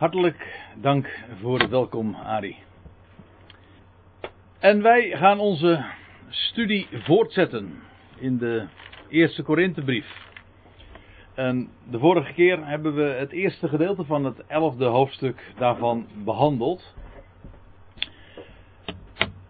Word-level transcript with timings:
Hartelijk 0.00 0.70
dank 0.74 1.24
voor 1.40 1.58
het 1.58 1.70
welkom, 1.70 2.14
Ari. 2.14 2.56
En 4.58 4.82
wij 4.82 5.16
gaan 5.16 5.38
onze 5.38 5.84
studie 6.28 6.88
voortzetten 6.92 7.82
in 8.18 8.38
de 8.38 8.66
eerste 9.08 9.42
Korinthebrief. 9.42 10.28
En 11.34 11.68
de 11.90 11.98
vorige 11.98 12.32
keer 12.32 12.66
hebben 12.66 12.94
we 12.94 13.02
het 13.02 13.32
eerste 13.32 13.68
gedeelte 13.68 14.04
van 14.04 14.24
het 14.24 14.46
elfde 14.46 14.84
hoofdstuk 14.84 15.52
daarvan 15.58 16.06
behandeld. 16.24 16.94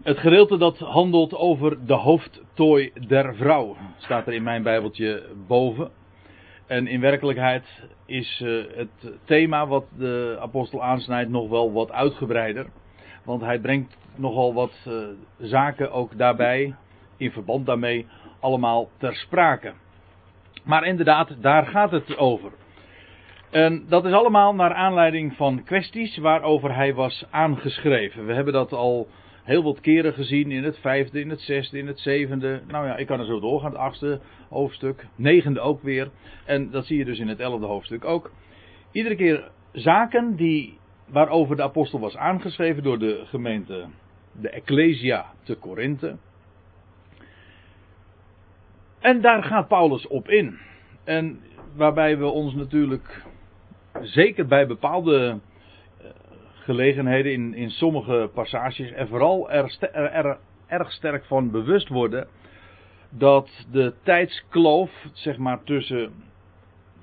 Het 0.02 0.18
gedeelte 0.18 0.56
dat 0.56 0.78
handelt 0.78 1.34
over 1.34 1.86
de 1.86 1.94
hoofdtooi 1.94 2.92
der 3.06 3.34
vrouw, 3.34 3.76
staat 3.98 4.26
er 4.26 4.32
in 4.32 4.42
mijn 4.42 4.62
Bijbeltje 4.62 5.28
boven. 5.46 5.90
En 6.66 6.86
in 6.86 7.00
werkelijkheid 7.00 7.64
is 8.10 8.40
uh, 8.44 8.64
het 8.74 9.18
thema 9.24 9.66
wat 9.66 9.84
de 9.98 10.38
apostel 10.40 10.82
aansnijdt 10.82 11.30
nog 11.30 11.48
wel 11.48 11.72
wat 11.72 11.92
uitgebreider. 11.92 12.66
Want 13.24 13.42
hij 13.42 13.58
brengt 13.58 13.96
nogal 14.14 14.54
wat 14.54 14.72
uh, 14.88 14.94
zaken 15.38 15.92
ook 15.92 16.18
daarbij, 16.18 16.74
in 17.16 17.30
verband 17.30 17.66
daarmee, 17.66 18.06
allemaal 18.40 18.88
ter 18.98 19.14
sprake. 19.14 19.72
Maar 20.64 20.84
inderdaad, 20.84 21.36
daar 21.40 21.66
gaat 21.66 21.90
het 21.90 22.18
over. 22.18 22.52
En 23.50 23.84
dat 23.88 24.04
is 24.04 24.12
allemaal 24.12 24.54
naar 24.54 24.74
aanleiding 24.74 25.36
van 25.36 25.64
kwesties 25.64 26.16
waarover 26.16 26.74
hij 26.74 26.94
was 26.94 27.24
aangeschreven. 27.30 28.26
We 28.26 28.34
hebben 28.34 28.52
dat 28.52 28.72
al 28.72 29.08
heel 29.42 29.62
wat 29.62 29.80
keren 29.80 30.12
gezien 30.12 30.50
in 30.50 30.64
het 30.64 30.78
vijfde, 30.78 31.20
in 31.20 31.30
het 31.30 31.40
zesde, 31.40 31.78
in 31.78 31.86
het 31.86 32.00
zevende. 32.00 32.62
Nou 32.68 32.86
ja, 32.86 32.96
ik 32.96 33.06
kan 33.06 33.20
er 33.20 33.26
zo 33.26 33.40
doorgaan, 33.40 33.70
het 33.70 33.80
achtste 33.80 34.20
hoofdstuk, 34.48 35.06
negende 35.16 35.60
ook 35.60 35.82
weer. 35.82 36.10
En 36.44 36.70
dat 36.70 36.86
zie 36.86 36.98
je 36.98 37.04
dus 37.04 37.18
in 37.18 37.28
het 37.28 37.40
elfde 37.40 37.66
hoofdstuk 37.66 38.04
ook. 38.04 38.30
Iedere 38.92 39.16
keer 39.16 39.50
zaken 39.72 40.36
die, 40.36 40.78
waarover 41.08 41.56
de 41.56 41.62
apostel 41.62 42.00
was 42.00 42.16
aangeschreven 42.16 42.82
door 42.82 42.98
de 42.98 43.22
gemeente, 43.26 43.84
de 44.40 44.50
Ecclesia 44.50 45.26
te 45.42 45.54
Korinthe. 45.54 46.16
En 49.00 49.20
daar 49.20 49.42
gaat 49.42 49.68
Paulus 49.68 50.06
op 50.06 50.28
in. 50.28 50.58
En 51.04 51.40
waarbij 51.76 52.18
we 52.18 52.26
ons 52.26 52.54
natuurlijk 52.54 53.24
zeker 54.00 54.46
bij 54.46 54.66
bepaalde 54.66 55.38
gelegenheden, 56.70 57.32
in, 57.32 57.54
in 57.54 57.70
sommige 57.70 58.30
passages, 58.34 58.92
er 58.92 59.08
vooral 59.08 59.50
er, 59.50 59.78
er, 59.92 60.38
erg 60.66 60.92
sterk 60.92 61.24
van 61.24 61.50
bewust 61.50 61.88
worden 61.88 62.28
dat 63.08 63.66
de 63.72 63.94
tijdskloof, 64.02 64.90
zeg 65.12 65.36
maar 65.36 65.62
tussen 65.64 66.12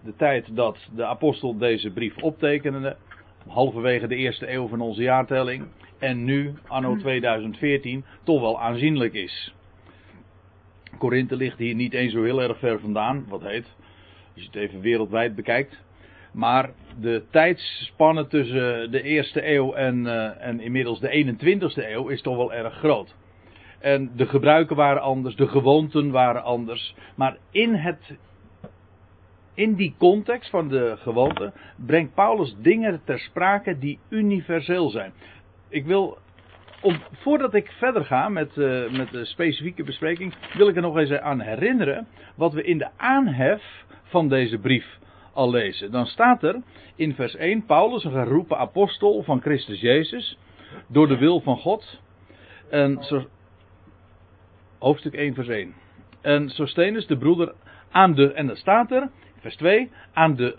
de 0.03 0.15
tijd 0.15 0.55
dat 0.55 0.77
de 0.95 1.05
apostel 1.05 1.57
deze 1.57 1.91
brief 1.91 2.17
optekende, 2.17 2.95
halverwege 3.47 4.07
de 4.07 4.15
eerste 4.15 4.51
eeuw 4.51 4.67
van 4.67 4.81
onze 4.81 5.01
jaartelling, 5.01 5.65
en 5.99 6.23
nu, 6.23 6.53
anno 6.67 6.95
2014, 6.95 8.05
toch 8.23 8.41
wel 8.41 8.61
aanzienlijk 8.61 9.13
is. 9.13 9.53
Korinthe 10.97 11.35
ligt 11.35 11.57
hier 11.57 11.75
niet 11.75 11.93
eens 11.93 12.13
zo 12.13 12.23
heel 12.23 12.41
erg 12.41 12.59
ver 12.59 12.79
vandaan, 12.79 13.25
wat 13.27 13.41
heet, 13.41 13.75
als 14.33 14.43
je 14.43 14.45
het 14.45 14.55
even 14.55 14.81
wereldwijd 14.81 15.35
bekijkt. 15.35 15.85
Maar 16.37 16.69
de 16.99 17.23
tijdsspanne 17.31 18.27
tussen 18.27 18.91
de 18.91 19.01
eerste 19.01 19.53
eeuw 19.53 19.73
en, 19.73 20.05
uh, 20.05 20.45
en 20.45 20.59
inmiddels 20.59 20.99
de 20.99 21.35
21ste 21.37 21.91
eeuw 21.91 22.07
is 22.07 22.21
toch 22.21 22.35
wel 22.35 22.53
erg 22.53 22.73
groot. 22.73 23.15
En 23.79 24.11
de 24.15 24.25
gebruiken 24.25 24.75
waren 24.75 25.01
anders, 25.01 25.35
de 25.35 25.47
gewoonten 25.47 26.11
waren 26.11 26.43
anders. 26.43 26.95
Maar 27.15 27.37
in, 27.51 27.73
het, 27.73 28.17
in 29.53 29.75
die 29.75 29.95
context 29.97 30.49
van 30.49 30.67
de 30.67 30.95
gewoonte 30.99 31.53
brengt 31.85 32.13
Paulus 32.13 32.55
dingen 32.61 33.01
ter 33.03 33.19
sprake 33.19 33.77
die 33.79 33.99
universeel 34.09 34.89
zijn. 34.89 35.13
Ik 35.69 35.85
wil, 35.85 36.17
om, 36.81 37.01
voordat 37.11 37.53
ik 37.53 37.71
verder 37.71 38.05
ga 38.05 38.29
met, 38.29 38.55
uh, 38.55 38.91
met 38.91 39.11
de 39.11 39.25
specifieke 39.25 39.83
bespreking, 39.83 40.33
wil 40.53 40.67
ik 40.67 40.75
er 40.75 40.81
nog 40.81 40.97
eens 40.97 41.11
aan 41.11 41.39
herinneren 41.39 42.07
wat 42.35 42.53
we 42.53 42.63
in 42.63 42.77
de 42.77 42.89
aanhef 42.97 43.63
van 44.03 44.29
deze 44.29 44.57
brief 44.57 44.97
lezen. 45.45 45.91
Dan 45.91 46.05
staat 46.05 46.43
er 46.43 46.61
in 46.95 47.13
vers 47.13 47.35
1: 47.35 47.65
Paulus, 47.65 48.03
een 48.03 48.11
geroepen 48.11 48.57
apostel 48.57 49.23
van 49.23 49.41
Christus 49.41 49.81
Jezus, 49.81 50.37
door 50.87 51.07
de 51.07 51.17
wil 51.17 51.41
van 51.41 51.57
God. 51.57 52.01
En 52.69 53.03
zo, 53.03 53.25
hoofdstuk 54.79 55.13
1, 55.13 55.33
vers 55.33 55.47
1. 55.47 55.73
En 56.21 56.49
Sostenus, 56.49 57.07
de 57.07 57.17
broeder, 57.17 57.53
aan 57.91 58.13
de, 58.13 58.33
en 58.33 58.47
dan 58.47 58.55
staat 58.55 58.91
er, 58.91 59.09
vers 59.39 59.55
2, 59.55 59.91
aan 60.13 60.35
de 60.35 60.55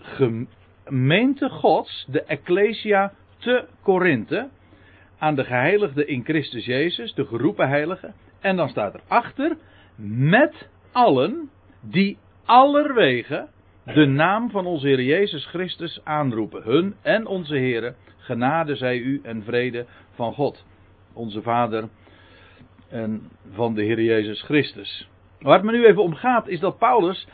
gemeente 0.83 1.49
Gods, 1.49 2.05
de 2.09 2.23
Ecclesia 2.23 3.13
te 3.37 3.67
Korinthe, 3.81 4.49
aan 5.17 5.35
de 5.35 5.43
geheiligden 5.43 6.07
in 6.07 6.23
Christus 6.23 6.65
Jezus, 6.65 7.13
de 7.13 7.25
geroepen 7.25 7.67
heiligen. 7.67 8.13
En 8.39 8.55
dan 8.55 8.69
staat 8.69 8.93
er 8.93 9.01
achter, 9.07 9.57
met 10.29 10.69
allen 10.91 11.49
die 11.81 12.17
allerwege 12.45 13.47
de 13.83 14.05
naam 14.05 14.49
van 14.49 14.65
onze 14.65 14.87
Heer 14.87 15.01
Jezus 15.01 15.45
Christus 15.45 16.01
aanroepen. 16.03 16.63
Hun 16.63 16.95
en 17.01 17.27
onze 17.27 17.55
Heer, 17.55 17.95
genade 18.17 18.75
zij 18.75 18.97
u 18.97 19.19
en 19.23 19.43
vrede 19.43 19.85
van 20.13 20.33
God, 20.33 20.65
onze 21.13 21.41
Vader 21.41 21.89
en 22.89 23.29
van 23.51 23.73
de 23.73 23.83
Heer 23.83 24.01
Jezus 24.01 24.41
Christus. 24.41 25.09
Waar 25.39 25.53
het 25.53 25.63
me 25.63 25.71
nu 25.71 25.85
even 25.85 26.03
om 26.03 26.13
gaat 26.13 26.47
is 26.47 26.59
dat 26.59 26.77
Paulus, 26.77 27.27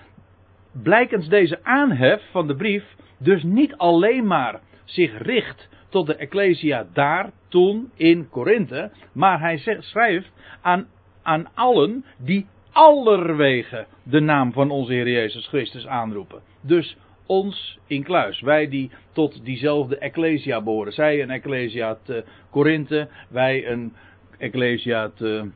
blijkens 0.71 1.27
deze 1.27 1.63
aanhef 1.63 2.21
van 2.31 2.47
de 2.47 2.55
brief, 2.55 2.95
dus 3.17 3.43
niet 3.43 3.77
alleen 3.77 4.27
maar 4.27 4.59
zich 4.83 5.21
richt 5.21 5.69
tot 5.89 6.07
de 6.07 6.15
Ecclesia 6.15 6.87
daar, 6.93 7.31
toen, 7.47 7.91
in 7.95 8.29
Korinthe, 8.29 8.91
maar 9.11 9.39
hij 9.39 9.57
schrijft 9.79 10.31
aan, 10.61 10.87
aan 11.23 11.47
allen 11.53 12.05
die 12.17 12.47
allerwege 12.75 13.85
de 14.03 14.19
naam 14.19 14.53
van 14.53 14.71
onze 14.71 14.91
Heer 14.91 15.09
Jezus 15.09 15.47
Christus 15.47 15.87
aanroepen. 15.87 16.41
Dus 16.61 16.97
ons 17.25 17.79
in 17.87 18.03
kluis. 18.03 18.41
Wij 18.41 18.69
die 18.69 18.91
tot 19.11 19.45
diezelfde 19.45 19.97
Ecclesia 19.97 20.61
behoren. 20.61 20.93
Zij 20.93 21.21
een 21.21 21.29
Ecclesia 21.29 21.97
te 22.03 22.23
Korinthe, 22.49 23.07
wij 23.29 23.67
een 23.67 23.93
Ecclesia 24.37 25.09
te 25.09 25.49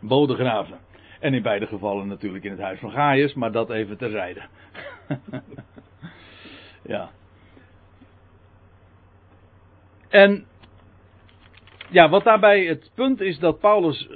Bodegraven. 0.00 0.78
En 1.20 1.34
in 1.34 1.42
beide 1.42 1.66
gevallen 1.66 2.08
natuurlijk 2.08 2.44
in 2.44 2.50
het 2.50 2.60
huis 2.60 2.78
van 2.78 2.90
Gaius, 2.90 3.34
maar 3.34 3.52
dat 3.52 3.70
even 3.70 3.96
terzijde. 3.96 4.40
ja. 6.92 7.10
En 10.08 10.44
ja, 11.90 12.08
wat 12.08 12.24
daarbij 12.24 12.64
het 12.64 12.90
punt 12.94 13.20
is 13.20 13.38
dat 13.38 13.60
Paulus 13.60 14.08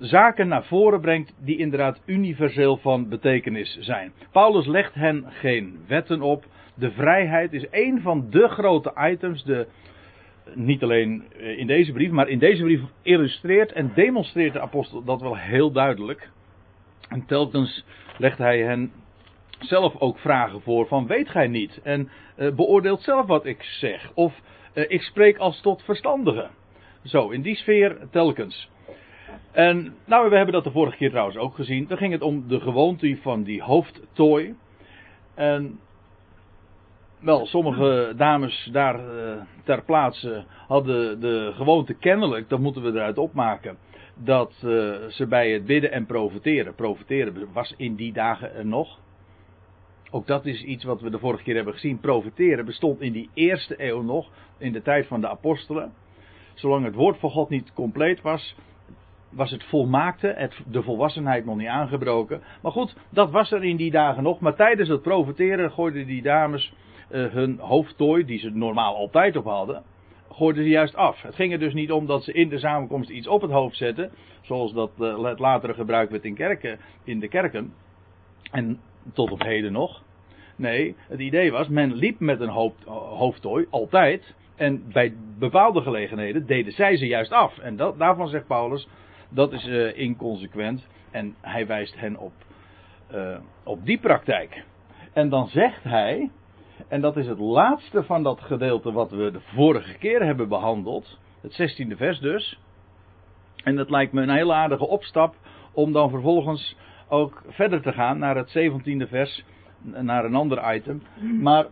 zaken 0.00 0.48
naar 0.48 0.64
voren 0.64 1.00
brengt 1.00 1.34
die 1.38 1.58
inderdaad 1.58 2.00
universeel 2.06 2.76
van 2.76 3.08
betekenis 3.08 3.78
zijn. 3.80 4.12
Paulus 4.32 4.66
legt 4.66 4.94
hen 4.94 5.24
geen 5.28 5.78
wetten 5.86 6.22
op. 6.22 6.44
De 6.74 6.90
vrijheid 6.90 7.52
is 7.52 7.66
een 7.70 8.00
van 8.00 8.26
de 8.30 8.48
grote 8.48 8.92
items, 9.10 9.44
de, 9.44 9.66
niet 10.54 10.82
alleen 10.82 11.24
eh, 11.36 11.58
in 11.58 11.66
deze 11.66 11.92
brief, 11.92 12.10
maar 12.10 12.28
in 12.28 12.38
deze 12.38 12.62
brief 12.62 12.80
illustreert 13.02 13.72
en 13.72 13.92
demonstreert 13.94 14.52
de 14.52 14.60
apostel 14.60 15.04
dat 15.04 15.20
wel 15.20 15.36
heel 15.36 15.72
duidelijk. 15.72 16.30
En 17.08 17.26
telkens 17.26 17.84
legt 18.16 18.38
hij 18.38 18.62
hen 18.62 18.92
zelf 19.58 19.96
ook 19.98 20.18
vragen 20.18 20.60
voor 20.60 20.86
van 20.86 21.06
weet 21.06 21.28
gij 21.28 21.48
niet 21.48 21.80
en 21.82 22.10
uh, 22.38 22.54
beoordeelt 22.54 23.02
zelf 23.02 23.26
wat 23.26 23.46
ik 23.46 23.62
zeg 23.62 24.10
of 24.14 24.40
uh, 24.74 24.84
ik 24.88 25.02
spreek 25.02 25.38
als 25.38 25.60
tot 25.60 25.82
verstandigen. 25.82 26.50
Zo, 27.04 27.28
in 27.28 27.42
die 27.42 27.56
sfeer 27.56 27.96
telkens. 28.10 28.70
En 29.52 29.94
nou, 30.04 30.30
we 30.30 30.36
hebben 30.36 30.54
dat 30.54 30.64
de 30.64 30.70
vorige 30.70 30.96
keer 30.96 31.10
trouwens 31.10 31.36
ook 31.36 31.54
gezien. 31.54 31.86
Dan 31.86 31.98
ging 31.98 32.12
het 32.12 32.22
om 32.22 32.48
de 32.48 32.60
gewoonte 32.60 33.18
van 33.22 33.42
die 33.42 33.62
hoofdtooi. 33.62 34.54
En 35.34 35.78
wel, 37.20 37.46
sommige 37.46 38.12
dames 38.16 38.68
daar 38.72 39.00
uh, 39.00 39.32
ter 39.64 39.84
plaatse 39.84 40.44
hadden 40.66 41.20
de 41.20 41.52
gewoonte 41.54 41.94
kennelijk, 41.94 42.48
dat 42.48 42.60
moeten 42.60 42.82
we 42.82 42.88
eruit 42.88 43.18
opmaken, 43.18 43.76
dat 44.14 44.52
uh, 44.64 44.96
ze 45.08 45.26
bij 45.28 45.50
het 45.50 45.66
bidden 45.66 45.92
en 45.92 46.06
profiteren. 46.06 46.74
Profiteren 46.74 47.52
was 47.52 47.74
in 47.76 47.94
die 47.94 48.12
dagen 48.12 48.54
er 48.54 48.66
nog. 48.66 48.98
Ook 50.10 50.26
dat 50.26 50.46
is 50.46 50.62
iets 50.62 50.84
wat 50.84 51.00
we 51.00 51.10
de 51.10 51.18
vorige 51.18 51.42
keer 51.42 51.54
hebben 51.54 51.74
gezien. 51.74 52.00
Profiteren 52.00 52.64
bestond 52.64 53.00
in 53.00 53.12
die 53.12 53.30
eerste 53.34 53.74
eeuw 53.84 54.02
nog, 54.02 54.30
in 54.58 54.72
de 54.72 54.82
tijd 54.82 55.06
van 55.06 55.20
de 55.20 55.28
apostelen. 55.28 55.92
Zolang 56.54 56.84
het 56.84 56.94
woord 56.94 57.18
van 57.18 57.30
God 57.30 57.48
niet 57.48 57.72
compleet 57.72 58.20
was, 58.20 58.56
was 59.30 59.50
het 59.50 59.64
volmaakte, 59.64 60.34
het, 60.36 60.60
de 60.66 60.82
volwassenheid 60.82 61.44
nog 61.44 61.56
niet 61.56 61.68
aangebroken. 61.68 62.42
Maar 62.62 62.72
goed, 62.72 62.96
dat 63.10 63.30
was 63.30 63.52
er 63.52 63.64
in 63.64 63.76
die 63.76 63.90
dagen 63.90 64.22
nog. 64.22 64.40
Maar 64.40 64.54
tijdens 64.54 64.88
het 64.88 65.02
profiteren 65.02 65.70
gooiden 65.70 66.06
die 66.06 66.22
dames 66.22 66.72
uh, 67.10 67.26
hun 67.32 67.58
hoofdtooi, 67.58 68.24
die 68.24 68.38
ze 68.38 68.50
normaal 68.50 68.96
altijd 68.96 69.36
op 69.36 69.44
hadden, 69.44 69.82
gooiden 70.32 70.62
ze 70.62 70.68
juist 70.68 70.96
af. 70.96 71.22
Het 71.22 71.34
ging 71.34 71.52
er 71.52 71.58
dus 71.58 71.74
niet 71.74 71.92
om 71.92 72.06
dat 72.06 72.24
ze 72.24 72.32
in 72.32 72.48
de 72.48 72.58
samenkomst 72.58 73.10
iets 73.10 73.26
op 73.26 73.42
het 73.42 73.50
hoofd 73.50 73.76
zetten, 73.76 74.10
zoals 74.40 74.72
dat 74.72 74.90
uh, 74.98 75.24
het 75.24 75.38
latere 75.38 75.74
gebruik 75.74 76.10
werd 76.10 76.24
in, 76.24 76.34
kerken, 76.34 76.78
in 77.04 77.20
de 77.20 77.28
kerken. 77.28 77.72
En 78.50 78.80
tot 79.12 79.30
op 79.30 79.42
heden 79.42 79.72
nog. 79.72 80.02
Nee, 80.56 80.96
het 81.08 81.20
idee 81.20 81.52
was, 81.52 81.68
men 81.68 81.94
liep 81.94 82.20
met 82.20 82.40
een 82.40 82.48
hoofd, 82.48 82.84
hoofdtooi, 82.86 83.66
altijd. 83.70 84.34
En 84.56 84.82
bij 84.92 85.14
bepaalde 85.38 85.80
gelegenheden 85.80 86.46
deden 86.46 86.72
zij 86.72 86.96
ze 86.96 87.06
juist 87.06 87.32
af. 87.32 87.58
En 87.58 87.76
dat, 87.76 87.98
daarvan 87.98 88.28
zegt 88.28 88.46
Paulus, 88.46 88.88
dat 89.30 89.52
is 89.52 89.66
uh, 89.66 89.98
inconsequent. 89.98 90.86
En 91.10 91.34
hij 91.40 91.66
wijst 91.66 92.00
hen 92.00 92.16
op, 92.16 92.32
uh, 93.14 93.36
op 93.64 93.86
die 93.86 93.98
praktijk. 93.98 94.64
En 95.12 95.28
dan 95.28 95.48
zegt 95.48 95.82
hij, 95.82 96.30
en 96.88 97.00
dat 97.00 97.16
is 97.16 97.26
het 97.26 97.38
laatste 97.38 98.04
van 98.04 98.22
dat 98.22 98.40
gedeelte 98.40 98.92
wat 98.92 99.10
we 99.10 99.30
de 99.30 99.40
vorige 99.40 99.98
keer 99.98 100.24
hebben 100.24 100.48
behandeld. 100.48 101.18
Het 101.40 101.52
16e 101.52 101.96
vers 101.96 102.18
dus. 102.18 102.60
En 103.64 103.76
dat 103.76 103.90
lijkt 103.90 104.12
me 104.12 104.22
een 104.22 104.36
hele 104.36 104.52
aardige 104.52 104.86
opstap 104.86 105.34
om 105.72 105.92
dan 105.92 106.10
vervolgens 106.10 106.76
ook 107.08 107.42
verder 107.48 107.82
te 107.82 107.92
gaan 107.92 108.18
naar 108.18 108.36
het 108.36 108.58
17e 108.58 109.08
vers, 109.08 109.44
naar 109.82 110.24
een 110.24 110.34
ander 110.34 110.74
item. 110.74 111.02
Maar 111.40 111.66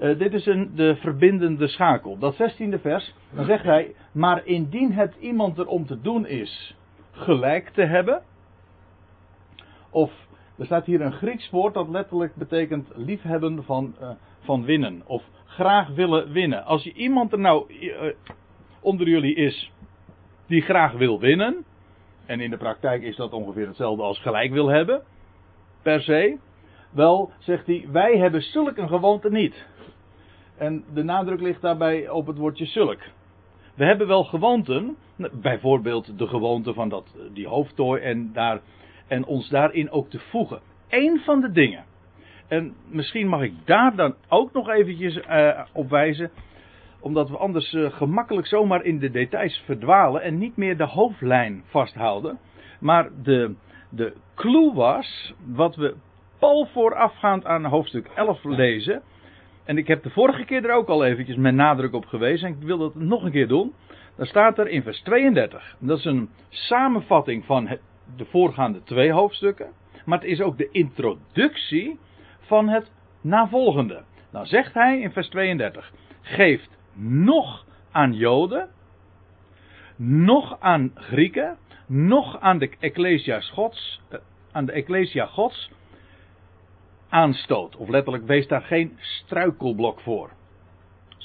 uh, 0.00 0.18
dit 0.18 0.32
is 0.32 0.46
een, 0.46 0.70
de 0.74 0.96
verbindende 0.96 1.68
schakel. 1.68 2.18
Dat 2.18 2.34
16e 2.34 2.80
vers, 2.80 3.14
dan 3.34 3.44
zegt 3.44 3.64
hij, 3.64 3.94
maar 4.12 4.46
indien 4.46 4.92
het 4.92 5.14
iemand 5.20 5.58
er 5.58 5.66
om 5.66 5.86
te 5.86 6.00
doen 6.00 6.26
is 6.26 6.76
gelijk 7.18 7.68
te 7.68 7.82
hebben, 7.82 8.22
of 9.90 10.12
er 10.58 10.64
staat 10.64 10.84
hier 10.86 11.00
een 11.00 11.12
Grieks 11.12 11.50
woord 11.50 11.74
dat 11.74 11.88
letterlijk 11.88 12.34
betekent 12.34 12.88
liefhebben 12.94 13.64
van, 13.64 13.94
uh, 14.00 14.10
van 14.40 14.64
winnen, 14.64 15.02
of 15.06 15.22
graag 15.44 15.88
willen 15.88 16.32
winnen. 16.32 16.64
Als 16.64 16.82
je 16.82 16.92
iemand 16.92 17.32
er 17.32 17.38
nou 17.38 17.72
uh, 17.72 18.12
onder 18.80 19.08
jullie 19.08 19.34
is 19.34 19.72
die 20.46 20.62
graag 20.62 20.92
wil 20.92 21.20
winnen, 21.20 21.64
en 22.26 22.40
in 22.40 22.50
de 22.50 22.56
praktijk 22.56 23.02
is 23.02 23.16
dat 23.16 23.32
ongeveer 23.32 23.66
hetzelfde 23.66 24.02
als 24.02 24.20
gelijk 24.20 24.52
wil 24.52 24.68
hebben, 24.68 25.02
per 25.82 26.00
se. 26.00 26.38
Wel, 26.90 27.30
zegt 27.38 27.66
hij, 27.66 27.86
wij 27.92 28.18
hebben 28.18 28.42
zulk 28.42 28.76
een 28.76 28.88
gewoonte 28.88 29.30
niet. 29.30 29.66
En 30.56 30.84
de 30.94 31.02
nadruk 31.02 31.40
ligt 31.40 31.60
daarbij 31.60 32.08
op 32.08 32.26
het 32.26 32.38
woordje 32.38 32.66
zulk. 32.66 33.00
We 33.74 33.84
hebben 33.84 34.06
wel 34.06 34.24
gewoonten, 34.24 34.96
bijvoorbeeld 35.32 36.18
de 36.18 36.26
gewoonte 36.26 36.74
van 36.74 36.88
dat, 36.88 37.16
die 37.32 37.48
hoofdtooi 37.48 38.02
en, 38.02 38.30
daar, 38.32 38.60
en 39.06 39.24
ons 39.24 39.48
daarin 39.48 39.90
ook 39.90 40.10
te 40.10 40.18
voegen. 40.18 40.60
Eén 40.88 41.20
van 41.24 41.40
de 41.40 41.52
dingen, 41.52 41.84
en 42.48 42.74
misschien 42.90 43.28
mag 43.28 43.42
ik 43.42 43.52
daar 43.64 43.96
dan 43.96 44.14
ook 44.28 44.52
nog 44.52 44.68
eventjes 44.68 45.16
uh, 45.16 45.60
op 45.72 45.90
wijzen, 45.90 46.30
omdat 47.00 47.30
we 47.30 47.36
anders 47.36 47.72
uh, 47.72 47.90
gemakkelijk 47.92 48.46
zomaar 48.46 48.84
in 48.84 48.98
de 48.98 49.10
details 49.10 49.62
verdwalen 49.64 50.22
en 50.22 50.38
niet 50.38 50.56
meer 50.56 50.76
de 50.76 50.86
hoofdlijn 50.86 51.62
vasthouden. 51.66 52.38
Maar 52.80 53.08
de, 53.22 53.54
de 53.90 54.12
clue 54.34 54.72
was, 54.74 55.34
wat 55.46 55.76
we 55.76 55.94
pal 56.38 56.66
voorafgaand 56.72 57.44
aan 57.44 57.64
hoofdstuk 57.64 58.10
11 58.14 58.44
lezen. 58.44 59.02
En 59.64 59.78
ik 59.78 59.86
heb 59.86 60.02
de 60.02 60.10
vorige 60.10 60.44
keer 60.44 60.64
er 60.64 60.74
ook 60.74 60.88
al 60.88 61.04
eventjes 61.04 61.36
met 61.36 61.54
nadruk 61.54 61.92
op 61.92 62.06
gewezen. 62.06 62.48
En 62.48 62.54
ik 62.54 62.66
wil 62.66 62.78
dat 62.78 62.94
nog 62.94 63.22
een 63.22 63.30
keer 63.30 63.48
doen. 63.48 63.72
Dan 64.18 64.26
staat 64.26 64.58
er 64.58 64.68
in 64.68 64.82
vers 64.82 65.00
32. 65.00 65.76
Dat 65.78 65.98
is 65.98 66.04
een 66.04 66.30
samenvatting 66.48 67.44
van 67.44 67.78
de 68.16 68.24
voorgaande 68.24 68.82
twee 68.82 69.12
hoofdstukken. 69.12 69.72
Maar 70.04 70.18
het 70.18 70.28
is 70.28 70.40
ook 70.40 70.58
de 70.58 70.68
introductie 70.70 71.98
van 72.40 72.68
het 72.68 72.90
navolgende. 73.20 74.02
Nou 74.32 74.46
zegt 74.46 74.74
hij 74.74 75.00
in 75.00 75.12
vers 75.12 75.28
32. 75.28 75.92
Geeft 76.20 76.78
nog 76.94 77.66
aan 77.90 78.12
Joden, 78.12 78.68
nog 79.96 80.60
aan 80.60 80.90
Grieken, 80.94 81.56
nog 81.86 82.40
aan 82.40 82.58
de 82.58 82.70
Ecclesia 82.78 83.40
Gods, 83.40 84.00
eh, 84.08 84.18
aan 84.52 84.66
de 84.66 84.72
Ecclesia 84.72 85.26
Gods 85.26 85.70
aanstoot. 87.08 87.76
Of 87.76 87.88
letterlijk, 87.88 88.26
wees 88.26 88.48
daar 88.48 88.62
geen 88.62 88.96
struikelblok 88.98 90.00
voor. 90.00 90.30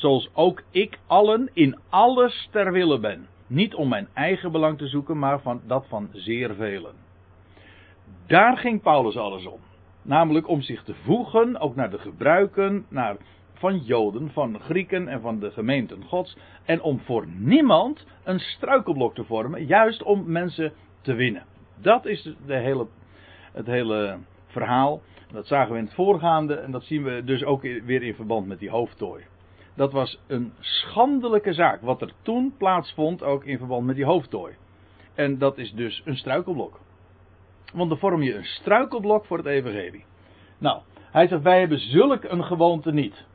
Zoals 0.03 0.29
ook 0.33 0.63
ik 0.71 0.99
allen 1.07 1.49
in 1.53 1.77
alles 1.89 2.47
ter 2.51 2.71
wille 2.71 2.99
ben. 2.99 3.27
Niet 3.47 3.75
om 3.75 3.89
mijn 3.89 4.07
eigen 4.13 4.51
belang 4.51 4.77
te 4.77 4.87
zoeken, 4.87 5.19
maar 5.19 5.41
van 5.41 5.61
dat 5.67 5.85
van 5.87 6.09
zeer 6.11 6.55
velen. 6.55 6.93
Daar 8.27 8.57
ging 8.57 8.81
Paulus 8.81 9.17
alles 9.17 9.45
om. 9.45 9.59
Namelijk 10.01 10.47
om 10.47 10.61
zich 10.61 10.83
te 10.83 10.93
voegen, 10.93 11.59
ook 11.59 11.75
naar 11.75 11.89
de 11.89 11.97
gebruiken, 11.97 12.85
naar 12.89 13.15
van 13.53 13.77
Joden, 13.77 14.31
van 14.31 14.59
Grieken 14.59 15.07
en 15.07 15.21
van 15.21 15.39
de 15.39 15.51
gemeenten 15.51 16.03
Gods. 16.03 16.37
En 16.65 16.81
om 16.81 16.99
voor 16.99 17.27
niemand 17.27 18.05
een 18.23 18.39
struikelblok 18.39 19.15
te 19.15 19.23
vormen, 19.23 19.65
juist 19.65 20.03
om 20.03 20.31
mensen 20.31 20.73
te 21.01 21.13
winnen. 21.13 21.45
Dat 21.81 22.05
is 22.05 22.35
de 22.45 22.57
hele, 22.57 22.87
het 23.51 23.65
hele 23.65 24.17
verhaal. 24.47 25.01
Dat 25.31 25.47
zagen 25.47 25.71
we 25.71 25.77
in 25.77 25.85
het 25.85 25.93
voorgaande 25.93 26.55
en 26.55 26.71
dat 26.71 26.83
zien 26.83 27.03
we 27.03 27.23
dus 27.23 27.43
ook 27.43 27.61
weer 27.61 28.03
in 28.03 28.15
verband 28.15 28.47
met 28.47 28.59
die 28.59 28.69
hoofdtooi. 28.69 29.23
Dat 29.75 29.91
was 29.91 30.19
een 30.27 30.53
schandelijke 30.59 31.53
zaak, 31.53 31.81
wat 31.81 32.01
er 32.01 32.13
toen 32.21 32.53
plaatsvond, 32.57 33.23
ook 33.23 33.45
in 33.45 33.57
verband 33.57 33.85
met 33.85 33.95
die 33.95 34.05
hoofdtooi. 34.05 34.53
En 35.15 35.37
dat 35.37 35.57
is 35.57 35.71
dus 35.71 36.01
een 36.05 36.17
struikelblok. 36.17 36.79
Want 37.73 37.89
dan 37.89 37.97
vorm 37.97 38.21
je 38.21 38.35
een 38.35 38.45
struikelblok 38.45 39.25
voor 39.25 39.37
het 39.37 39.45
evangelie. 39.45 40.05
Nou, 40.57 40.81
hij 41.11 41.27
zegt, 41.27 41.41
wij 41.41 41.59
hebben 41.59 41.79
zulk 41.79 42.23
een 42.23 42.43
gewoonte 42.43 42.91
niet. 42.91 43.25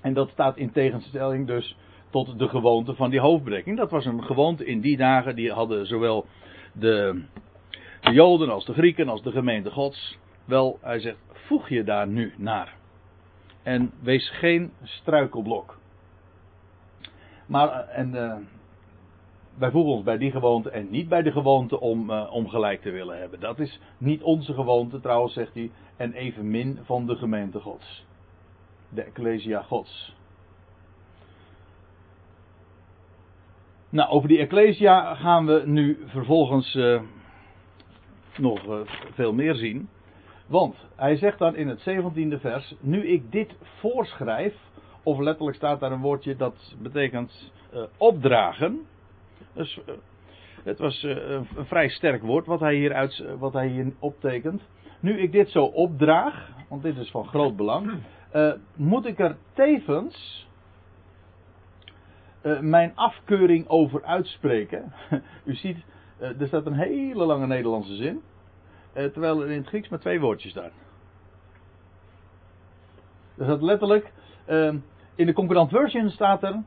En 0.00 0.14
dat 0.14 0.28
staat 0.28 0.56
in 0.56 0.72
tegenstelling 0.72 1.46
dus 1.46 1.76
tot 2.10 2.38
de 2.38 2.48
gewoonte 2.48 2.94
van 2.94 3.10
die 3.10 3.20
hoofdbrekking. 3.20 3.76
Dat 3.76 3.90
was 3.90 4.04
een 4.04 4.24
gewoonte 4.24 4.64
in 4.64 4.80
die 4.80 4.96
dagen. 4.96 5.34
Die 5.34 5.52
hadden 5.52 5.86
zowel 5.86 6.26
de, 6.72 7.22
de 8.00 8.12
Joden 8.12 8.50
als 8.50 8.64
de 8.64 8.72
Grieken 8.72 9.08
als 9.08 9.22
de 9.22 9.30
gemeente 9.30 9.70
Gods. 9.70 10.18
Wel, 10.44 10.78
hij 10.80 11.00
zegt, 11.00 11.18
voeg 11.32 11.68
je 11.68 11.84
daar 11.84 12.08
nu 12.08 12.32
naar. 12.36 12.80
En 13.62 13.92
wees 14.00 14.30
geen 14.30 14.72
struikelblok. 14.82 15.78
Maar, 17.46 17.68
eh, 17.68 17.98
en 17.98 18.14
uh, 18.14 18.36
wij 19.58 19.70
ons 19.72 20.02
bij 20.02 20.18
die 20.18 20.30
gewoonte 20.30 20.70
en 20.70 20.90
niet 20.90 21.08
bij 21.08 21.22
de 21.22 21.32
gewoonte 21.32 21.80
om, 21.80 22.10
uh, 22.10 22.32
om 22.32 22.48
gelijk 22.48 22.82
te 22.82 22.90
willen 22.90 23.18
hebben. 23.18 23.40
Dat 23.40 23.58
is 23.58 23.80
niet 23.98 24.22
onze 24.22 24.54
gewoonte 24.54 25.00
trouwens, 25.00 25.32
zegt 25.32 25.54
hij. 25.54 25.70
En 25.96 26.12
evenmin 26.12 26.78
van 26.82 27.06
de 27.06 27.16
gemeente 27.16 27.60
Gods 27.60 28.04
de 28.94 29.02
Ecclesia 29.02 29.62
Gods. 29.62 30.14
Nou, 33.88 34.10
over 34.10 34.28
die 34.28 34.38
Ecclesia 34.38 35.14
gaan 35.14 35.46
we 35.46 35.62
nu 35.66 35.98
vervolgens 36.06 36.78
nog 38.36 38.84
veel 39.14 39.32
meer 39.32 39.54
zien. 39.54 39.88
Want 40.52 40.76
hij 40.96 41.16
zegt 41.16 41.38
dan 41.38 41.56
in 41.56 41.68
het 41.68 41.80
17e 41.80 42.40
vers: 42.40 42.74
Nu 42.80 43.06
ik 43.06 43.32
dit 43.32 43.54
voorschrijf, 43.60 44.54
of 45.02 45.18
letterlijk 45.18 45.56
staat 45.56 45.80
daar 45.80 45.92
een 45.92 46.00
woordje 46.00 46.36
dat 46.36 46.74
betekent 46.78 47.52
uh, 47.74 47.82
opdragen. 47.96 48.80
Dus 49.52 49.80
het 50.64 50.78
was 50.78 51.02
een 51.02 51.46
vrij 51.66 51.88
sterk 51.88 52.22
woord 52.22 52.46
wat 52.46 52.60
hij, 52.60 52.74
hier 52.74 52.92
uit, 52.92 53.24
wat 53.38 53.52
hij 53.52 53.68
hier 53.68 53.92
optekent. 53.98 54.62
Nu 55.00 55.18
ik 55.18 55.32
dit 55.32 55.50
zo 55.50 55.64
opdraag, 55.64 56.50
want 56.68 56.82
dit 56.82 56.96
is 56.96 57.10
van 57.10 57.26
groot 57.26 57.56
belang 57.56 57.92
moet 58.76 59.06
ik 59.06 59.18
er 59.18 59.36
tevens 59.52 60.46
mijn 62.60 62.92
afkeuring 62.94 63.68
over 63.68 64.04
uitspreken. 64.04 64.92
U 65.44 65.54
ziet, 65.54 65.84
er 66.18 66.46
staat 66.46 66.66
een 66.66 66.78
hele 66.78 67.24
lange 67.24 67.46
Nederlandse 67.46 67.94
zin. 67.94 68.22
Terwijl 68.92 69.42
er 69.42 69.50
in 69.50 69.58
het 69.58 69.66
Grieks 69.66 69.88
maar 69.88 69.98
twee 69.98 70.20
woordjes 70.20 70.50
staan. 70.50 70.70
Er 73.36 73.44
staat 73.44 73.62
letterlijk, 73.62 74.12
in 75.14 75.26
de 75.26 75.32
concurrent 75.32 75.70
version 75.70 76.10
staat 76.10 76.42
er, 76.42 76.62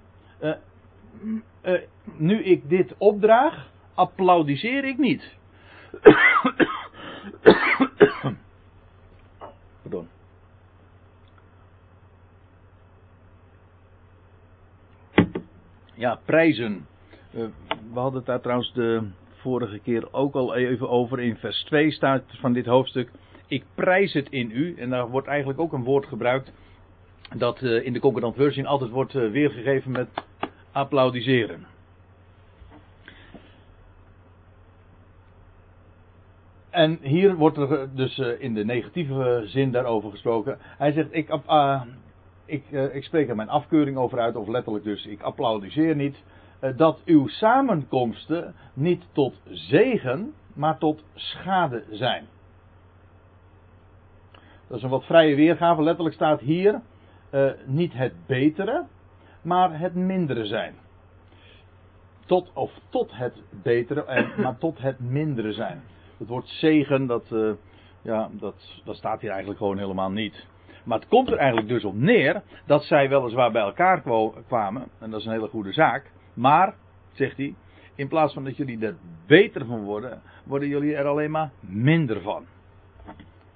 nu 2.16 2.44
ik 2.44 2.70
dit 2.70 2.96
opdraag, 2.98 3.72
applaudisseer 3.94 4.84
ik 4.84 4.98
niet. 4.98 5.34
Pardon. 9.82 10.08
ja, 15.96 16.20
prijzen. 16.26 16.88
We 17.32 17.52
hadden 17.94 18.24
daar 18.26 18.42
trouwens 18.42 18.74
de 18.74 19.08
vorige 19.46 19.80
keer 19.80 20.14
ook 20.14 20.36
al 20.36 20.56
even 20.56 20.90
over. 20.90 21.20
In 21.20 21.36
vers 21.36 21.64
2 21.64 21.92
staat 21.92 22.24
van 22.28 22.54
dit 22.54 22.66
hoofdstuk: 22.66 23.10
Ik 23.48 23.64
prijs 23.76 24.14
het 24.14 24.30
in 24.30 24.52
u. 24.52 24.76
En 24.78 24.90
daar 24.90 25.10
wordt 25.10 25.28
eigenlijk 25.28 25.60
ook 25.60 25.74
een 25.74 25.84
woord 25.84 26.06
gebruikt. 26.06 26.52
Dat 27.36 27.62
uh, 27.62 27.86
in 27.86 27.94
de 27.94 28.00
concordant 28.00 28.36
version 28.36 28.66
altijd 28.66 28.90
wordt 28.90 29.14
uh, 29.14 29.32
weergegeven 29.32 29.92
met 29.92 30.08
applaudisseren. 30.72 31.66
En 36.70 37.00
hier 37.02 37.36
wordt 37.36 37.58
er 37.58 37.96
dus 37.96 38.18
in 38.18 38.54
de 38.54 38.66
negatieve 38.66 39.44
zin 39.46 39.72
daarover 39.72 40.10
gesproken. 40.10 40.58
Hij 40.62 40.92
zegt: 40.92 41.08
Ik, 41.12 41.30
ik, 42.46 42.64
uh, 42.72 42.96
ik 42.96 43.04
spreek 43.04 43.30
er 43.30 43.36
mijn 43.36 43.50
afkeuring 43.50 43.98
over 43.98 44.20
uit, 44.20 44.36
of 44.36 44.48
letterlijk 44.48 44.84
dus, 44.84 45.06
ik 45.06 45.22
applaudisseer 45.22 45.96
niet, 45.96 46.24
dat 46.76 47.02
uw 47.06 47.28
samenkomsten 47.28 48.56
niet 48.74 49.04
tot 49.12 49.42
zegen, 49.50 50.34
maar 50.54 50.78
tot 50.78 51.04
schade 51.14 51.84
zijn. 51.92 52.26
Dat 54.68 54.78
is 54.78 54.84
een 54.84 54.90
wat 54.90 55.06
vrije 55.06 55.36
weergave. 55.36 55.84
Letterlijk 55.84 56.16
staat 56.16 56.40
hier 56.40 56.82
uh, 57.32 57.50
niet 57.66 57.94
het 57.94 58.14
betere, 58.26 58.86
maar 59.42 59.80
het 59.80 59.96
mindere 59.96 60.46
zijn. 60.46 60.74
Tot, 62.26 62.52
of 62.54 62.72
tot 62.90 63.18
het 63.18 63.44
betere, 63.64 64.06
en, 64.06 64.32
maar 64.42 64.58
tot 64.58 64.78
het 64.78 65.00
mindere 65.00 65.54
zijn. 65.54 65.82
Het 66.18 66.28
woord 66.28 66.48
zegen, 66.48 67.06
dat, 67.06 67.32
uh, 67.32 67.52
ja, 68.02 68.30
dat, 68.32 68.82
dat 68.84 68.96
staat 68.96 69.22
hier 69.22 69.30
eigenlijk 69.30 69.60
gewoon 69.60 69.78
helemaal 69.78 70.12
niet. 70.12 70.46
Maar 70.84 71.00
het 71.00 71.08
komt 71.08 71.32
er 71.32 71.38
eigenlijk 71.38 71.68
dus 71.68 71.84
op 71.84 71.96
neer 71.96 72.42
dat 72.66 72.84
zij 72.84 73.10
weliswaar 73.10 73.52
bij 73.52 73.62
elkaar 73.62 74.02
kwamen. 74.48 74.88
En 75.00 75.10
dat 75.10 75.20
is 75.20 75.26
een 75.26 75.32
hele 75.32 75.48
goede 75.48 75.74
zaak. 75.74 76.12
Maar, 76.36 76.76
zegt 77.14 77.38
hij, 77.38 77.56
in 77.96 78.08
plaats 78.08 78.34
van 78.34 78.44
dat 78.44 78.58
jullie 78.58 78.86
er 78.86 78.96
beter 79.28 79.66
van 79.66 79.84
worden, 79.84 80.22
worden 80.44 80.70
jullie 80.70 80.96
er 80.96 81.06
alleen 81.06 81.32
maar 81.32 81.52
minder 81.60 82.22
van. 82.22 82.46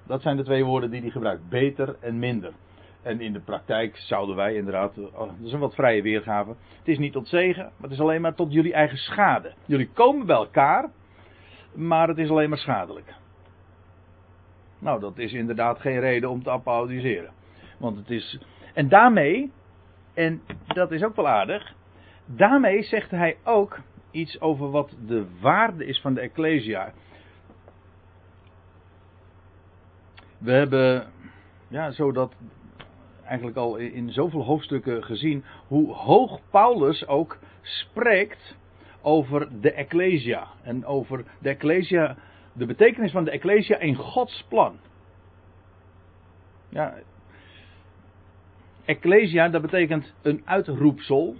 Dat 0.06 0.22
zijn 0.22 0.36
de 0.36 0.44
twee 0.44 0.64
woorden 0.64 0.90
die 0.90 1.00
hij 1.00 1.10
gebruikt: 1.10 1.48
beter 1.48 1.96
en 2.00 2.18
minder. 2.18 2.52
En 3.02 3.20
in 3.20 3.32
de 3.32 3.40
praktijk 3.40 3.96
zouden 3.96 4.36
wij 4.36 4.54
inderdaad, 4.54 4.98
oh, 4.98 5.18
dat 5.18 5.34
is 5.42 5.52
een 5.52 5.58
wat 5.58 5.74
vrije 5.74 6.02
weergave. 6.02 6.50
Het 6.78 6.88
is 6.88 6.98
niet 6.98 7.12
tot 7.12 7.28
zegen, 7.28 7.62
maar 7.62 7.82
het 7.82 7.90
is 7.90 8.00
alleen 8.00 8.20
maar 8.20 8.34
tot 8.34 8.52
jullie 8.52 8.72
eigen 8.72 8.98
schade. 8.98 9.52
Jullie 9.64 9.88
komen 9.88 10.26
bij 10.26 10.36
elkaar, 10.36 10.90
maar 11.72 12.08
het 12.08 12.18
is 12.18 12.30
alleen 12.30 12.48
maar 12.48 12.58
schadelijk. 12.58 13.14
Nou, 14.78 15.00
dat 15.00 15.18
is 15.18 15.32
inderdaad 15.32 15.80
geen 15.80 16.00
reden 16.00 16.30
om 16.30 16.42
te 16.42 16.50
applaudisseren. 16.50 17.32
Want 17.78 17.96
het 17.96 18.10
is. 18.10 18.38
En 18.74 18.88
daarmee, 18.88 19.52
en 20.14 20.42
dat 20.66 20.92
is 20.92 21.02
ook 21.02 21.16
wel 21.16 21.28
aardig, 21.28 21.74
daarmee 22.36 22.82
zegt 22.82 23.10
hij 23.10 23.36
ook 23.44 23.78
iets 24.10 24.40
over 24.40 24.70
wat 24.70 24.96
de 25.06 25.26
waarde 25.40 25.86
is 25.86 26.00
van 26.00 26.14
de 26.14 26.20
Ecclesia. 26.20 26.92
We 30.38 30.52
hebben, 30.52 31.06
ja, 31.68 31.90
zo 31.90 32.12
dat 32.12 32.34
eigenlijk 33.24 33.56
al 33.56 33.76
in 33.76 34.12
zoveel 34.12 34.44
hoofdstukken 34.44 35.04
gezien, 35.04 35.44
hoe 35.66 35.92
hoog 35.92 36.40
Paulus 36.50 37.06
ook 37.06 37.38
spreekt 37.62 38.56
over 39.02 39.60
de 39.60 39.72
Ecclesia. 39.72 40.46
En 40.62 40.84
over 40.84 41.24
de 41.38 41.48
Ecclesia, 41.48 42.16
de 42.52 42.66
betekenis 42.66 43.10
van 43.10 43.24
de 43.24 43.30
Ecclesia 43.30 43.78
in 43.78 43.94
Gods 43.94 44.44
plan. 44.48 44.78
Ja, 46.68 46.94
Ecclesia, 48.84 49.48
dat 49.48 49.62
betekent 49.62 50.14
een 50.22 50.42
uitroepsel. 50.44 51.36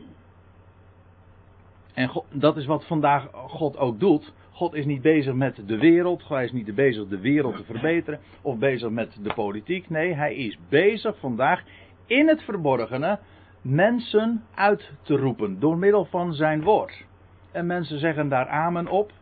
En 2.00 2.23
dat 2.33 2.57
is 2.57 2.66
wat 2.66 2.87
vandaag 2.87 3.28
God 3.33 3.78
ook 3.78 4.00
doet. 4.00 4.33
God 4.50 4.75
is 4.75 4.85
niet 4.85 5.02
bezig 5.02 5.35
met 5.35 5.62
de 5.66 5.78
wereld. 5.78 6.28
Hij 6.28 6.45
is 6.45 6.52
niet 6.52 6.75
bezig 6.75 7.09
de 7.09 7.21
wereld 7.21 7.57
te 7.57 7.64
verbeteren. 7.64 8.21
Of 8.42 8.59
bezig 8.59 8.90
met 8.90 9.19
de 9.23 9.33
politiek. 9.35 9.90
Nee, 9.90 10.14
hij 10.14 10.35
is 10.35 10.59
bezig 10.69 11.19
vandaag 11.19 11.62
in 12.07 12.28
het 12.28 12.42
verborgene 12.42 13.19
mensen 13.62 14.45
uit 14.54 14.92
te 15.02 15.16
roepen. 15.16 15.61
Door 15.61 15.78
middel 15.78 16.04
van 16.04 16.35
zijn 16.35 16.62
woord. 16.62 17.04
En 17.52 17.66
mensen 17.66 17.99
zeggen 17.99 18.28
daar 18.28 18.49
amen 18.49 18.88
op. 18.88 19.12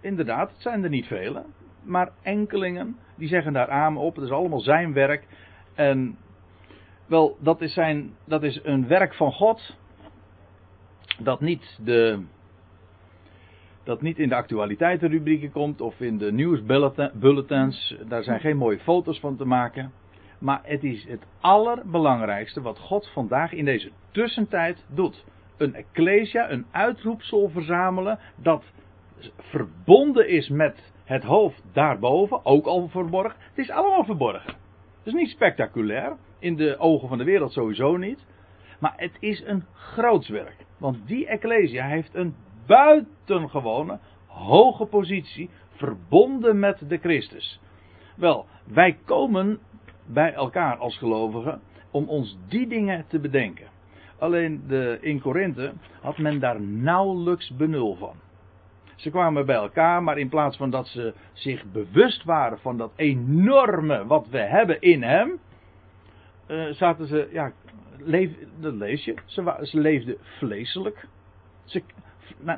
Inderdaad, 0.00 0.50
het 0.50 0.62
zijn 0.62 0.82
er 0.82 0.90
niet 0.90 1.06
velen. 1.06 1.44
Maar 1.82 2.10
enkelingen 2.22 2.96
die 3.16 3.28
zeggen 3.28 3.52
daar 3.52 3.70
amen 3.70 4.02
op. 4.02 4.14
Het 4.14 4.24
is 4.24 4.30
allemaal 4.30 4.60
zijn 4.60 4.92
werk. 4.92 5.26
En 5.74 6.16
wel, 7.06 7.36
dat 7.40 7.60
is, 7.60 7.72
zijn, 7.72 8.14
dat 8.24 8.42
is 8.42 8.60
een 8.62 8.86
werk 8.86 9.14
van 9.14 9.32
God 9.32 9.76
dat 11.18 11.40
niet, 11.40 11.78
de, 11.84 12.22
dat 13.84 14.02
niet 14.02 14.18
in 14.18 14.28
de 14.28 14.34
actualiteitenrubrieken 14.34 15.50
komt 15.50 15.80
of 15.80 16.00
in 16.00 16.18
de 16.18 16.32
nieuwsbulletins. 16.32 17.96
Daar 18.08 18.22
zijn 18.22 18.40
geen 18.40 18.56
mooie 18.56 18.78
foto's 18.78 19.20
van 19.20 19.36
te 19.36 19.44
maken. 19.44 19.92
Maar 20.38 20.60
het 20.62 20.84
is 20.84 21.04
het 21.08 21.26
allerbelangrijkste 21.40 22.60
wat 22.60 22.78
God 22.78 23.08
vandaag 23.12 23.52
in 23.52 23.64
deze 23.64 23.90
tussentijd 24.10 24.86
doet. 24.94 25.24
Een 25.56 25.74
ecclesia, 25.74 26.50
een 26.50 26.66
uitroepsel 26.70 27.48
verzamelen 27.48 28.18
dat 28.36 28.64
verbonden 29.38 30.28
is 30.28 30.48
met 30.48 30.92
het 31.04 31.22
hoofd 31.22 31.62
daarboven, 31.72 32.44
ook 32.44 32.66
al 32.66 32.88
verborgen. 32.88 33.40
Het 33.48 33.58
is 33.58 33.70
allemaal 33.70 34.04
verborgen. 34.04 34.54
Het 34.98 35.06
is 35.06 35.12
niet 35.12 35.30
spectaculair, 35.30 36.16
in 36.38 36.56
de 36.56 36.78
ogen 36.78 37.08
van 37.08 37.18
de 37.18 37.24
wereld 37.24 37.52
sowieso 37.52 37.96
niet. 37.96 38.26
Maar 38.78 38.92
het 38.96 39.16
is 39.20 39.42
een 39.44 39.64
groots 39.72 40.28
werk. 40.28 40.56
Want 40.78 41.06
die 41.06 41.26
Ecclesia 41.26 41.86
heeft 41.86 42.14
een 42.14 42.34
buitengewone 42.66 43.98
hoge 44.26 44.86
positie 44.86 45.50
verbonden 45.70 46.58
met 46.58 46.88
de 46.88 46.98
Christus. 46.98 47.60
Wel, 48.16 48.46
wij 48.64 48.98
komen 49.04 49.58
bij 50.06 50.32
elkaar 50.32 50.76
als 50.76 50.98
gelovigen 50.98 51.60
om 51.90 52.08
ons 52.08 52.38
die 52.48 52.66
dingen 52.66 53.04
te 53.08 53.18
bedenken. 53.18 53.66
Alleen 54.18 54.62
de, 54.68 54.98
in 55.00 55.20
Korinthe 55.20 55.72
had 56.00 56.18
men 56.18 56.40
daar 56.40 56.60
nauwelijks 56.60 57.56
benul 57.56 57.94
van. 57.94 58.14
Ze 58.96 59.10
kwamen 59.10 59.46
bij 59.46 59.56
elkaar, 59.56 60.02
maar 60.02 60.18
in 60.18 60.28
plaats 60.28 60.56
van 60.56 60.70
dat 60.70 60.86
ze 60.86 61.14
zich 61.32 61.64
bewust 61.72 62.24
waren 62.24 62.58
van 62.58 62.76
dat 62.76 62.92
enorme 62.96 64.06
wat 64.06 64.28
we 64.28 64.38
hebben 64.38 64.80
in 64.80 65.02
hem, 65.02 65.38
uh, 66.48 66.72
zaten 66.72 67.06
ze, 67.06 67.28
ja, 67.32 67.52
dat 68.60 68.74
lees 68.74 69.04
je. 69.04 69.14
Ze, 69.24 69.58
ze 69.62 69.78
leefden 69.78 70.16
vleeselijk. 70.20 71.06
Ze, 71.64 71.82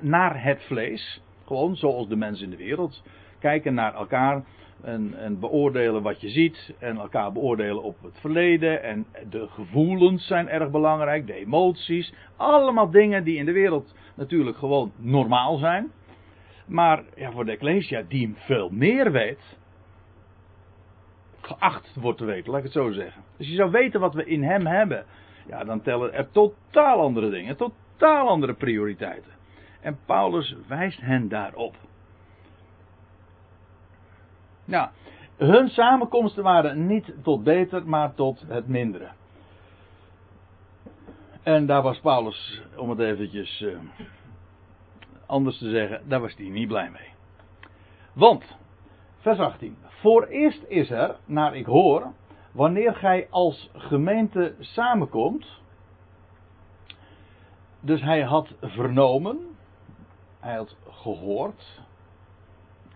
naar 0.01 0.43
het 0.43 0.63
vlees. 0.63 1.23
Gewoon 1.47 1.77
zoals 1.77 2.09
de 2.09 2.17
mensen 2.17 2.45
in 2.45 2.51
de 2.51 2.65
wereld. 2.65 3.03
Kijken 3.39 3.75
naar 3.75 3.95
elkaar 3.95 4.45
en, 4.83 5.15
en, 5.19 5.41
beoordelen 5.41 6.03
wat 6.03 6.21
je 6.21 6.29
ziet. 6.29 6.75
En 6.79 6.97
elkaar 6.97 7.33
beoordelen 7.33 7.83
op 7.83 8.03
het 8.03 8.21
verleden. 8.21 8.83
En 8.83 9.07
de 9.31 9.49
gevoelens 9.49 10.27
zijn 10.27 10.49
erg 10.49 10.71
belangrijk. 10.71 11.27
De 11.27 11.35
emoties. 11.35 12.15
Allemaal 12.37 12.91
dingen 12.91 13.25
die 13.25 13.37
in 13.37 13.45
de 13.45 13.53
wereld 13.53 13.95
natuurlijk 14.15 14.57
gewoon 14.57 14.93
normaal 14.97 15.57
zijn. 15.57 15.91
Maar 16.67 17.03
ja, 17.17 17.31
voor 17.31 17.45
de 17.45 17.53
Ecclesia 17.53 18.03
die 18.09 18.35
veel 18.37 18.69
meer 18.71 19.13
weet 19.13 19.59
geacht 21.49 21.95
wordt 21.95 22.19
te 22.19 22.25
weten, 22.25 22.51
laat 22.51 22.59
ik 22.59 22.65
het 22.65 22.73
zo 22.73 22.91
zeggen. 22.91 23.23
Dus 23.37 23.49
je 23.49 23.55
zou 23.55 23.71
weten 23.71 24.01
wat 24.01 24.15
we 24.15 24.25
in 24.25 24.43
hem 24.43 24.67
hebben. 24.67 25.05
Ja, 25.49 25.65
dan 25.65 25.83
tellen 25.83 26.13
er 26.13 26.31
totaal 26.31 27.01
andere 27.01 27.31
dingen, 27.31 27.57
totaal 27.57 28.29
andere 28.29 28.55
prioriteiten. 28.55 29.33
En 29.81 29.99
Paulus 30.07 30.57
wijst 30.67 31.01
hen 31.01 31.29
daarop. 31.29 31.75
Nou, 34.65 34.89
hun 35.37 35.69
samenkomsten 35.69 36.43
waren 36.43 36.87
niet 36.87 37.15
tot 37.23 37.45
beter, 37.45 37.89
maar 37.89 38.15
tot 38.15 38.45
het 38.47 38.69
mindere. 38.69 39.09
En 41.43 41.67
daar 41.67 41.83
was 41.83 42.01
Paulus, 42.01 42.63
om 42.77 42.91
het 42.91 42.99
eventjes 42.99 43.61
uh, 43.61 43.79
anders 45.27 45.59
te 45.59 45.71
zeggen, 45.71 46.09
daar 46.09 46.21
was 46.21 46.35
hij 46.37 46.49
niet 46.49 46.69
blij 46.69 46.91
mee. 46.91 47.09
Want, 48.13 48.57
vers 49.19 49.39
18. 49.39 49.77
Voor 49.83 50.25
eerst 50.25 50.63
is 50.69 50.91
er, 50.91 51.17
naar 51.25 51.57
ik 51.57 51.67
hoor, 51.67 52.13
wanneer 52.59 52.95
gij 52.95 53.27
als 53.31 53.71
gemeente 53.73 54.55
samenkomt. 54.59 55.61
Dus 57.81 58.03
hij 58.03 58.23
had 58.23 58.55
vernomen, 58.61 59.39
hij 60.41 60.57
had 60.57 60.77
gehoord. 60.89 61.81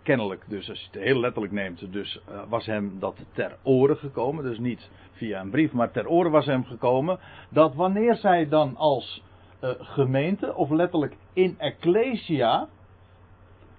Kennelijk, 0.02 0.44
dus 0.48 0.68
als 0.68 0.80
je 0.80 0.86
het 0.90 1.02
heel 1.02 1.20
letterlijk 1.20 1.52
neemt, 1.52 1.92
dus 1.92 2.20
uh, 2.28 2.42
was 2.48 2.66
hem 2.66 2.98
dat 2.98 3.24
ter 3.32 3.56
oren 3.62 3.96
gekomen. 3.96 4.44
Dus 4.44 4.58
niet 4.58 4.90
via 5.12 5.40
een 5.40 5.50
brief, 5.50 5.72
maar 5.72 5.90
ter 5.90 6.08
oren 6.08 6.30
was 6.30 6.46
hem 6.46 6.64
gekomen. 6.64 7.18
Dat 7.48 7.74
wanneer 7.74 8.14
zij 8.14 8.48
dan 8.48 8.76
als 8.76 9.22
uh, 9.60 9.70
gemeente, 9.78 10.54
of 10.54 10.70
letterlijk 10.70 11.16
in 11.32 11.58
ecclesia, 11.58 12.68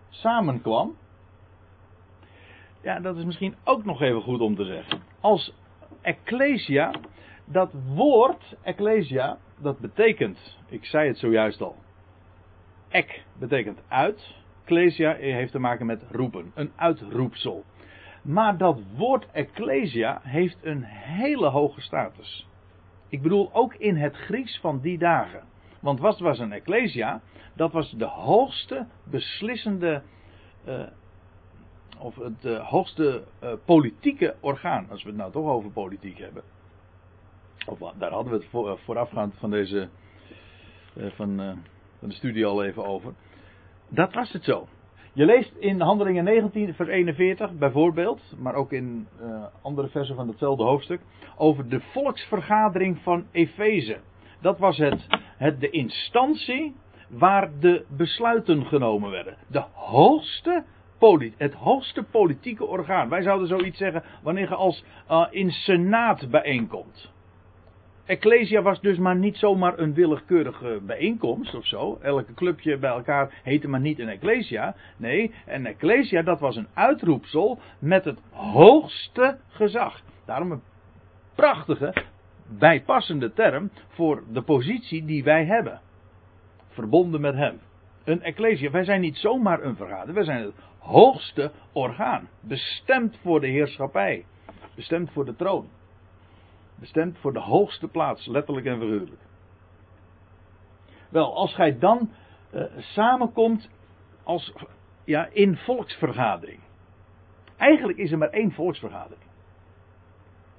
samenkwam 0.10 0.96
ja, 2.84 3.00
dat 3.00 3.18
is 3.18 3.24
misschien 3.24 3.56
ook 3.63 3.86
nog 3.86 4.02
even 4.02 4.22
goed 4.22 4.42
om 4.42 4.56
te 4.56 4.66
zeggen. 4.66 5.02
Als 5.20 5.54
ecclesia, 6.03 6.91
dat 7.45 7.74
woord 7.95 8.55
ecclesia, 8.62 9.38
dat 9.57 9.79
betekent, 9.79 10.57
ik 10.69 10.86
zei 10.86 11.07
het 11.07 11.17
zojuist 11.17 11.62
al. 11.62 11.75
Ek 12.89 13.24
betekent 13.39 13.79
uit. 13.88 14.36
Ecclesia 14.62 15.15
heeft 15.15 15.51
te 15.51 15.60
maken 15.60 15.86
met 15.86 16.03
roepen, 16.12 16.51
een 16.55 16.72
uitroepsel. 16.75 17.63
Maar 18.22 18.57
dat 18.57 18.81
woord 18.95 19.27
ecclesia 19.31 20.19
heeft 20.24 20.57
een 20.62 20.83
hele 20.83 21.48
hoge 21.48 21.81
status. 21.81 22.48
Ik 23.10 23.22
bedoel 23.22 23.50
ook 23.53 23.75
in 23.75 23.98
het 23.98 24.15
Grieks 24.15 24.60
van 24.60 24.79
die 24.79 24.98
dagen. 24.98 25.43
Want 25.79 26.00
wat 26.00 26.19
was 26.19 26.39
een 26.39 26.51
ecclesia? 26.51 27.22
Dat 27.53 27.72
was 27.72 27.91
de 27.91 28.05
hoogste 28.05 28.88
beslissende 29.03 30.01
uh, 30.67 30.83
of 32.03 32.15
het 32.15 32.45
uh, 32.45 32.69
hoogste 32.69 33.24
uh, 33.43 33.53
politieke 33.65 34.36
orgaan, 34.39 34.88
als 34.89 35.03
we 35.03 35.10
het 35.10 35.17
nou 35.17 35.31
toch 35.31 35.48
over 35.48 35.72
politiek 35.72 36.17
hebben. 36.17 36.43
Of 37.65 37.79
daar 37.98 38.12
hadden 38.12 38.31
we 38.31 38.38
het 38.38 38.48
voor, 38.50 38.79
voorafgaand 38.79 39.33
van 39.38 39.50
deze 39.50 39.89
van, 40.93 41.57
van 42.00 42.10
de 42.10 42.15
studie 42.15 42.45
al 42.45 42.63
even 42.63 42.86
over. 42.86 43.13
Dat 43.89 44.13
was 44.13 44.31
het 44.31 44.43
zo. 44.43 44.67
Je 45.13 45.25
leest 45.25 45.53
in 45.60 45.81
Handelingen 45.81 46.24
19, 46.24 46.74
vers 46.74 46.89
41 46.89 47.57
bijvoorbeeld, 47.57 48.22
maar 48.38 48.55
ook 48.55 48.72
in 48.72 49.07
andere 49.62 49.88
versen 49.88 50.15
van 50.15 50.27
hetzelfde 50.27 50.63
hoofdstuk, 50.63 51.01
over 51.38 51.69
de 51.69 51.79
volksvergadering 51.79 52.98
van 52.98 53.25
Efeze. 53.31 54.00
Dat 54.41 54.60
was 54.60 54.77
het, 54.77 55.07
het, 55.38 55.60
de 55.60 55.69
instantie 55.69 56.75
waar 57.10 57.60
de 57.60 57.86
besluiten 57.89 58.65
genomen 58.65 59.10
werden. 59.10 59.38
De 59.48 59.63
hoogste 59.72 60.63
het 61.38 61.53
hoogste 61.53 62.03
politieke 62.03 62.65
orgaan. 62.65 63.10
Wij 63.10 63.22
zouden 63.22 63.48
zoiets 63.48 63.77
zeggen 63.77 64.03
wanneer 64.22 64.50
je 64.50 64.55
als 64.55 64.83
uh, 65.12 65.27
in 65.29 65.51
senaat 65.51 66.29
bijeenkomt. 66.29 67.12
Ecclesia 68.05 68.62
was 68.62 68.81
dus 68.81 68.98
maar 68.98 69.15
niet 69.15 69.38
zomaar 69.38 69.79
een 69.79 69.93
willekeurige 69.93 70.79
bijeenkomst 70.86 71.55
of 71.55 71.65
zo. 71.65 71.98
Elke 72.01 72.33
clubje 72.33 72.77
bij 72.77 72.89
elkaar 72.89 73.41
heette 73.43 73.67
maar 73.67 73.79
niet 73.79 74.00
een 74.00 74.10
Ecclesia. 74.10 74.75
Nee, 74.98 75.33
een 75.45 75.65
Ecclesia 75.65 76.22
dat 76.22 76.39
was 76.39 76.55
een 76.55 76.67
uitroepsel 76.74 77.60
met 77.79 78.05
het 78.05 78.19
hoogste 78.31 79.38
gezag. 79.50 80.01
Daarom 80.25 80.51
een 80.51 80.62
prachtige, 81.36 81.93
bijpassende 82.48 83.33
term 83.33 83.69
voor 83.88 84.24
de 84.31 84.41
positie 84.41 85.05
die 85.05 85.24
wij 85.24 85.45
hebben. 85.45 85.81
Verbonden 86.69 87.22
met 87.22 87.36
hem. 87.36 87.60
Een 88.03 88.22
Ecclesia, 88.22 88.72
wij 88.72 88.83
zijn 88.83 89.01
niet 89.01 89.17
zomaar 89.17 89.63
een 89.63 89.75
vergadering, 89.75 90.15
wij 90.15 90.24
zijn 90.24 90.43
het 90.43 90.53
hoogste 90.84 91.52
orgaan. 91.72 92.30
Bestemd 92.40 93.18
voor 93.22 93.42
de 93.42 93.48
heerschappij. 93.48 94.25
Bestemd 94.75 95.12
voor 95.12 95.25
de 95.25 95.36
troon. 95.36 95.70
Bestemd 96.75 97.18
voor 97.18 97.34
de 97.34 97.40
hoogste 97.40 97.88
plaats, 97.88 98.28
letterlijk 98.28 98.66
en 98.66 98.80
figuurlijk. 98.80 99.22
Wel, 101.10 101.36
als 101.36 101.56
gij 101.56 101.80
dan 101.80 102.10
uh, 102.54 102.63
samenkomt 102.78 103.70
als, 104.24 104.54
ja, 105.04 105.30
in 105.32 105.58
volksvergadering. 105.58 106.60
Eigenlijk 107.58 107.98
is 107.98 108.12
er 108.12 108.18
maar 108.18 108.30
één 108.30 108.52
volksvergadering. 108.52 109.24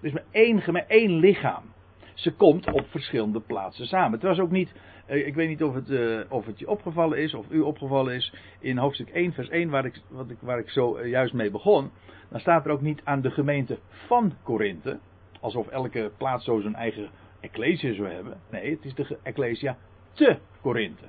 Er 0.01 0.07
is 0.07 0.13
maar 0.13 0.25
één, 0.31 0.89
één 0.89 1.13
lichaam. 1.13 1.74
Ze 2.15 2.33
komt 2.33 2.73
op 2.73 2.87
verschillende 2.89 3.41
plaatsen 3.41 3.87
samen. 3.87 4.13
Het 4.13 4.23
was 4.23 4.39
ook 4.39 4.51
niet 4.51 4.73
eh, 5.07 5.27
ik 5.27 5.35
weet 5.35 5.49
niet 5.49 5.63
of 5.63 5.75
het, 5.75 5.91
uh, 5.91 6.21
of 6.29 6.47
het 6.47 6.59
je 6.59 6.69
opgevallen 6.69 7.19
is, 7.19 7.35
of 7.35 7.47
u 7.51 7.61
opgevallen 7.61 8.15
is, 8.15 8.35
in 8.61 8.79
hoofdstuk 8.79 9.09
1, 9.09 9.33
vers 9.33 9.49
1, 9.49 9.71
waar 9.71 9.85
ik, 9.85 10.01
wat 10.09 10.31
ik, 10.31 10.37
waar 10.41 10.59
ik 10.59 10.71
zo 10.71 10.99
uh, 10.99 11.11
juist 11.11 11.33
mee 11.33 11.51
begon. 11.51 11.91
Dan 12.29 12.41
staat 12.41 12.65
er 12.65 12.71
ook 12.71 12.81
niet 12.81 13.01
aan 13.05 13.21
de 13.21 13.31
gemeente 13.31 13.79
van 13.89 14.33
Korinthe, 14.43 14.99
alsof 15.41 15.69
elke 15.69 16.11
plaats 16.17 16.45
zo 16.45 16.61
zijn 16.61 16.75
eigen 16.75 17.09
ecclesia 17.41 17.95
zou 17.95 18.09
hebben. 18.09 18.41
Nee, 18.51 18.71
het 18.71 18.85
is 18.85 18.95
de 18.95 19.19
ecclesia 19.23 19.77
te 20.13 20.39
Korinthe. 20.61 21.05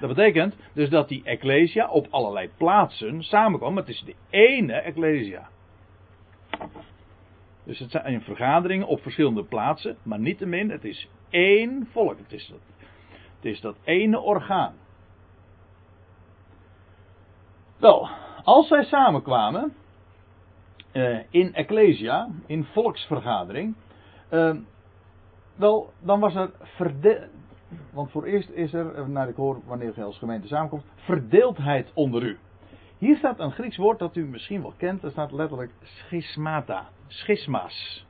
Dat 0.00 0.14
betekent 0.14 0.56
dus 0.72 0.88
dat 0.88 1.08
die 1.08 1.22
ecclesia 1.24 1.88
op 1.88 2.06
allerlei 2.10 2.50
plaatsen 2.56 3.22
samenkwam, 3.22 3.74
maar 3.74 3.82
het 3.82 3.94
is 3.94 4.02
de 4.06 4.14
ene 4.30 4.72
ecclesia. 4.72 5.48
Dus 7.66 7.78
het 7.78 7.90
zijn 7.90 8.22
vergaderingen 8.22 8.86
op 8.86 9.00
verschillende 9.00 9.44
plaatsen, 9.44 9.96
maar 10.02 10.18
niettemin, 10.18 10.70
het 10.70 10.84
is 10.84 11.08
één 11.30 11.88
volk. 11.92 12.18
Het 12.18 12.32
is 12.32 12.46
dat, 12.48 12.58
het 13.36 13.44
is 13.44 13.60
dat 13.60 13.76
ene 13.84 14.20
orgaan. 14.20 14.74
Wel, 17.76 18.08
als 18.44 18.68
zij 18.68 18.84
samenkwamen 18.84 19.72
uh, 20.92 21.18
in 21.30 21.54
Ecclesia, 21.54 22.28
in 22.46 22.64
volksvergadering, 22.64 23.74
uh, 24.30 24.56
wel, 25.54 25.92
dan 26.00 26.20
was 26.20 26.34
er 26.34 26.50
verde 26.60 27.28
want 27.92 28.10
voor 28.10 28.24
eerst 28.24 28.50
is 28.50 28.72
er, 28.72 28.94
eh, 28.94 29.06
naar 29.06 29.28
ik 29.28 29.36
hoor 29.36 29.60
wanneer 29.66 29.92
je 29.94 30.02
als 30.02 30.18
gemeente 30.18 30.46
samenkomt, 30.46 30.84
verdeeldheid 30.94 31.90
onder 31.94 32.22
u. 32.22 32.38
Hier 32.98 33.16
staat 33.16 33.38
een 33.38 33.52
Grieks 33.52 33.76
woord 33.76 33.98
dat 33.98 34.16
u 34.16 34.24
misschien 34.24 34.62
wel 34.62 34.74
kent. 34.76 35.02
Er 35.02 35.10
staat 35.10 35.32
letterlijk 35.32 35.72
schismata. 35.82 36.88
Schisma's. 37.06 38.06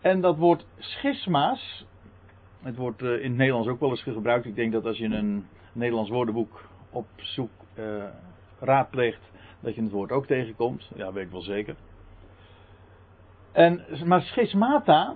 En 0.00 0.20
dat 0.20 0.36
woord 0.36 0.66
schisma's. 0.78 1.86
Het 2.62 2.76
wordt 2.76 3.02
eh, 3.02 3.08
in 3.08 3.28
het 3.28 3.36
Nederlands 3.36 3.68
ook 3.68 3.80
wel 3.80 3.90
eens 3.90 4.02
gebruikt. 4.02 4.46
Ik 4.46 4.54
denk 4.54 4.72
dat 4.72 4.86
als 4.86 4.98
je 4.98 5.04
een 5.04 5.46
Nederlands 5.72 6.10
woordenboek 6.10 6.68
op 6.90 7.06
zoek 7.16 7.50
uh, 7.74 8.04
raadpleegt. 8.60 9.30
dat 9.60 9.74
je 9.74 9.82
het 9.82 9.90
woord 9.90 10.12
ook 10.12 10.26
tegenkomt. 10.26 10.90
Ja, 10.94 11.12
weet 11.12 11.24
ik 11.24 11.30
wel 11.30 11.42
zeker. 11.42 11.76
En, 13.52 13.84
maar 14.04 14.22
schismata. 14.22 15.14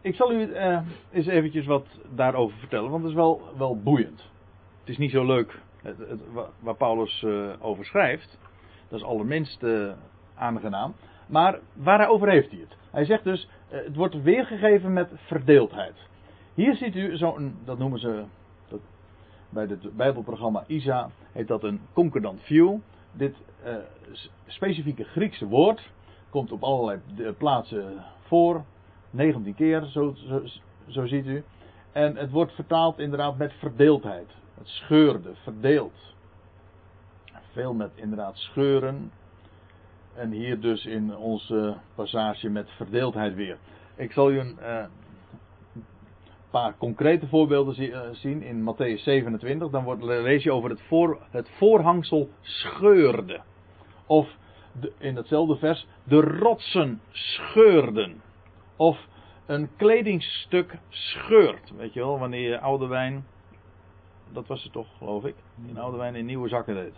Ik 0.00 0.14
zal 0.14 0.32
u 0.32 0.46
uh, 0.46 0.78
eens 1.12 1.26
eventjes 1.26 1.66
wat 1.66 1.86
daarover 2.14 2.58
vertellen. 2.58 2.90
Want 2.90 3.02
het 3.02 3.10
is 3.10 3.16
wel, 3.16 3.42
wel 3.56 3.80
boeiend. 3.80 4.30
Het 4.80 4.88
is 4.88 4.98
niet 4.98 5.10
zo 5.10 5.24
leuk 5.24 5.60
het, 5.82 6.20
waar 6.60 6.74
Paulus 6.74 7.22
uh, 7.22 7.52
over 7.60 7.84
schrijft. 7.84 8.38
Dat 8.88 8.98
is 8.98 9.04
allerminst 9.04 9.62
uh, 9.62 9.92
aangenaam. 10.34 10.94
Maar 11.26 11.58
waarover 11.72 12.28
heeft 12.28 12.50
hij 12.50 12.60
het? 12.60 12.76
Hij 12.90 13.04
zegt 13.04 13.24
dus, 13.24 13.48
uh, 13.72 13.78
het 13.84 13.96
wordt 13.96 14.22
weergegeven 14.22 14.92
met 14.92 15.10
verdeeldheid. 15.14 15.94
Hier 16.54 16.74
ziet 16.74 16.94
u 16.94 17.16
zo'n, 17.16 17.56
dat 17.64 17.78
noemen 17.78 17.98
ze 17.98 18.24
dat, 18.68 18.80
bij 19.48 19.64
het 19.64 19.96
Bijbelprogramma 19.96 20.64
ISA, 20.66 21.10
heet 21.32 21.48
dat 21.48 21.62
een 21.62 21.80
concordant 21.92 22.40
view. 22.42 22.76
Dit 23.12 23.36
specifieke 24.46 25.04
Griekse 25.04 25.46
woord 25.46 25.90
komt 26.30 26.52
op 26.52 26.62
allerlei 26.62 27.00
plaatsen 27.38 28.04
voor, 28.20 28.64
19 29.10 29.54
keer, 29.54 29.84
zo, 29.84 30.14
zo, 30.14 30.42
zo 30.86 31.06
ziet 31.06 31.26
u. 31.26 31.44
En 31.92 32.16
het 32.16 32.30
wordt 32.30 32.52
vertaald 32.52 32.98
inderdaad 32.98 33.38
met 33.38 33.52
verdeeldheid. 33.52 34.30
Het 34.54 34.68
scheurde, 34.68 35.34
verdeeld. 35.34 36.14
Veel 37.52 37.74
met 37.74 37.90
inderdaad 37.94 38.36
scheuren. 38.36 39.10
En 40.16 40.30
hier 40.30 40.60
dus 40.60 40.86
in 40.86 41.16
onze 41.16 41.76
passage 41.94 42.48
met 42.48 42.70
verdeeldheid 42.70 43.34
weer. 43.34 43.56
Ik 43.96 44.12
zal 44.12 44.30
u 44.30 44.38
een 44.38 44.58
uh, 44.60 44.84
paar 46.50 46.76
concrete 46.76 47.26
voorbeelden 47.26 47.82
uh, 47.82 48.00
zien 48.12 48.42
in 48.42 48.60
Matthäus 48.60 49.02
27. 49.02 49.70
Dan 49.70 49.84
wordt, 49.84 50.02
lees 50.02 50.42
je 50.42 50.52
over 50.52 50.70
het, 50.70 50.80
voor, 50.80 51.18
het 51.30 51.50
voorhangsel 51.56 52.28
scheurde. 52.40 53.40
Of 54.06 54.36
in 54.98 55.16
hetzelfde 55.16 55.56
vers, 55.56 55.86
de 56.04 56.20
rotsen 56.20 57.00
scheurden. 57.10 58.22
Of 58.76 59.06
een 59.46 59.68
kledingstuk 59.76 60.78
scheurt. 60.88 61.72
Weet 61.76 61.92
je 61.92 62.00
wel, 62.00 62.18
wanneer 62.18 62.48
je 62.48 62.60
oude 62.60 62.86
wijn 62.86 63.24
dat 64.32 64.46
was 64.46 64.62
het 64.62 64.72
toch, 64.72 64.86
geloof 64.98 65.24
ik. 65.24 65.34
In 65.66 65.78
oude 65.78 65.96
wijn 65.96 66.14
in 66.14 66.26
nieuwe 66.26 66.48
zakken 66.48 66.74
deed. 66.74 66.94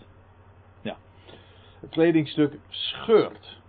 Het 1.81 1.91
kledingstuk 1.91 2.59
scheurt. 2.69 3.61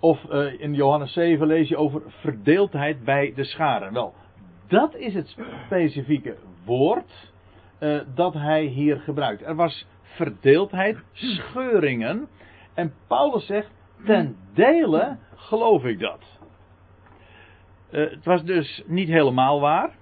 Of 0.00 0.24
uh, 0.30 0.60
in 0.60 0.74
Johannes 0.74 1.12
7 1.12 1.46
lees 1.46 1.68
je 1.68 1.76
over 1.76 2.02
verdeeldheid 2.06 3.04
bij 3.04 3.32
de 3.34 3.44
scharen. 3.44 3.92
Wel, 3.92 4.14
dat 4.68 4.94
is 4.94 5.14
het 5.14 5.36
specifieke 5.66 6.36
woord 6.64 7.32
uh, 7.80 8.00
dat 8.14 8.34
hij 8.34 8.64
hier 8.64 9.00
gebruikt. 9.00 9.42
Er 9.42 9.54
was 9.54 9.86
verdeeldheid, 10.02 10.98
scheuringen. 11.12 12.28
En 12.74 12.94
Paulus 13.06 13.46
zegt, 13.46 13.70
ten 14.04 14.36
dele 14.54 15.18
geloof 15.34 15.84
ik 15.84 15.98
dat. 15.98 16.38
Uh, 17.90 18.10
het 18.10 18.24
was 18.24 18.44
dus 18.44 18.82
niet 18.86 19.08
helemaal 19.08 19.60
waar 19.60 19.98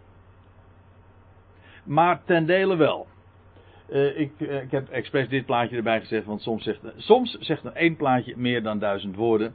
maar 1.88 2.25
ten 2.25 2.47
dele 2.47 2.77
wel. 2.77 3.07
Uh, 3.88 4.20
ik, 4.20 4.33
uh, 4.38 4.62
ik, 4.62 4.70
heb 4.70 4.88
expres 4.88 5.29
dit 5.29 5.46
plaatje 5.46 5.77
erbij 5.77 6.01
gezet, 6.01 6.24
want 6.24 6.42
soms 6.42 6.62
zegt, 6.62 6.81
soms 6.96 7.37
zegt 7.40 7.64
er 7.64 7.72
één 7.72 7.96
plaatje 7.96 8.37
meer 8.37 8.62
dan 8.62 8.79
duizend 8.79 9.16
woorden. 9.16 9.55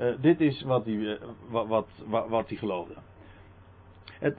Uh, 0.00 0.06
dit 0.20 0.40
is 0.40 0.62
wat 0.62 0.84
hij, 0.84 1.18
wat, 1.48 1.66
wat, 1.66 2.28
wat, 2.28 2.50
geloofde. 2.54 2.94
Het, 4.18 4.38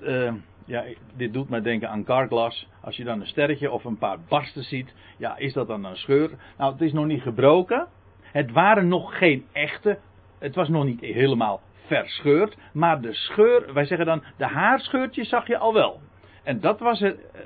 ja, 0.65 0.83
dit 1.15 1.33
doet 1.33 1.49
mij 1.49 1.61
denken 1.61 1.89
aan 1.89 2.03
carglass. 2.03 2.67
Als 2.81 2.95
je 2.95 3.03
dan 3.03 3.21
een 3.21 3.27
sterretje 3.27 3.71
of 3.71 3.83
een 3.83 3.97
paar 3.97 4.17
barsten 4.27 4.63
ziet, 4.63 4.93
ja, 5.17 5.37
is 5.37 5.53
dat 5.53 5.67
dan 5.67 5.83
een 5.83 5.97
scheur? 5.97 6.31
Nou, 6.57 6.71
het 6.71 6.81
is 6.81 6.93
nog 6.93 7.05
niet 7.05 7.21
gebroken. 7.21 7.87
Het 8.21 8.51
waren 8.51 8.87
nog 8.87 9.17
geen 9.17 9.45
echte. 9.51 9.99
Het 10.39 10.55
was 10.55 10.69
nog 10.69 10.83
niet 10.83 11.01
helemaal 11.01 11.61
verscheurd. 11.85 12.57
Maar 12.73 13.01
de 13.01 13.13
scheur, 13.13 13.73
wij 13.73 13.85
zeggen 13.85 14.05
dan, 14.05 14.23
de 14.37 14.47
haarscheurtjes 14.47 15.29
zag 15.29 15.47
je 15.47 15.57
al 15.57 15.73
wel. 15.73 15.99
En 16.43 16.59
dat 16.59 16.79
was 16.79 16.99
het 16.99 17.31
eh, 17.31 17.41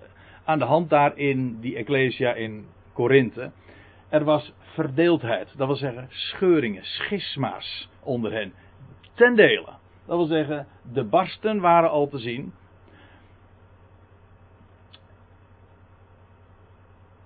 aan 0.49 0.59
de 0.59 0.65
hand 0.65 0.89
daar 0.89 1.17
in 1.17 1.59
die 1.59 1.75
Ecclesia 1.75 2.33
in 2.33 2.65
Korinthe. 2.93 3.51
Er 4.09 4.23
was 4.23 4.53
verdeeldheid, 4.61 5.53
dat 5.57 5.67
wil 5.67 5.75
zeggen 5.75 6.07
scheuringen, 6.09 6.85
schisma's 6.85 7.89
onder 8.03 8.31
hen. 8.31 8.53
Ten 9.13 9.35
dele. 9.35 9.69
Dat 10.05 10.17
wil 10.17 10.25
zeggen, 10.25 10.67
de 10.93 11.03
barsten 11.03 11.59
waren 11.59 11.89
al 11.89 12.07
te 12.07 12.17
zien. 12.17 12.53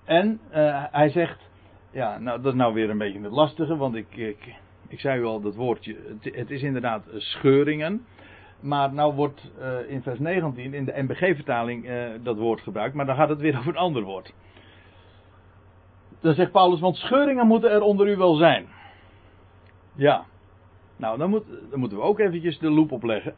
En 0.06 0.40
uh, 0.50 0.84
hij 0.92 1.10
zegt, 1.10 1.50
ja, 1.92 2.18
nou 2.18 2.42
dat 2.42 2.54
is 2.54 2.60
nou 2.60 2.74
weer 2.74 2.90
een 2.90 2.98
beetje 2.98 3.22
het 3.22 3.32
lastige, 3.32 3.76
want 3.76 3.96
ik, 3.96 4.16
ik, 4.16 4.56
ik 4.88 5.00
zei 5.00 5.20
u 5.20 5.24
al 5.24 5.42
dat 5.42 5.56
woordje, 5.56 5.96
het, 6.22 6.36
het 6.36 6.52
is 6.52 6.62
inderdaad 6.62 7.04
scheuringen. 7.16 8.06
Maar 8.64 8.94
nou 8.94 9.14
wordt 9.14 9.52
uh, 9.60 9.90
in 9.90 10.02
vers 10.02 10.20
19 10.20 10.74
in 10.74 10.86
de 10.86 10.94
NBG-vertaling 10.96 11.86
uh, 11.86 12.10
dat 12.22 12.38
woord 12.38 12.62
gebruikt, 12.62 12.96
maar 12.96 13.06
dan 13.06 13.16
gaat 13.16 13.30
het 13.30 13.40
weer 13.40 13.58
over 13.58 13.70
een 13.70 13.78
ander 13.78 14.04
woord. 14.04 14.34
Dan 16.22 16.34
zegt 16.34 16.52
Paulus, 16.52 16.80
want 16.80 16.96
scheuringen 16.96 17.48
moeten 17.48 17.72
er 17.72 17.82
onder 17.82 18.08
u 18.08 18.16
wel 18.18 18.36
zijn. 18.36 18.68
Ja. 19.96 20.26
Nou, 20.96 21.18
dan, 21.18 21.30
moet, 21.30 21.46
dan 21.70 21.80
moeten 21.80 21.98
we 21.98 22.04
ook 22.04 22.20
eventjes 22.20 22.60
de 22.60 22.70
loep 22.70 22.92
opleggen. 22.92 23.36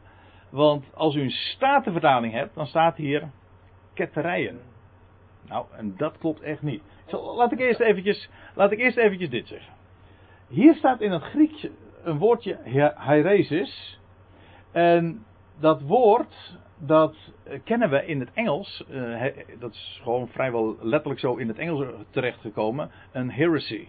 Want 0.50 0.84
als 0.94 1.14
u 1.14 1.20
een 1.20 1.30
statenvertaling 1.30 2.32
hebt, 2.32 2.54
dan 2.54 2.66
staat 2.66 2.96
hier 2.96 3.30
ketterijen. 3.94 4.60
Nou, 5.48 5.66
en 5.76 5.94
dat 5.96 6.18
klopt 6.18 6.40
echt 6.40 6.62
niet. 6.62 6.82
laat, 7.10 7.52
ik 7.52 7.58
eerst 7.58 7.80
eventjes, 7.80 8.30
laat 8.54 8.72
ik 8.72 8.78
eerst 8.78 8.96
eventjes 8.96 9.30
dit 9.30 9.46
zeggen. 9.46 9.72
Hier 10.48 10.74
staat 10.74 11.00
in 11.00 11.12
het 11.12 11.22
Grieks 11.22 11.66
een 12.02 12.18
woordje 12.18 12.58
hairesis. 12.94 14.00
En 14.76 15.24
dat 15.58 15.82
woord, 15.82 16.58
dat 16.78 17.16
kennen 17.64 17.90
we 17.90 18.06
in 18.06 18.20
het 18.20 18.30
Engels. 18.32 18.84
Uh, 18.90 19.24
dat 19.58 19.72
is 19.72 20.00
gewoon 20.02 20.28
vrijwel 20.28 20.76
letterlijk 20.80 21.20
zo 21.20 21.36
in 21.36 21.48
het 21.48 21.58
Engels 21.58 21.86
terechtgekomen. 22.10 22.90
Een 23.12 23.30
heresy. 23.30 23.88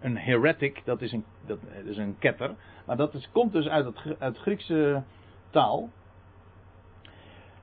Een 0.00 0.16
heretic, 0.16 0.82
dat 0.84 1.02
is 1.02 1.12
een, 1.12 1.24
dat 1.46 1.58
is 1.84 1.96
een 1.96 2.16
ketter. 2.18 2.54
Maar 2.86 2.96
dat 2.96 3.14
is, 3.14 3.30
komt 3.32 3.52
dus 3.52 3.68
uit 3.68 3.84
het, 3.84 3.96
uit 3.96 4.18
het 4.18 4.38
Griekse 4.38 5.02
taal. 5.50 5.90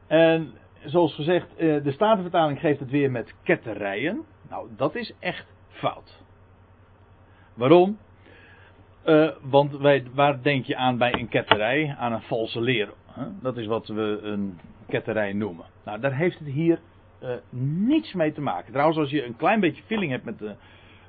En 0.07 0.53
zoals 0.85 1.15
gezegd, 1.15 1.55
eh, 1.55 1.83
de 1.83 1.91
Statenvertaling 1.91 2.59
geeft 2.59 2.79
het 2.79 2.89
weer 2.89 3.11
met 3.11 3.35
ketterijen. 3.43 4.25
Nou, 4.49 4.67
dat 4.75 4.95
is 4.95 5.13
echt 5.19 5.45
fout. 5.67 6.23
Waarom? 7.53 7.97
Uh, 9.05 9.29
want 9.41 9.77
wij, 9.77 10.03
waar 10.13 10.41
denk 10.41 10.65
je 10.65 10.75
aan 10.75 10.97
bij 10.97 11.13
een 11.13 11.27
ketterij? 11.27 11.95
Aan 11.99 12.13
een 12.13 12.21
valse 12.21 12.61
leer. 12.61 12.93
Dat 13.41 13.57
is 13.57 13.65
wat 13.65 13.87
we 13.87 14.19
een 14.21 14.59
ketterij 14.87 15.33
noemen. 15.33 15.65
Nou, 15.85 15.99
daar 15.99 16.15
heeft 16.15 16.39
het 16.39 16.47
hier 16.47 16.79
uh, 17.23 17.29
niets 17.49 18.13
mee 18.13 18.33
te 18.33 18.41
maken. 18.41 18.71
Trouwens, 18.71 18.99
als 18.99 19.09
je 19.09 19.25
een 19.25 19.35
klein 19.35 19.59
beetje 19.59 19.83
feeling 19.83 20.11
hebt 20.11 20.25
met 20.25 20.39
de, 20.39 20.55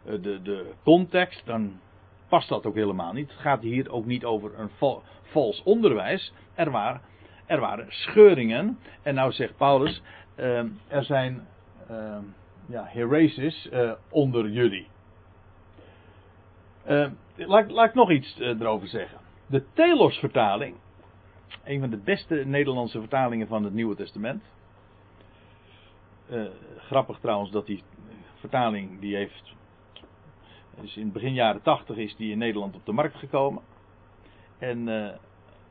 de, 0.04 0.42
de 0.42 0.72
context, 0.84 1.46
dan 1.46 1.80
past 2.28 2.48
dat 2.48 2.66
ook 2.66 2.74
helemaal 2.74 3.12
niet. 3.12 3.30
Het 3.30 3.40
gaat 3.40 3.62
hier 3.62 3.90
ook 3.90 4.06
niet 4.06 4.24
over 4.24 4.58
een 4.58 4.70
val, 4.76 5.02
vals 5.22 5.62
onderwijs. 5.62 6.32
Er 6.54 6.70
waren 6.70 7.00
er 7.46 7.60
waren 7.60 7.86
scheuringen. 7.88 8.78
En 9.02 9.14
nou 9.14 9.32
zegt 9.32 9.56
Paulus, 9.56 10.02
er 10.88 11.04
zijn 11.04 11.46
ja, 12.68 12.90
onder 14.10 14.48
jullie. 14.48 14.86
Laat, 17.36 17.70
laat, 17.70 17.88
ik 17.88 17.94
nog 17.94 18.10
iets 18.10 18.38
eh, 18.38 18.48
erover 18.48 18.88
zeggen. 18.88 19.18
De 19.46 19.64
Telos-vertaling, 19.72 20.76
een 21.64 21.80
van 21.80 21.90
de 21.90 21.96
beste 21.96 22.34
Nederlandse 22.34 22.98
vertalingen 22.98 23.46
van 23.46 23.64
het 23.64 23.72
Nieuwe 23.72 23.94
Testament. 23.94 24.42
Eh, 26.28 26.44
grappig 26.78 27.18
trouwens 27.18 27.50
dat 27.50 27.66
die 27.66 27.82
vertaling, 28.34 29.00
die 29.00 29.16
heeft, 29.16 29.54
dus 30.80 30.96
in 30.96 31.12
begin 31.12 31.34
jaren 31.34 31.62
80 31.62 31.96
is 31.96 32.16
die 32.16 32.30
in 32.30 32.38
Nederland 32.38 32.74
op 32.74 32.86
de 32.86 32.92
markt 32.92 33.16
gekomen. 33.16 33.62
En 34.58 34.88
uh, 34.88 35.08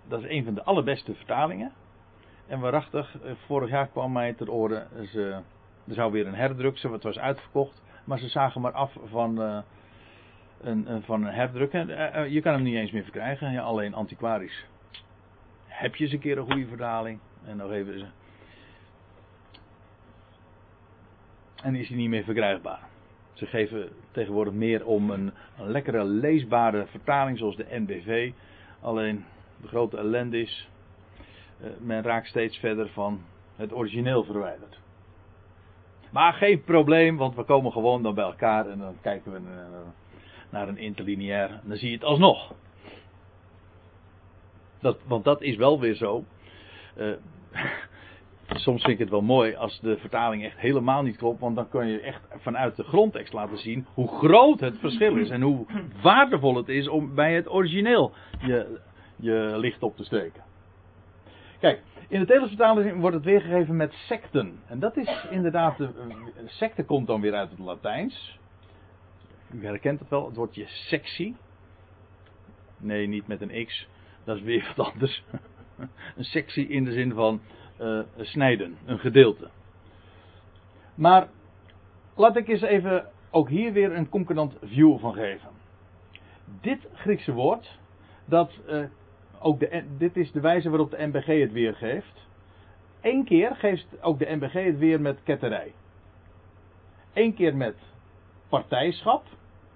dat 0.07 0.23
is 0.23 0.29
een 0.29 0.43
van 0.43 0.53
de 0.53 0.63
allerbeste 0.63 1.15
vertalingen. 1.15 1.71
En 2.47 2.59
waarachtig, 2.59 3.21
eh, 3.21 3.31
vorig 3.45 3.69
jaar 3.69 3.87
kwam 3.87 4.11
mij 4.11 4.33
ter 4.33 4.51
oren, 4.51 5.07
ze, 5.07 5.41
er 5.87 5.93
zou 5.93 6.11
weer 6.11 6.27
een 6.27 6.35
herdruk, 6.35 6.81
het 6.81 7.03
was 7.03 7.19
uitverkocht, 7.19 7.81
maar 8.03 8.19
ze 8.19 8.27
zagen 8.27 8.61
maar 8.61 8.71
af 8.71 8.97
van, 9.03 9.63
van 11.01 11.23
een 11.23 11.33
herdruk. 11.33 11.73
Uh, 11.73 12.27
je 12.27 12.41
kan 12.41 12.53
hem 12.53 12.63
niet 12.63 12.75
eens 12.75 12.91
meer 12.91 13.03
verkrijgen, 13.03 13.59
alleen 13.59 13.93
antiquarisch. 13.93 14.65
Heb 15.65 15.95
je 15.95 16.03
eens 16.03 16.13
een 16.13 16.19
keer 16.19 16.37
een 16.37 16.51
goede 16.51 16.67
vertaling? 16.67 17.19
En 17.45 17.57
nog 17.57 17.71
even. 17.71 18.11
En 21.63 21.75
is 21.75 21.87
hij 21.87 21.97
niet 21.97 22.09
meer 22.09 22.23
verkrijgbaar. 22.23 22.79
Ze 23.33 23.45
geven 23.45 23.89
tegenwoordig 24.11 24.53
meer 24.53 24.85
om 24.85 25.09
een, 25.09 25.33
een 25.59 25.71
lekkere 25.71 26.03
leesbare 26.03 26.85
vertaling 26.85 27.37
zoals 27.37 27.55
de 27.55 27.65
NBV. 27.69 28.31
Alleen 28.81 29.25
de 29.61 29.67
grote 29.67 29.97
ellende 29.97 30.41
is, 30.41 30.69
uh, 31.61 31.67
men 31.79 32.03
raakt 32.03 32.27
steeds 32.27 32.57
verder 32.57 32.89
van 32.89 33.21
het 33.55 33.73
origineel 33.73 34.23
verwijderd. 34.23 34.79
Maar 36.09 36.33
geen 36.33 36.63
probleem, 36.63 37.17
want 37.17 37.35
we 37.35 37.43
komen 37.43 37.71
gewoon 37.71 38.03
dan 38.03 38.15
bij 38.15 38.23
elkaar 38.23 38.67
en 38.67 38.79
dan 38.79 38.95
kijken 39.01 39.31
we 39.31 39.39
naar 40.55 40.67
een 40.67 40.77
interlineair 40.77 41.59
dan 41.63 41.77
zie 41.77 41.89
je 41.89 41.95
het 41.95 42.03
alsnog. 42.03 42.53
Dat, 44.79 44.97
want 45.07 45.23
dat 45.23 45.41
is 45.41 45.55
wel 45.55 45.79
weer 45.79 45.95
zo. 45.95 46.23
Uh, 46.97 47.13
soms 48.65 48.81
vind 48.81 48.93
ik 48.93 48.99
het 48.99 49.09
wel 49.09 49.21
mooi 49.21 49.55
als 49.55 49.79
de 49.79 49.97
vertaling 49.97 50.43
echt 50.43 50.57
helemaal 50.57 51.01
niet 51.01 51.17
klopt, 51.17 51.39
want 51.39 51.55
dan 51.55 51.69
kun 51.69 51.87
je 51.87 51.99
echt 51.99 52.21
vanuit 52.37 52.75
de 52.75 52.83
grondtekst 52.83 53.33
laten 53.33 53.57
zien 53.57 53.85
hoe 53.93 54.07
groot 54.07 54.59
het 54.59 54.79
verschil 54.79 55.17
is 55.17 55.29
en 55.29 55.41
hoe 55.41 55.65
waardevol 56.01 56.55
het 56.55 56.69
is 56.69 56.87
om 56.87 57.15
bij 57.15 57.35
het 57.35 57.51
origineel 57.51 58.11
je 58.39 58.79
je 59.15 59.53
licht 59.57 59.83
op 59.83 59.95
te 59.95 60.03
steken. 60.03 60.43
Kijk, 61.59 61.81
in 62.07 62.19
de 62.19 62.25
telesvertaling 62.25 62.99
wordt 62.99 63.15
het 63.15 63.25
weergegeven 63.25 63.75
met 63.75 63.93
secten. 63.93 64.59
En 64.67 64.79
dat 64.79 64.97
is 64.97 65.25
inderdaad, 65.29 65.77
de, 65.77 65.89
secte 66.45 66.83
komt 66.83 67.07
dan 67.07 67.21
weer 67.21 67.33
uit 67.33 67.49
het 67.49 67.59
Latijns. 67.59 68.39
U 69.59 69.65
herkent 69.65 69.99
het 69.99 70.09
wel, 70.09 70.25
het 70.25 70.35
woordje 70.35 70.65
sectie. 70.67 71.35
Nee, 72.77 73.07
niet 73.07 73.27
met 73.27 73.41
een 73.41 73.65
x, 73.65 73.87
dat 74.23 74.37
is 74.37 74.43
weer 74.43 74.73
wat 74.75 74.91
anders. 74.91 75.23
een 76.17 76.23
sectie 76.23 76.67
in 76.67 76.83
de 76.83 76.91
zin 76.91 77.13
van 77.13 77.41
uh, 77.81 77.99
snijden, 78.17 78.77
een 78.85 78.99
gedeelte. 78.99 79.49
Maar 80.95 81.27
laat 82.15 82.35
ik 82.35 82.47
eens 82.47 82.61
even 82.61 83.09
ook 83.31 83.49
hier 83.49 83.73
weer 83.73 83.91
een 83.91 84.09
concordant 84.09 84.57
view 84.63 84.99
van 84.99 85.13
geven. 85.13 85.49
Dit 86.61 86.87
Griekse 86.93 87.31
woord, 87.31 87.79
dat 88.25 88.59
uh, 88.69 88.85
ook 89.39 89.59
de, 89.59 89.83
dit 89.97 90.17
is 90.17 90.31
de 90.31 90.39
wijze 90.39 90.69
waarop 90.69 90.91
de 90.91 91.05
MBG 91.05 91.25
het 91.25 91.51
weergeeft. 91.51 92.27
Eén 93.01 93.23
keer 93.23 93.55
geeft 93.55 94.01
ook 94.01 94.19
de 94.19 94.35
MBG 94.35 94.53
het 94.53 94.77
weer 94.77 95.01
met 95.01 95.23
ketterij. 95.23 95.73
Eén 97.13 97.33
keer 97.33 97.55
met 97.55 97.75
partijschap, 98.49 99.25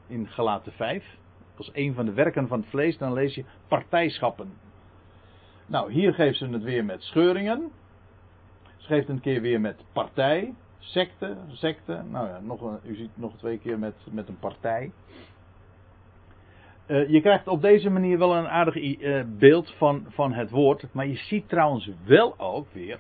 in 0.09 0.27
Galaten 0.27 0.71
5. 0.71 1.17
Dat 1.55 1.67
is 1.67 1.83
een 1.83 1.93
van 1.93 2.05
de 2.05 2.13
werken 2.13 2.47
van 2.47 2.59
het 2.59 2.69
vlees, 2.69 2.97
dan 2.97 3.13
lees 3.13 3.35
je 3.35 3.45
partijschappen. 3.67 4.53
Nou, 5.65 5.91
hier 5.91 6.13
geeft 6.13 6.37
ze 6.37 6.47
het 6.47 6.63
weer 6.63 6.85
met 6.85 7.03
scheuringen. 7.03 7.71
Ze 8.77 8.87
geeft 8.87 9.09
een 9.09 9.21
keer 9.21 9.41
weer 9.41 9.61
met 9.61 9.83
partij, 9.93 10.53
secte, 10.77 11.37
secte. 11.47 12.03
Nou 12.09 12.27
ja, 12.27 12.39
nog 12.39 12.61
een, 12.61 12.79
u 12.83 12.95
ziet 12.95 13.17
nog 13.17 13.37
twee 13.37 13.59
keer 13.59 13.79
met, 13.79 13.95
met 14.11 14.27
een 14.27 14.39
partij. 14.39 14.91
Uh, 16.87 17.09
je 17.09 17.21
krijgt 17.21 17.47
op 17.47 17.61
deze 17.61 17.89
manier 17.89 18.17
wel 18.17 18.35
een 18.35 18.47
aardig 18.47 18.75
uh, 18.75 19.23
beeld 19.27 19.73
van, 19.77 20.05
van 20.07 20.33
het 20.33 20.49
woord. 20.49 20.85
Maar 20.91 21.07
je 21.07 21.15
ziet 21.15 21.49
trouwens 21.49 21.89
wel 22.05 22.39
ook 22.39 22.67
weer 22.73 22.99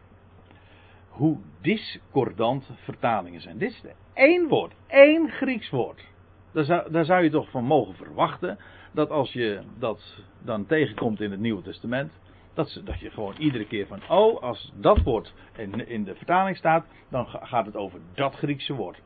hoe 1.09 1.37
discordant 1.61 2.69
vertalingen 2.75 3.41
zijn. 3.41 3.57
Dit 3.57 3.69
is 3.69 3.81
één 4.13 4.47
woord, 4.47 4.73
één 4.87 5.29
Grieks 5.29 5.69
woord. 5.69 6.05
Daar 6.51 6.63
zou, 6.63 7.05
zou 7.05 7.23
je 7.23 7.29
toch 7.29 7.49
van 7.49 7.63
mogen 7.63 7.95
verwachten 7.95 8.59
dat 8.91 9.09
als 9.09 9.33
je 9.33 9.61
dat 9.77 10.23
dan 10.43 10.65
tegenkomt 10.65 11.21
in 11.21 11.31
het 11.31 11.39
Nieuwe 11.39 11.61
Testament, 11.61 12.11
dat, 12.53 12.81
dat 12.83 12.99
je 12.99 13.09
gewoon 13.09 13.35
iedere 13.37 13.65
keer 13.65 13.87
van, 13.87 13.99
oh, 14.09 14.41
als 14.41 14.73
dat 14.75 15.01
woord 15.01 15.33
in, 15.55 15.87
in 15.87 16.03
de 16.03 16.15
vertaling 16.15 16.57
staat, 16.57 16.85
dan 17.09 17.27
gaat 17.27 17.65
het 17.65 17.75
over 17.75 17.99
dat 18.13 18.35
Griekse 18.35 18.73
woord. 18.73 19.01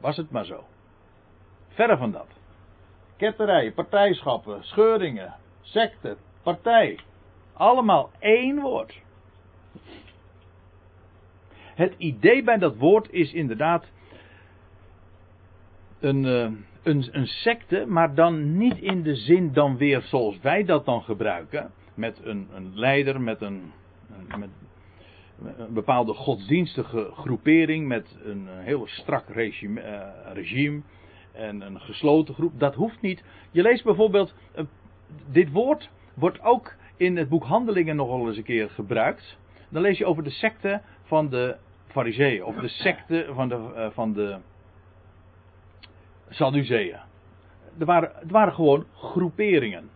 Was 0.00 0.16
het 0.16 0.30
maar 0.30 0.44
zo. 0.44 0.64
Verre 1.68 1.96
van 1.96 2.10
dat 2.10 2.40
ketterij, 3.22 3.72
partijschappen, 3.72 4.64
scheuringen, 4.64 5.34
secte, 5.60 6.16
partij. 6.42 6.98
Allemaal 7.52 8.10
één 8.18 8.60
woord. 8.60 9.00
Het 11.74 11.94
idee 11.96 12.42
bij 12.42 12.58
dat 12.58 12.76
woord 12.76 13.12
is 13.12 13.32
inderdaad 13.32 13.84
een, 16.02 16.24
uh, 16.24 16.48
een, 16.82 17.08
een 17.10 17.26
secte, 17.26 17.84
maar 17.88 18.14
dan 18.14 18.56
niet 18.56 18.78
in 18.78 19.02
de 19.02 19.14
zin 19.14 19.52
dan 19.52 19.76
weer 19.76 20.00
zoals 20.02 20.38
wij 20.40 20.64
dat 20.64 20.84
dan 20.84 21.02
gebruiken. 21.02 21.70
Met 21.94 22.20
een, 22.24 22.48
een 22.54 22.70
leider, 22.74 23.20
met 23.20 23.40
een, 23.40 23.72
met 24.38 24.48
een 25.56 25.74
bepaalde 25.74 26.12
godsdienstige 26.12 27.10
groepering, 27.14 27.86
met 27.86 28.18
een 28.24 28.48
heel 28.48 28.86
strak 28.86 29.28
regime, 29.28 29.80
uh, 29.80 30.32
regime 30.32 30.80
en 31.32 31.60
een 31.60 31.80
gesloten 31.80 32.34
groep. 32.34 32.60
Dat 32.60 32.74
hoeft 32.74 33.00
niet. 33.00 33.24
Je 33.50 33.62
leest 33.62 33.84
bijvoorbeeld, 33.84 34.34
uh, 34.56 34.64
dit 35.30 35.50
woord 35.50 35.90
wordt 36.14 36.42
ook 36.42 36.74
in 36.96 37.16
het 37.16 37.28
boek 37.28 37.44
Handelingen 37.44 37.96
nogal 37.96 38.28
eens 38.28 38.36
een 38.36 38.42
keer 38.42 38.70
gebruikt. 38.70 39.38
Dan 39.68 39.82
lees 39.82 39.98
je 39.98 40.06
over 40.06 40.24
de 40.24 40.30
secte 40.30 40.80
van 41.02 41.28
de 41.28 41.56
Fariseeën 41.86 42.44
of 42.44 42.56
de 42.56 42.68
secte 42.68 43.26
van 43.34 43.48
de, 43.48 43.90
van 43.94 44.12
de 44.12 44.38
Sadduceeën. 46.32 47.00
Er 47.78 47.86
waren, 47.86 48.12
het 48.14 48.30
waren 48.30 48.52
gewoon 48.52 48.86
groeperingen. 48.94 49.90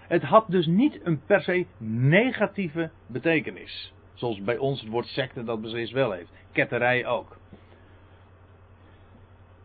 Het 0.00 0.22
had 0.22 0.50
dus 0.50 0.66
niet 0.66 1.00
een 1.02 1.20
per 1.26 1.40
se 1.40 1.66
negatieve 1.78 2.90
betekenis. 3.06 3.92
Zoals 4.14 4.42
bij 4.42 4.58
ons 4.58 4.80
het 4.80 4.90
woord 4.90 5.06
secte 5.06 5.44
dat 5.44 5.60
beslist 5.60 5.92
wel 5.92 6.10
heeft. 6.12 6.30
Ketterij 6.52 7.06
ook. 7.06 7.36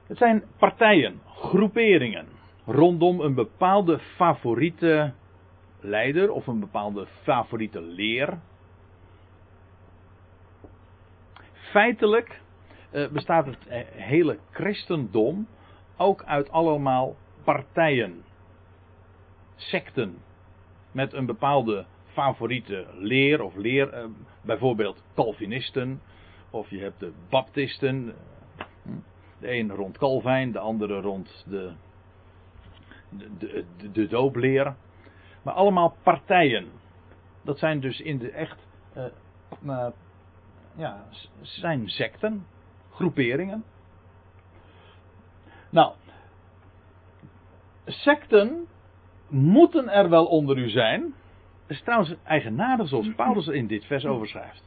Het 0.07 0.17
zijn 0.17 0.43
partijen, 0.57 1.21
groeperingen, 1.25 2.27
rondom 2.65 3.19
een 3.19 3.33
bepaalde 3.33 3.99
favoriete 3.99 5.13
leider 5.79 6.31
of 6.31 6.47
een 6.47 6.59
bepaalde 6.59 7.07
favoriete 7.21 7.81
leer. 7.81 8.39
Feitelijk 11.51 12.41
uh, 12.91 13.07
bestaat 13.07 13.45
het 13.45 13.67
eh, 13.67 13.81
hele 13.91 14.37
christendom 14.51 15.47
ook 16.01 16.23
uit 16.23 16.51
allemaal 16.51 17.15
partijen, 17.43 18.23
secten, 19.55 20.17
met 20.91 21.13
een 21.13 21.25
bepaalde 21.25 21.85
favoriete 22.05 22.87
leer 22.93 23.41
of 23.41 23.55
leer, 23.55 23.93
uh, 23.93 24.05
bijvoorbeeld 24.41 25.03
Calvinisten, 25.15 26.01
of 26.49 26.69
je 26.69 26.79
hebt 26.79 26.99
de 26.99 27.11
Baptisten, 27.29 28.15
de 29.39 29.51
een 29.51 29.71
rond 29.71 29.97
Calvijn, 29.97 30.51
de 30.51 30.59
andere 30.59 31.01
rond 31.01 31.45
de, 31.47 31.71
de, 33.09 33.29
de, 33.77 33.91
de, 33.91 34.07
doopleer. 34.07 34.75
Maar 35.41 35.53
allemaal 35.53 35.95
partijen. 36.03 36.67
Dat 37.41 37.59
zijn 37.59 37.79
dus 37.79 37.99
in 37.99 38.17
de 38.17 38.31
echt. 38.31 38.67
Uh, 39.63 39.87
ja, 40.75 41.05
zijn 41.41 41.89
secten, 41.89 42.45
groeperingen. 42.91 43.63
Nou, 45.71 45.93
secten 47.85 48.67
moeten 49.27 49.89
er 49.89 50.09
wel 50.09 50.25
onder 50.25 50.57
u 50.57 50.69
zijn. 50.69 51.01
Dat 51.01 51.77
is 51.77 51.81
trouwens 51.81 52.15
eigenaardig 52.23 52.87
zoals 52.87 53.13
Paulus 53.15 53.47
in 53.47 53.67
dit 53.67 53.85
vers 53.85 54.05
overschrijft. 54.05 54.63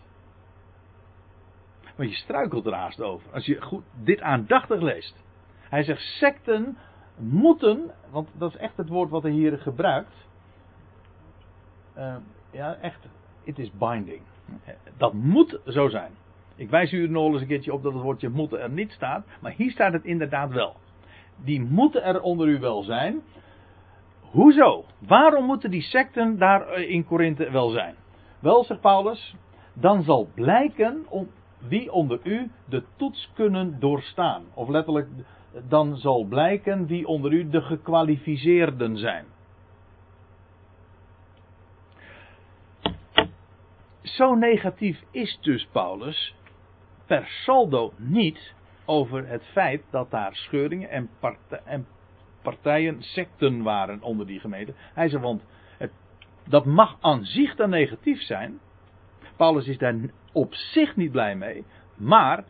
Want 1.96 2.10
je 2.10 2.16
struikelt 2.16 2.66
er 2.66 2.74
haast 2.74 3.00
over. 3.00 3.32
Als 3.32 3.46
je 3.46 3.62
goed 3.62 3.84
dit 4.02 4.20
aandachtig 4.20 4.80
leest. 4.80 5.22
Hij 5.60 5.82
zegt 5.82 6.00
secten 6.00 6.76
moeten, 7.16 7.90
want 8.10 8.28
dat 8.38 8.50
is 8.50 8.56
echt 8.56 8.76
het 8.76 8.88
woord 8.88 9.10
wat 9.10 9.22
hij 9.22 9.32
hier 9.32 9.58
gebruikt. 9.58 10.26
Uh, 11.96 12.16
ja, 12.50 12.74
echt, 12.74 13.06
it 13.42 13.58
is 13.58 13.70
binding. 13.72 14.20
Dat 14.96 15.12
moet 15.12 15.60
zo 15.66 15.88
zijn. 15.88 16.12
Ik 16.56 16.70
wijs 16.70 16.92
u 16.92 17.02
er 17.02 17.10
nog 17.10 17.32
eens 17.32 17.40
een 17.40 17.46
keertje 17.46 17.72
op 17.72 17.82
dat 17.82 17.92
het 17.92 18.02
woordje 18.02 18.28
moeten 18.28 18.60
er 18.60 18.70
niet 18.70 18.92
staat, 18.92 19.26
maar 19.40 19.52
hier 19.52 19.70
staat 19.70 19.92
het 19.92 20.04
inderdaad 20.04 20.52
wel. 20.52 20.76
Die 21.36 21.60
moeten 21.60 22.02
er 22.02 22.20
onder 22.20 22.48
u 22.48 22.58
wel 22.58 22.82
zijn. 22.82 23.22
Hoezo? 24.20 24.84
Waarom 24.98 25.44
moeten 25.44 25.70
die 25.70 25.82
secten 25.82 26.38
daar 26.38 26.68
eh, 26.68 26.90
in 26.90 27.04
Korinthe 27.04 27.50
wel 27.50 27.68
zijn? 27.68 27.94
Wel, 28.40 28.64
zegt 28.64 28.80
Paulus, 28.80 29.34
dan 29.72 30.02
zal 30.02 30.28
blijken 30.34 31.06
wie 31.68 31.92
onder 31.92 32.20
u 32.22 32.50
de 32.68 32.84
toets 32.96 33.30
kunnen 33.34 33.80
doorstaan. 33.80 34.44
Of 34.54 34.68
letterlijk, 34.68 35.08
dan 35.68 35.96
zal 35.96 36.24
blijken 36.24 36.86
wie 36.86 37.06
onder 37.06 37.32
u 37.32 37.48
de 37.48 37.60
gekwalificeerden 37.60 38.96
zijn. 38.96 39.24
Zo 44.02 44.34
negatief 44.34 45.02
is 45.10 45.38
dus 45.40 45.66
Paulus 45.72 46.34
per 47.06 47.26
saldo 47.26 47.92
niet 47.96 48.54
over 48.84 49.28
het 49.28 49.44
feit 49.44 49.82
dat 49.90 50.10
daar 50.10 50.34
scheuringen 50.34 50.90
en, 50.90 51.10
en 51.64 51.86
partijen, 52.42 53.02
secten 53.02 53.62
waren 53.62 54.02
onder 54.02 54.26
die 54.26 54.40
gemeente. 54.40 54.74
Hij 54.76 55.08
zegt, 55.08 55.22
want 55.22 55.42
het, 55.78 55.90
dat 56.48 56.64
mag 56.64 56.96
aan 57.00 57.24
zich 57.24 57.54
dan 57.54 57.70
negatief 57.70 58.22
zijn. 58.22 58.58
Paulus 59.36 59.66
is 59.66 59.78
daar 59.78 59.96
op 60.32 60.54
zich 60.54 60.96
niet 60.96 61.12
blij 61.12 61.36
mee. 61.36 61.64
Maar 61.96 62.44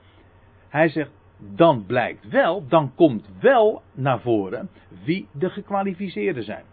hij 0.68 0.88
zegt, 0.88 1.10
dan 1.38 1.86
blijkt 1.86 2.28
wel, 2.28 2.66
dan 2.68 2.94
komt 2.94 3.28
wel 3.40 3.82
naar 3.92 4.20
voren 4.20 4.70
wie 5.04 5.28
de 5.32 5.50
gekwalificeerden 5.50 6.44
zijn. 6.44 6.64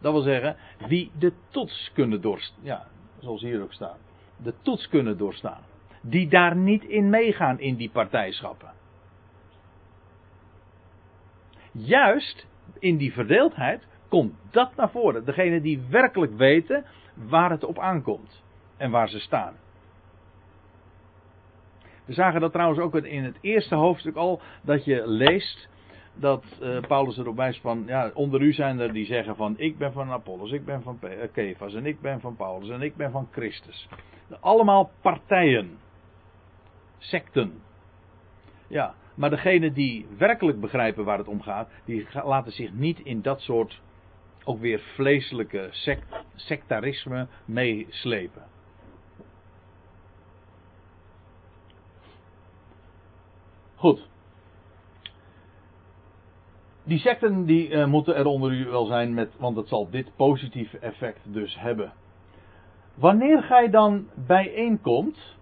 Dat 0.00 0.12
wil 0.12 0.22
zeggen, 0.22 0.56
wie 0.86 1.10
de 1.18 1.32
toets 1.48 1.90
kunnen 1.94 2.20
doorstaan. 2.20 2.64
Ja, 2.64 2.86
zoals 3.18 3.42
hier 3.42 3.62
ook 3.62 3.72
staat. 3.72 3.98
De 4.36 4.54
toets 4.62 4.88
kunnen 4.88 5.18
doorstaan. 5.18 5.62
Die 6.00 6.28
daar 6.28 6.56
niet 6.56 6.84
in 6.84 7.10
meegaan 7.10 7.60
in 7.60 7.76
die 7.76 7.90
partijschappen. 7.90 8.72
Juist 11.72 12.46
in 12.78 12.96
die 12.96 13.12
verdeeldheid 13.12 13.86
komt 14.08 14.34
dat 14.50 14.76
naar 14.76 14.90
voren. 14.90 15.24
Degene 15.24 15.60
die 15.60 15.82
werkelijk 15.90 16.36
weten 16.36 16.84
waar 17.14 17.50
het 17.50 17.64
op 17.64 17.78
aankomt 17.78 18.42
en 18.76 18.90
waar 18.90 19.08
ze 19.08 19.18
staan. 19.18 19.54
We 22.04 22.12
zagen 22.12 22.40
dat 22.40 22.52
trouwens 22.52 22.80
ook 22.80 22.96
in 22.96 23.24
het 23.24 23.38
eerste 23.40 23.74
hoofdstuk 23.74 24.16
al, 24.16 24.40
dat 24.62 24.84
je 24.84 25.02
leest 25.06 25.68
dat 26.14 26.44
uh, 26.62 26.80
Paulus 26.80 27.18
erop 27.18 27.36
wijst 27.36 27.60
van, 27.60 27.82
ja, 27.86 28.10
onder 28.14 28.40
u 28.40 28.52
zijn 28.52 28.78
er 28.78 28.92
die 28.92 29.06
zeggen 29.06 29.36
van, 29.36 29.54
ik 29.58 29.78
ben 29.78 29.92
van 29.92 30.10
Apollos, 30.10 30.50
ik 30.50 30.64
ben 30.64 30.82
van 30.82 30.98
eh, 31.00 31.28
Kefas 31.32 31.74
en 31.74 31.86
ik 31.86 32.00
ben 32.00 32.20
van 32.20 32.36
Paulus 32.36 32.68
en 32.68 32.82
ik 32.82 32.96
ben 32.96 33.10
van 33.10 33.28
Christus. 33.30 33.88
Allemaal 34.40 34.90
partijen, 35.00 35.78
secten. 36.98 37.62
Ja, 38.68 38.94
maar 39.14 39.30
degenen 39.30 39.72
die 39.72 40.06
werkelijk 40.18 40.60
begrijpen 40.60 41.04
waar 41.04 41.18
het 41.18 41.28
om 41.28 41.42
gaat, 41.42 41.70
die 41.84 42.06
laten 42.12 42.52
zich 42.52 42.72
niet 42.72 43.00
in 43.00 43.22
dat 43.22 43.40
soort, 43.40 43.80
ook 44.44 44.60
weer 44.60 44.80
vleeselijke 44.80 45.68
sect, 45.70 46.24
sectarisme 46.34 47.26
meeslepen. 47.44 48.42
Goed. 53.74 54.08
Die 56.84 56.98
secten 56.98 57.44
die 57.44 57.68
uh, 57.68 57.86
moeten 57.86 58.16
er 58.16 58.26
onder 58.26 58.52
u 58.52 58.64
wel 58.64 58.86
zijn, 58.86 59.14
met, 59.14 59.34
want 59.38 59.56
het 59.56 59.68
zal 59.68 59.90
dit 59.90 60.16
positieve 60.16 60.78
effect 60.78 61.20
dus 61.32 61.60
hebben. 61.60 61.92
Wanneer 62.94 63.42
gij 63.42 63.70
dan 63.70 64.08
bijeenkomt, 64.26 65.37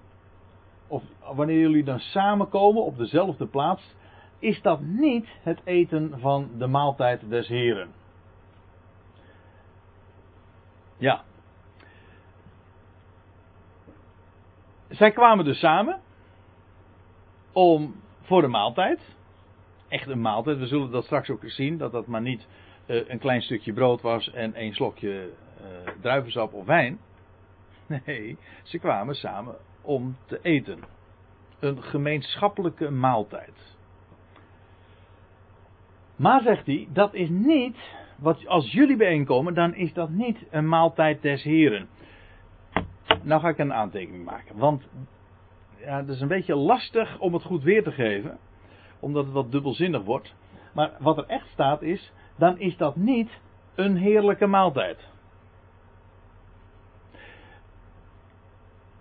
of 0.86 1.02
wanneer 1.34 1.58
jullie 1.58 1.84
dan 1.84 1.98
samenkomen 1.98 2.84
op 2.84 2.96
dezelfde 2.96 3.46
plaats, 3.46 3.94
is 4.38 4.62
dat 4.62 4.80
niet 4.80 5.26
het 5.42 5.60
eten 5.64 6.20
van 6.20 6.50
de 6.58 6.66
maaltijd 6.66 7.30
des 7.30 7.48
Heren. 7.48 7.88
Ja. 10.96 11.24
Zij 14.88 15.10
kwamen 15.10 15.44
dus 15.44 15.58
samen 15.58 16.00
om 17.52 17.94
voor 18.22 18.40
de 18.40 18.48
maaltijd. 18.48 19.00
Echt 19.88 20.08
een 20.08 20.20
maaltijd. 20.20 20.58
We 20.58 20.66
zullen 20.66 20.90
dat 20.90 21.04
straks 21.04 21.30
ook 21.30 21.42
zien. 21.44 21.78
Dat 21.78 21.92
dat 21.92 22.06
maar 22.06 22.20
niet 22.20 22.46
uh, 22.86 23.08
een 23.08 23.18
klein 23.18 23.42
stukje 23.42 23.72
brood 23.72 24.00
was 24.00 24.30
en 24.30 24.54
één 24.54 24.74
slokje 24.74 25.30
uh, 25.60 25.92
druivensap 26.00 26.52
of 26.52 26.66
wijn. 26.66 26.98
Nee, 28.06 28.36
ze 28.62 28.78
kwamen 28.78 29.14
samen 29.14 29.56
om 29.86 30.16
te 30.26 30.38
eten. 30.42 30.78
Een 31.58 31.82
gemeenschappelijke 31.82 32.90
maaltijd. 32.90 33.76
Maar 36.16 36.42
zegt 36.42 36.66
hij, 36.66 36.88
dat 36.92 37.14
is 37.14 37.28
niet, 37.28 37.76
wat, 38.18 38.46
als 38.46 38.72
jullie 38.72 38.96
bijeenkomen, 38.96 39.54
dan 39.54 39.74
is 39.74 39.92
dat 39.92 40.10
niet 40.10 40.46
een 40.50 40.68
maaltijd 40.68 41.22
des 41.22 41.42
heren. 41.42 41.88
Nou 43.22 43.40
ga 43.40 43.48
ik 43.48 43.58
een 43.58 43.72
aantekening 43.72 44.24
maken, 44.24 44.58
want 44.58 44.88
ja, 45.76 45.96
het 45.96 46.08
is 46.08 46.20
een 46.20 46.28
beetje 46.28 46.54
lastig 46.54 47.18
om 47.18 47.32
het 47.32 47.42
goed 47.42 47.62
weer 47.62 47.82
te 47.82 47.92
geven, 47.92 48.38
omdat 49.00 49.24
het 49.24 49.34
wat 49.34 49.52
dubbelzinnig 49.52 50.02
wordt. 50.02 50.34
Maar 50.72 50.90
wat 50.98 51.18
er 51.18 51.26
echt 51.26 51.48
staat 51.48 51.82
is, 51.82 52.12
dan 52.36 52.58
is 52.58 52.76
dat 52.76 52.96
niet 52.96 53.30
een 53.74 53.96
heerlijke 53.96 54.46
maaltijd. 54.46 54.98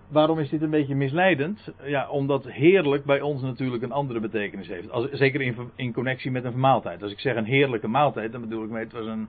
Waarom 0.08 0.40
is 0.40 0.50
dit 0.50 0.62
een 0.62 0.70
beetje 0.70 0.96
misleidend? 0.96 1.72
Ja, 1.84 2.10
omdat 2.10 2.48
heerlijk 2.48 3.06
bij 3.06 3.22
ons 3.22 3.42
natuurlijk 3.42 3.84
een 3.84 3.92
andere 3.92 4.20
betekenis 4.20 4.68
heeft. 4.68 4.92
Als, 4.92 5.10
zeker 5.12 5.42
in, 5.42 5.56
in 5.76 5.94
connectie 5.94 6.32
met 6.32 6.44
een 6.44 6.60
maaltijd. 6.60 7.04
Als 7.04 7.12
ik 7.12 7.20
zeg 7.20 7.36
een 7.36 7.46
heerlijke 7.46 7.88
maaltijd, 7.88 8.32
dan 8.32 8.42
bedoel 8.42 8.64
ik 8.64 8.70
mee, 8.70 8.84
het 8.84 8.94
was 8.94 9.06
een. 9.06 9.28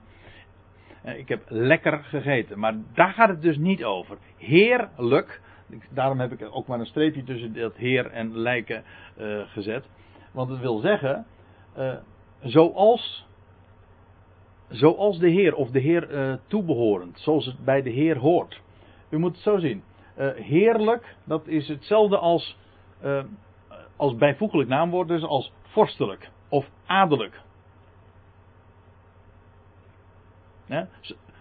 Eh, 1.03 1.17
ik 1.17 1.27
heb 1.27 1.41
lekker 1.47 2.03
gegeten. 2.03 2.59
Maar 2.59 2.75
daar 2.93 3.13
gaat 3.13 3.29
het 3.29 3.41
dus 3.41 3.57
niet 3.57 3.83
over. 3.83 4.17
Heerlijk 4.37 5.41
Daarom 5.89 6.19
heb 6.19 6.31
ik 6.31 6.47
ook 6.51 6.67
maar 6.67 6.79
een 6.79 6.85
streepje 6.85 7.23
tussen 7.23 7.53
dat 7.53 7.75
heer 7.75 8.05
en 8.05 8.37
lijken 8.37 8.83
uh, 9.17 9.41
gezet. 9.47 9.85
Want 10.31 10.49
het 10.49 10.59
wil 10.59 10.79
zeggen, 10.79 11.25
uh, 11.77 11.93
zoals, 12.41 13.27
zoals 14.69 15.19
de 15.19 15.29
heer 15.29 15.55
of 15.55 15.69
de 15.69 15.79
heer 15.79 16.39
toebehorend, 16.47 17.19
zoals 17.19 17.45
het 17.45 17.65
bij 17.65 17.81
de 17.81 17.89
heer 17.89 18.17
hoort. 18.17 18.61
U 19.09 19.17
moet 19.17 19.31
het 19.31 19.43
zo 19.43 19.57
zien. 19.57 19.83
Heerlijk, 20.35 21.15
dat 21.23 21.47
is 21.47 21.67
hetzelfde 21.67 22.17
als, 22.17 22.57
als 23.95 24.15
bijvoeglijk 24.15 24.69
naamwoord, 24.69 25.07
dus 25.07 25.23
als 25.23 25.51
vorstelijk 25.61 26.29
of 26.49 26.69
adellijk. 26.85 27.41
Ja? 30.65 30.87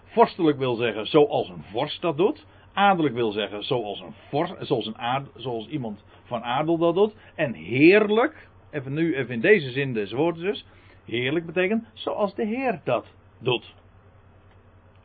Vorstelijk 0.05 0.59
wil 0.59 0.75
zeggen 0.75 1.07
zoals 1.07 1.49
een 1.49 1.63
vorst 1.63 2.01
dat 2.03 2.17
doet. 2.17 2.47
Adellijk 2.73 3.15
wil 3.15 3.31
zeggen 3.31 3.65
zoals, 3.65 4.01
een 4.01 4.15
vorst, 4.29 4.55
zoals, 4.61 4.87
een 4.87 5.29
zoals 5.35 5.69
iemand 5.69 6.05
van 6.25 6.43
adel 6.43 6.79
dat 6.79 6.95
doet. 6.95 7.15
En 7.35 7.53
heerlijk, 7.53 8.49
Even 8.71 8.93
nu, 8.93 9.17
even 9.17 9.35
in 9.35 9.41
deze 9.41 9.71
zin 9.71 9.93
des 9.93 10.13
woorden 10.13 10.43
dus. 10.43 10.67
Heerlijk 11.05 11.47
betekent 11.47 11.89
zoals 11.95 12.35
de 12.35 12.47
Heer 12.47 12.81
dat 12.85 13.07
doet. 13.39 13.75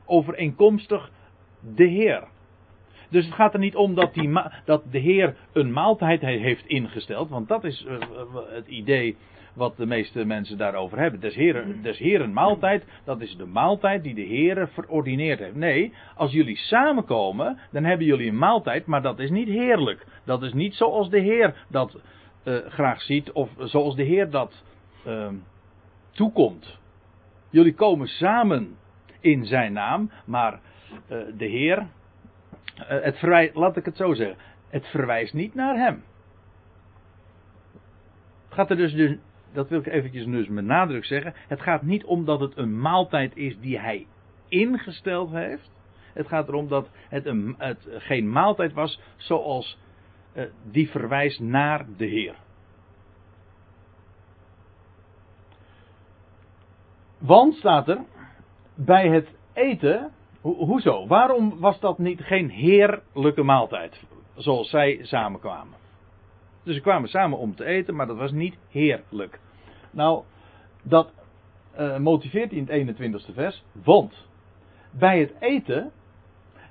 Overeenkomstig 0.06 1.12
de 1.76 1.86
Heer. 1.86 2.28
Dus 3.12 3.26
het 3.26 3.34
gaat 3.34 3.54
er 3.54 3.60
niet 3.60 3.76
om 3.76 3.96
dat, 3.96 4.14
die 4.14 4.40
dat 4.66 4.84
de 4.92 4.98
Heer 4.98 5.36
een 5.54 5.74
maaltijd 5.74 6.22
heeft 6.22 6.66
ingesteld. 6.66 7.30
Want 7.30 7.48
dat 7.48 7.64
is 7.64 7.86
uh, 7.88 7.98
het 8.50 8.68
idee 8.68 9.18
wat 9.54 9.78
de 9.78 9.86
meeste 9.86 10.26
mensen 10.26 10.58
daarover 10.58 11.00
hebben. 11.00 11.20
Des 11.20 11.36
Heren, 11.36 11.82
des 11.82 12.28
maaltijd, 12.28 12.86
dat 13.04 13.22
is 13.22 13.36
de 13.38 13.46
maaltijd 13.46 14.04
die 14.04 14.14
de 14.14 14.22
Heer 14.22 14.70
verordineerd 14.74 15.40
heeft. 15.40 15.56
Nee, 15.56 15.94
als 16.16 16.32
jullie 16.32 16.58
samenkomen, 16.58 17.58
dan 17.72 17.84
hebben 17.84 18.06
jullie 18.06 18.30
een 18.30 18.38
maaltijd, 18.38 18.86
maar 18.86 19.02
dat 19.02 19.20
is 19.20 19.30
niet 19.30 19.48
heerlijk. 19.48 20.06
Dat 20.26 20.44
is 20.44 20.54
niet 20.54 20.76
zoals 20.76 21.10
de 21.10 21.20
Heer 21.20 21.66
dat 21.68 22.00
graag 22.68 23.02
ziet, 23.02 23.32
of 23.32 23.50
zoals 23.58 23.96
de 23.96 24.04
Heer 24.04 24.30
dat 24.30 24.64
uh, 25.08 25.28
toekomt. 26.12 26.80
Jullie 27.50 27.74
komen 27.74 28.08
samen 28.08 28.76
in 29.20 29.46
zijn 29.46 29.74
naam, 29.74 30.12
maar 30.26 30.60
de 31.38 31.46
Heer, 31.46 31.88
het 32.88 33.18
verwijt, 33.18 33.56
laat 33.56 33.78
ik 33.78 33.86
het 33.86 33.98
zo 33.98 34.14
zeggen, 34.14 34.38
het 34.70 34.88
verwijst 34.88 35.34
niet 35.34 35.56
naar 35.56 35.76
hem. 35.76 36.04
Het 38.46 38.54
gaat 38.54 38.70
er 38.70 38.78
dus, 38.78 38.94
dus 38.94 39.18
dat 39.54 39.70
wil 39.70 39.80
ik 39.80 39.88
eventjes 39.88 40.26
dus 40.26 40.48
met 40.48 40.66
nadruk 40.66 41.06
zeggen. 41.06 41.34
Het 41.48 41.62
gaat 41.62 41.82
niet 41.82 42.04
om 42.04 42.26
dat 42.26 42.40
het 42.40 42.58
een 42.58 42.80
maaltijd 42.80 43.36
is 43.36 43.60
die 43.60 43.80
hij 43.80 44.08
ingesteld 44.48 45.32
heeft. 45.32 45.72
Het 46.14 46.28
gaat 46.28 46.48
erom 46.48 46.68
dat 46.68 46.90
het, 47.10 47.26
een, 47.26 47.56
het 47.58 47.88
geen 47.90 48.30
maaltijd 48.30 48.74
was 48.74 49.02
zoals 49.18 49.80
uh, 50.34 50.44
die 50.64 50.90
verwijst 50.90 51.40
naar 51.40 51.86
de 51.98 52.06
Heer. 52.06 52.36
Want 57.18 57.54
staat 57.54 57.88
er, 57.88 58.02
bij 58.76 59.10
het 59.10 59.36
eten, 59.54 60.12
ho 60.42 60.54
hoezo? 60.54 61.08
Waarom 61.08 61.60
was 61.60 61.80
dat 61.80 61.98
niet 61.98 62.22
geen 62.22 62.50
heerlijke 62.50 63.44
maaltijd? 63.44 64.04
Zoals 64.36 64.70
zij 64.70 65.00
samenkwamen. 65.02 65.74
Dus 66.64 66.76
ze 66.76 66.82
kwamen 66.82 67.10
samen 67.10 67.38
om 67.38 67.56
te 67.56 67.66
eten, 67.66 67.96
maar 67.96 68.08
dat 68.08 68.18
was 68.18 68.32
niet 68.32 68.58
heerlijk. 68.70 69.40
Nou, 69.92 70.24
dat 70.84 71.14
uh, 71.80 71.98
motiveert 71.98 72.52
in 72.52 72.68
het 72.68 72.96
21ste 72.96 73.34
vers. 73.34 73.64
Want 73.84 74.28
bij 74.92 75.20
het 75.20 75.34
eten 75.40 75.92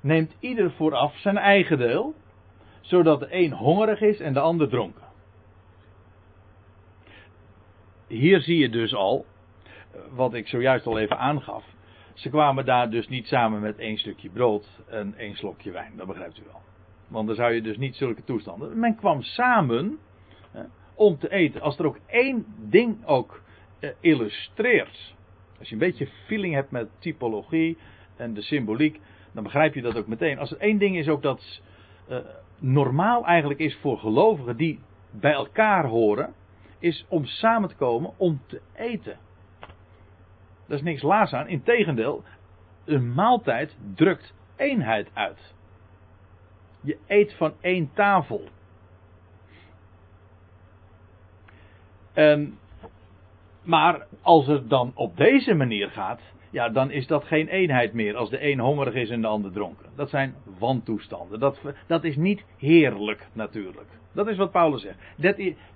neemt 0.01 0.37
ieder 0.41 0.71
vooraf 0.71 1.17
zijn 1.17 1.37
eigen 1.37 1.79
deel, 1.79 2.15
zodat 2.81 3.21
de 3.21 3.27
een 3.31 3.53
hongerig 3.53 4.01
is 4.01 4.21
en 4.21 4.33
de 4.33 4.41
ander 4.41 4.69
dronken. 4.69 5.09
Hier 8.07 8.41
zie 8.41 8.59
je 8.59 8.69
dus 8.69 8.95
al, 8.95 9.25
eh, 9.93 10.01
wat 10.11 10.35
ik 10.35 10.49
zojuist 10.49 10.87
al 10.87 10.99
even 10.99 11.19
aangaf. 11.19 11.65
Ze 12.15 12.29
kwamen 12.29 12.65
daar 12.65 12.91
dus 12.91 13.09
niet 13.09 13.27
samen 13.27 13.61
met 13.61 13.79
één 13.79 13.99
stukje 13.99 14.31
brood 14.31 14.67
en 14.89 15.15
één 15.17 15.37
slokje 15.37 15.71
wijn, 15.71 15.93
dat 15.97 16.07
begrijpt 16.07 16.39
u 16.39 16.43
wel. 16.45 16.61
Want 17.09 17.27
dan 17.27 17.37
zou 17.37 17.53
je 17.53 17.63
dus 17.63 17.77
niet 17.77 17.97
zulke 17.97 18.25
toestanden. 18.25 18.79
Men 18.79 18.97
kwam 18.97 19.23
samen 19.23 19.99
om 21.01 21.19
te 21.19 21.31
eten. 21.31 21.61
Als 21.61 21.79
er 21.79 21.87
ook 21.87 21.99
één 22.07 22.47
ding 22.59 23.07
ook 23.07 23.43
uh, 23.81 23.91
illustreert. 24.01 25.15
Als 25.59 25.69
je 25.69 25.75
een 25.75 25.81
beetje 25.81 26.09
feeling 26.27 26.55
hebt 26.55 26.71
met 26.71 26.89
typologie 26.99 27.79
en 28.17 28.35
de 28.35 28.43
symboliek. 28.43 29.01
Dan 29.33 29.43
begrijp 29.43 29.75
je 29.75 29.83
dat 29.83 29.97
ook 29.97 30.07
meteen. 30.07 30.39
Als 30.39 30.51
er 30.51 30.59
één 30.59 30.79
ding 30.79 30.97
is 30.97 31.09
ook 31.09 31.23
dat 31.23 31.61
uh, 32.11 32.19
normaal 32.59 33.27
eigenlijk 33.27 33.61
is 33.61 33.77
voor 33.77 33.99
gelovigen 33.99 34.57
die 34.57 34.79
bij 35.11 35.33
elkaar 35.33 35.87
horen. 35.87 36.35
Is 36.79 37.07
om 37.09 37.25
samen 37.25 37.69
te 37.69 37.77
komen 37.77 38.13
om 38.17 38.41
te 38.47 38.61
eten. 38.75 39.19
Daar 40.71 40.79
is 40.79 40.85
niks 40.85 41.03
laas 41.03 41.33
aan. 41.33 41.49
Integendeel, 41.49 42.25
een 42.85 43.15
maaltijd 43.15 43.77
drukt 43.95 44.35
eenheid 44.57 45.11
uit. 45.13 45.55
Je 46.81 46.99
eet 47.07 47.35
van 47.35 47.53
één 47.61 47.91
tafel. 47.95 48.45
Um, 52.15 52.59
maar 53.63 54.07
als 54.23 54.47
het 54.47 54.69
dan 54.69 54.93
op 54.95 55.17
deze 55.17 55.55
manier 55.55 55.91
gaat, 55.91 56.21
ja, 56.51 56.69
dan 56.69 56.91
is 56.91 57.07
dat 57.07 57.25
geen 57.25 57.49
eenheid 57.49 57.93
meer 57.93 58.17
als 58.17 58.31
de 58.31 58.51
een 58.51 58.59
hongerig 58.59 58.95
is 58.95 59.11
en 59.11 59.21
de 59.21 59.27
ander 59.27 59.53
dronken. 59.53 59.87
Dat 59.97 60.11
zijn 60.11 60.35
wantoestanden. 60.59 61.41
Dat, 61.41 61.61
dat 61.87 62.05
is 62.05 62.17
niet 62.17 62.45
heerlijk 62.59 63.27
natuurlijk. 63.33 63.89
Dat 64.13 64.27
is 64.29 64.37
wat 64.37 64.51
Paulus 64.51 64.83
zegt. 64.83 64.99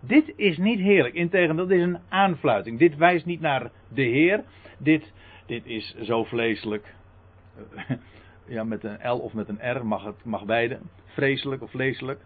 Dit 0.01 0.33
is 0.37 0.59
niet 0.59 0.81
heerlijk. 0.81 1.15
Integendeel, 1.15 1.67
dit 1.67 1.79
is 1.79 1.85
een 1.85 2.01
aanfluiting. 2.09 2.79
Dit 2.79 2.97
wijst 2.97 3.27
niet 3.27 3.41
naar 3.41 3.71
de 3.89 4.03
Heer. 4.03 4.45
Dit, 4.79 5.13
dit 5.47 5.67
is 5.67 5.95
zo 5.95 6.25
vleeselijk. 6.25 6.95
Ja, 8.47 8.65
met 8.65 8.85
een 8.85 8.99
L 9.11 9.17
of 9.17 9.33
met 9.33 9.49
een 9.49 9.79
R 9.79 9.87
mag 9.87 10.05
het 10.05 10.25
mag 10.25 10.45
beide. 10.45 10.79
Vreselijk 11.05 11.63
of 11.63 11.71
vleeselijk. 11.71 12.21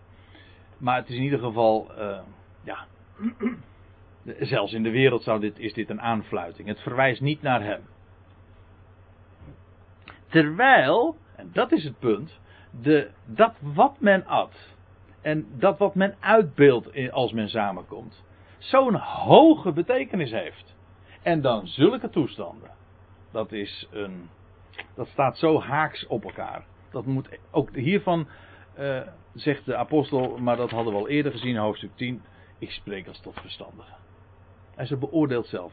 Maar 0.79 0.97
het 0.97 1.09
is 1.09 1.17
in 1.17 1.23
ieder 1.23 1.39
geval, 1.39 1.91
uh, 1.99 2.19
ja, 2.63 2.87
Zelfs 4.41 4.73
in 4.73 4.83
de 4.83 4.91
wereld 4.91 5.23
zou 5.23 5.41
dit, 5.41 5.59
is 5.59 5.73
dit 5.73 5.91
een 5.91 6.01
aanfluiting. 6.01 6.69
Het 6.69 6.81
verwijst 6.81 7.21
niet 7.21 7.43
naar 7.43 7.63
hem. 7.63 7.81
Terwijl, 10.29 11.17
en 11.37 11.51
dat 11.53 11.73
is 11.73 11.85
het 11.85 11.99
punt, 11.99 12.41
de, 12.83 13.11
dat 13.25 13.55
wat 13.61 14.01
men 14.01 14.27
at 14.27 14.77
en 15.21 15.47
dat 15.59 15.79
wat 15.79 15.95
men 15.95 16.15
uitbeeldt 16.21 17.11
als 17.11 17.33
men 17.33 17.49
samenkomt, 17.49 18.25
zo'n 18.59 18.95
hoge 18.95 19.73
betekenis 19.73 20.31
heeft. 20.31 20.77
En 21.29 21.41
dan 21.41 21.67
zulke 21.67 22.11
toestanden. 22.11 22.71
Dat 23.31 23.53
is 23.53 23.87
een. 23.91 24.29
Dat 24.95 25.09
staat 25.09 25.39
zo 25.39 25.61
haaks 25.61 26.07
op 26.07 26.25
elkaar. 26.25 26.65
Dat 26.91 27.07
moet 27.07 27.39
ook 27.51 27.77
hiervan, 27.77 28.29
uh, 28.79 29.01
zegt 29.35 29.65
de 29.65 29.77
apostel, 29.77 30.39
maar 30.39 30.57
dat 30.57 30.71
hadden 30.71 30.93
we 30.93 30.99
al 30.99 31.09
eerder 31.09 31.33
gezien, 31.33 31.57
hoofdstuk 31.57 31.97
10. 31.97 32.23
Ik 32.59 32.71
spreek 32.71 33.09
als 33.09 33.21
tot 33.21 33.41
verstandige. 33.41 33.93
En 34.75 34.87
ze 34.87 34.97
beoordeelt 34.97 35.47
zelf. 35.47 35.73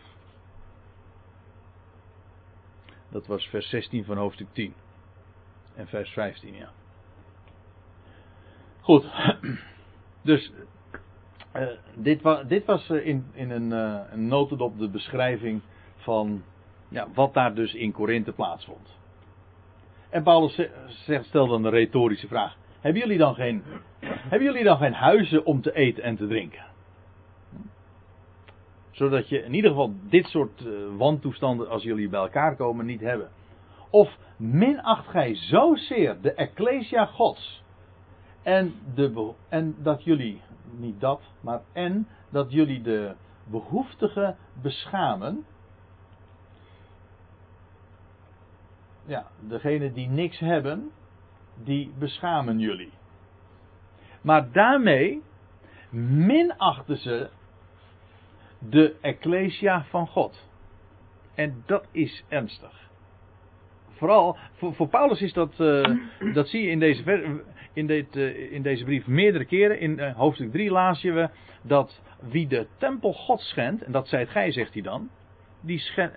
Dat 3.10 3.28
was 3.28 3.46
vers 3.48 3.70
16 3.70 4.06
van 4.06 4.18
hoofdstuk 4.18 4.48
10. 4.52 4.74
En 5.76 5.88
vers 5.88 6.10
15, 6.10 6.54
ja. 6.54 6.70
Goed. 8.82 9.06
Dus 10.22 10.52
uh, 11.56 11.68
dit, 11.96 12.22
dit, 12.48 12.66
was 12.66 12.90
eh, 12.90 13.06
in, 13.06 13.26
in 13.34 13.52
een, 13.52 13.72
uh, 13.72 14.00
een 14.12 14.28
notendop 14.28 14.80
de 14.80 14.90
beschrijving 14.90 15.62
van 15.96 16.44
ja, 16.88 17.08
wat 17.14 17.34
daar 17.34 17.54
dus 17.54 17.74
in 17.74 17.92
Korinthe 17.92 18.32
plaatsvond. 18.32 18.98
En 20.10 20.24
Paulus 20.24 20.70
zegt, 20.88 21.26
stelt 21.26 21.50
dan 21.50 21.66
een 21.66 21.72
retorische 21.72 22.28
vraag. 22.28 22.58
Hebben 22.80 23.02
jullie, 23.02 23.18
dan 23.18 23.36
geen, 23.36 23.64
hebben 24.00 24.48
jullie 24.48 24.64
dan 24.64 24.78
geen 24.78 24.94
huizen 24.94 25.46
om 25.46 25.62
te 25.62 25.74
eten 25.74 26.04
en 26.04 26.16
te 26.16 26.28
drinken? 26.28 26.64
Zodat 28.92 29.30
je 29.30 29.44
in 29.44 29.54
ieder 29.54 29.70
geval 29.70 29.94
dit 30.10 30.26
soort 30.26 30.62
uh, 30.62 30.98
wantoestanden 30.98 31.70
als 31.70 31.84
jullie 31.84 32.10
bij 32.10 32.20
elkaar 32.20 32.56
komen 32.56 32.86
niet 32.86 33.02
hebben. 33.02 33.30
Of 33.90 34.18
minacht 34.38 35.08
gij 35.08 35.36
zozeer 35.36 36.18
de 36.22 36.34
Ecclesia 36.34 37.06
Gods. 37.06 37.64
En, 38.44 38.74
en 39.50 39.76
dat 39.80 40.04
jullie, 40.04 40.42
niet 40.72 41.00
dat, 41.00 41.22
maar 41.42 41.62
en 41.72 42.08
dat 42.30 42.52
jullie 42.52 42.82
de 42.82 43.16
behoeftigen 43.44 44.38
beschamen. 44.62 45.46
Ja, 49.06 49.28
degene 49.40 49.92
die 49.92 50.08
niks 50.08 50.40
hebben, 50.40 50.92
die 51.64 51.94
beschamen 52.00 52.60
jullie. 52.60 52.92
Maar 54.22 54.52
daarmee 54.52 55.22
minachten 55.90 56.98
ze 56.98 57.30
de 58.60 58.96
Ecclesia 59.02 59.86
van 59.90 60.08
God. 60.08 60.50
En 61.36 61.64
dat 61.66 61.88
is 61.92 62.24
ernstig. 62.28 62.90
Vooral, 63.90 64.38
voor, 64.54 64.88
Paulus 64.88 65.22
is 65.22 65.34
dat, 65.34 65.60
uh, 65.60 65.98
dat 66.34 66.48
zie 66.48 66.62
je 66.62 66.70
in 66.70 66.80
deze, 66.80 67.04
in, 67.76 67.88
dit, 67.88 68.16
uh, 68.16 68.52
in 68.52 68.62
deze 68.62 68.84
brief 68.84 69.08
meerdere 69.08 69.46
keren. 69.46 69.80
In 69.80 70.00
uh, 70.00 70.16
hoofdstuk 70.16 70.52
3 70.52 70.72
laas 70.72 71.02
je 71.02 71.12
we 71.12 71.30
dat 71.62 72.02
wie 72.20 72.48
de 72.48 72.68
tempel 72.78 73.14
God 73.14 73.40
schendt, 73.42 73.84
en 73.84 73.92
dat 73.92 74.08
zijt 74.08 74.30
gij, 74.30 74.52
zegt 74.52 74.74
hij 74.74 74.82
dan, 74.82 75.10
die 75.62 75.80
schend, 75.80 76.14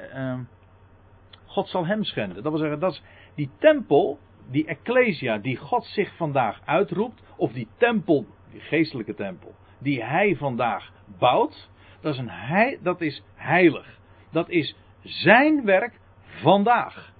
God 1.46 1.68
zal 1.68 1.86
hem 1.86 2.04
schenden. 2.04 2.42
Dat 2.42 2.52
wil 2.52 2.60
zeggen, 2.60 2.80
dat 2.80 2.92
is 2.92 3.02
die 3.34 3.50
tempel, 3.58 4.18
die 4.50 4.66
Ecclesia, 4.66 5.38
die 5.38 5.56
God 5.56 5.84
zich 5.84 6.16
vandaag 6.16 6.60
uitroept, 6.64 7.22
of 7.36 7.52
die 7.52 7.68
tempel, 7.76 8.26
die 8.52 8.60
geestelijke 8.60 9.14
tempel, 9.14 9.54
die 9.78 10.04
hij 10.04 10.36
vandaag 10.36 10.92
bouwt, 11.18 11.70
dat 12.00 12.12
is, 12.12 12.18
een 12.18 12.30
hei, 12.30 12.78
dat 12.82 13.00
is 13.00 13.22
heilig. 13.34 13.98
Dat 14.30 14.48
is 14.48 14.76
zijn 15.02 15.64
werk 15.64 16.00
vandaag. 16.22 17.12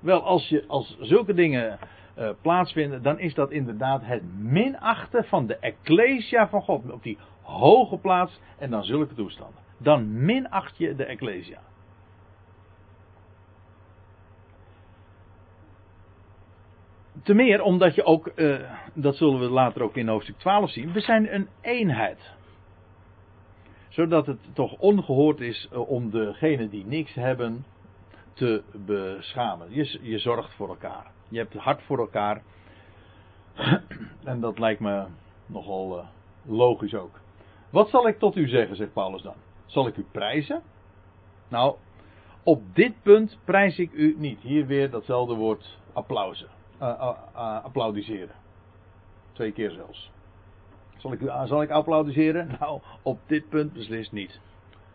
Wel, 0.00 0.22
als, 0.22 0.48
je, 0.48 0.64
als 0.66 0.96
zulke 1.00 1.34
dingen 1.34 1.78
uh, 2.18 2.30
plaatsvinden, 2.40 3.02
dan 3.02 3.18
is 3.18 3.34
dat 3.34 3.50
inderdaad 3.50 4.04
het 4.04 4.22
minachten 4.38 5.24
van 5.24 5.46
de 5.46 5.56
Ecclesia 5.56 6.48
van 6.48 6.62
God. 6.62 6.90
Op 6.90 7.02
die 7.02 7.18
hoge 7.42 7.98
plaats 7.98 8.40
en 8.58 8.70
dan 8.70 8.84
zulke 8.84 9.14
toestanden. 9.14 9.62
Dan 9.78 10.24
minacht 10.24 10.78
je 10.78 10.94
de 10.94 11.04
Ecclesia. 11.04 11.60
Te 17.22 17.34
meer 17.34 17.62
omdat 17.62 17.94
je 17.94 18.04
ook, 18.04 18.32
uh, 18.36 18.70
dat 18.94 19.16
zullen 19.16 19.40
we 19.40 19.48
later 19.48 19.82
ook 19.82 19.96
in 19.96 20.08
hoofdstuk 20.08 20.38
12 20.38 20.70
zien, 20.70 20.92
we 20.92 21.00
zijn 21.00 21.34
een 21.34 21.48
eenheid. 21.60 22.34
Zodat 23.88 24.26
het 24.26 24.54
toch 24.54 24.78
ongehoord 24.78 25.40
is 25.40 25.68
uh, 25.72 25.88
om 25.90 26.10
degenen 26.10 26.70
die 26.70 26.86
niks 26.86 27.14
hebben 27.14 27.64
te 28.32 28.62
beschamen. 28.86 29.74
Je, 29.74 29.98
je 30.02 30.18
zorgt 30.18 30.54
voor 30.54 30.68
elkaar. 30.68 31.10
Je 31.32 31.38
hebt 31.38 31.54
hart 31.54 31.82
voor 31.82 31.98
elkaar. 31.98 32.42
en 34.24 34.40
dat 34.40 34.58
lijkt 34.58 34.80
me 34.80 35.04
nogal 35.46 35.98
uh, 35.98 36.04
logisch 36.44 36.94
ook. 36.94 37.20
Wat 37.70 37.88
zal 37.88 38.08
ik 38.08 38.18
tot 38.18 38.36
u 38.36 38.48
zeggen, 38.48 38.76
zegt 38.76 38.92
Paulus 38.92 39.22
dan? 39.22 39.34
Zal 39.66 39.86
ik 39.86 39.96
u 39.96 40.06
prijzen? 40.10 40.62
Nou, 41.48 41.76
op 42.42 42.62
dit 42.74 43.02
punt 43.02 43.38
prijs 43.44 43.78
ik 43.78 43.92
u 43.92 44.14
niet. 44.18 44.40
Hier 44.40 44.66
weer 44.66 44.90
datzelfde 44.90 45.34
woord 45.34 45.78
applausen. 45.92 46.48
Uh, 46.80 47.16
applaudisseren. 47.64 48.34
Twee 49.32 49.52
keer 49.52 49.70
zelfs. 49.70 50.10
Zal 50.96 51.12
ik, 51.12 51.20
zal 51.44 51.62
ik 51.62 51.70
applaudisseren? 51.70 52.48
Nou, 52.60 52.80
op 53.02 53.18
dit 53.26 53.48
punt 53.48 53.72
beslist 53.72 54.12
niet. 54.12 54.40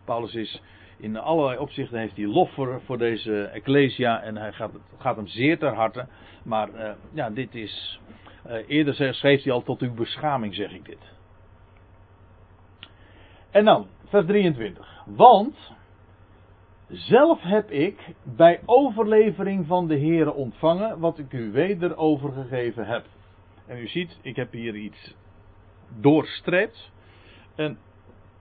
Paulus 0.05 0.33
is 0.33 0.61
in 0.97 1.17
allerlei 1.17 1.57
opzichten 1.57 1.99
heeft 1.99 2.15
hij 2.15 2.25
lof 2.25 2.51
voor, 2.85 2.97
deze 2.97 3.43
Ecclesia 3.43 4.21
en 4.21 4.37
hij 4.37 4.51
gaat, 4.51 4.71
gaat 4.97 5.15
hem 5.15 5.27
zeer 5.27 5.57
ter 5.57 5.73
harte. 5.73 6.07
Maar 6.43 6.69
uh, 6.69 6.91
ja, 7.13 7.29
dit 7.29 7.55
is. 7.55 7.99
Uh, 8.47 8.53
eerder 8.67 9.13
schreef 9.13 9.43
hij 9.43 9.53
al 9.53 9.63
tot 9.63 9.81
uw 9.81 9.93
beschaming, 9.93 10.55
zeg 10.55 10.71
ik 10.71 10.85
dit. 10.85 11.15
En 13.51 13.65
dan, 13.65 13.87
vers 14.05 14.25
23. 14.25 15.03
Want 15.05 15.71
zelf 16.87 17.41
heb 17.41 17.71
ik 17.71 18.13
bij 18.23 18.61
overlevering 18.65 19.67
van 19.67 19.87
de 19.87 19.99
Here 19.99 20.33
ontvangen 20.33 20.99
wat 20.99 21.19
ik 21.19 21.33
u 21.33 21.51
weder 21.51 21.97
overgegeven 21.97 22.85
heb. 22.85 23.05
En 23.65 23.77
u 23.77 23.87
ziet, 23.87 24.17
ik 24.21 24.35
heb 24.35 24.51
hier 24.51 24.75
iets 24.75 25.15
doorstreept. 25.99 26.91
En 27.55 27.77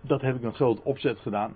dat 0.01 0.21
heb 0.21 0.35
ik 0.35 0.41
met 0.41 0.55
groot 0.55 0.83
opzet 0.83 1.19
gedaan. 1.19 1.55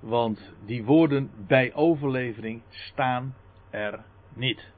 Want 0.00 0.54
die 0.64 0.84
woorden 0.84 1.30
bij 1.46 1.74
overlevering 1.74 2.62
staan 2.68 3.34
er 3.70 4.04
niet. 4.34 4.72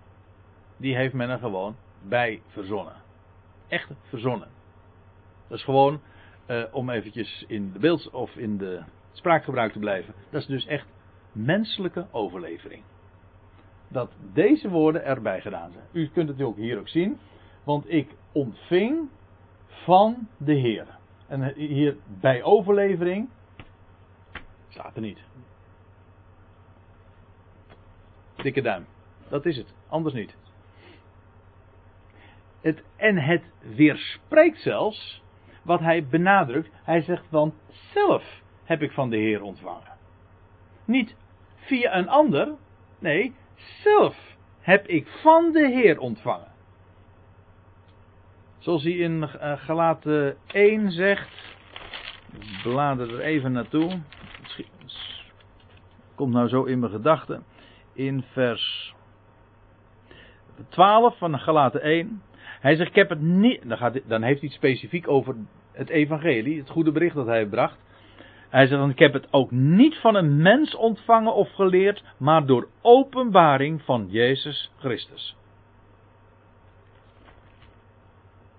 Die 0.76 0.96
heeft 0.96 1.14
men 1.14 1.28
er 1.28 1.38
gewoon 1.38 1.76
bij 2.08 2.42
verzonnen. 2.46 2.94
Echt 3.68 3.90
verzonnen. 4.02 4.48
Dat 5.48 5.58
is 5.58 5.64
gewoon, 5.64 6.00
uh, 6.46 6.64
om 6.72 6.90
eventjes 6.90 7.44
in 7.48 7.72
de 7.72 7.78
beeld 7.78 8.10
of 8.10 8.36
in 8.36 8.58
de 8.58 8.82
spraakgebruik 9.12 9.72
te 9.72 9.78
blijven. 9.78 10.14
Dat 10.30 10.40
is 10.40 10.46
dus 10.46 10.66
echt 10.66 10.86
menselijke 11.32 12.06
overlevering. 12.10 12.82
Dat 13.88 14.12
deze 14.32 14.68
woorden 14.68 15.04
erbij 15.04 15.40
gedaan 15.40 15.72
zijn. 15.72 15.84
U 15.92 16.08
kunt 16.08 16.28
het 16.28 16.42
ook 16.42 16.56
hier 16.56 16.78
ook 16.78 16.88
zien. 16.88 17.18
Want 17.64 17.90
ik 17.90 18.14
ontving 18.32 19.08
van 19.66 20.28
de 20.36 20.54
Heer. 20.54 20.86
En 21.26 21.54
hier 21.54 21.96
bij 22.20 22.42
overlevering 22.42 23.28
Staat 24.72 24.94
er 24.94 25.00
niet. 25.00 25.18
Dikke 28.36 28.62
duim. 28.62 28.86
Dat 29.28 29.46
is 29.46 29.56
het. 29.56 29.74
Anders 29.88 30.14
niet. 30.14 30.36
Het, 32.60 32.82
en 32.96 33.16
het 33.16 33.42
weerspreekt 33.60 34.60
zelfs 34.60 35.22
wat 35.62 35.80
hij 35.80 36.06
benadrukt. 36.06 36.70
Hij 36.84 37.00
zegt 37.00 37.24
van 37.30 37.54
zelf 37.92 38.40
heb 38.64 38.82
ik 38.82 38.92
van 38.92 39.10
de 39.10 39.16
Heer 39.16 39.42
ontvangen. 39.42 39.98
Niet 40.84 41.16
via 41.54 41.96
een 41.96 42.08
ander. 42.08 42.54
Nee, 42.98 43.34
zelf 43.82 44.36
heb 44.60 44.86
ik 44.86 45.06
van 45.06 45.52
de 45.52 45.68
Heer 45.68 45.98
ontvangen. 45.98 46.52
Zoals 48.58 48.82
hij 48.82 48.92
in 48.92 49.22
uh, 49.22 49.52
Galaten 49.58 50.36
1 50.46 50.90
zegt. 50.90 51.56
Blader 52.62 53.14
er 53.14 53.20
even 53.20 53.52
naartoe 53.52 54.00
komt 56.14 56.32
nou 56.32 56.48
zo 56.48 56.64
in 56.64 56.78
mijn 56.78 56.92
gedachten. 56.92 57.44
In 57.92 58.24
vers 58.32 58.94
12 60.68 61.18
van 61.18 61.38
Galaten 61.38 61.82
1. 61.82 62.22
Hij 62.60 62.76
zegt, 62.76 62.88
ik 62.88 62.96
heb 62.96 63.08
het 63.08 63.20
niet. 63.20 63.68
Dan, 63.68 63.78
gaat, 63.78 64.00
dan 64.08 64.22
heeft 64.22 64.40
hij 64.40 64.50
specifiek 64.50 65.08
over 65.08 65.36
het 65.72 65.88
evangelie, 65.88 66.58
het 66.58 66.70
goede 66.70 66.92
bericht 66.92 67.14
dat 67.14 67.26
hij 67.26 67.46
bracht. 67.46 67.78
Hij 68.48 68.66
zegt, 68.66 68.90
ik 68.90 68.98
heb 68.98 69.12
het 69.12 69.28
ook 69.30 69.50
niet 69.50 69.96
van 69.96 70.14
een 70.14 70.42
mens 70.42 70.74
ontvangen 70.74 71.34
of 71.34 71.52
geleerd, 71.52 72.04
maar 72.16 72.46
door 72.46 72.68
openbaring 72.80 73.82
van 73.82 74.06
Jezus 74.10 74.72
Christus. 74.78 75.36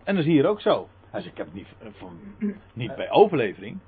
En 0.03 0.15
dat 0.15 0.25
is 0.25 0.31
hier 0.31 0.45
ook 0.45 0.61
zo. 0.61 0.87
Hij 1.09 1.21
zegt, 1.21 1.31
ik 1.31 1.37
heb 1.37 1.45
het 1.45 1.55
niet, 1.55 1.67
van, 1.97 2.19
niet 2.73 2.95
bij 2.95 3.11
overlevering. 3.11 3.79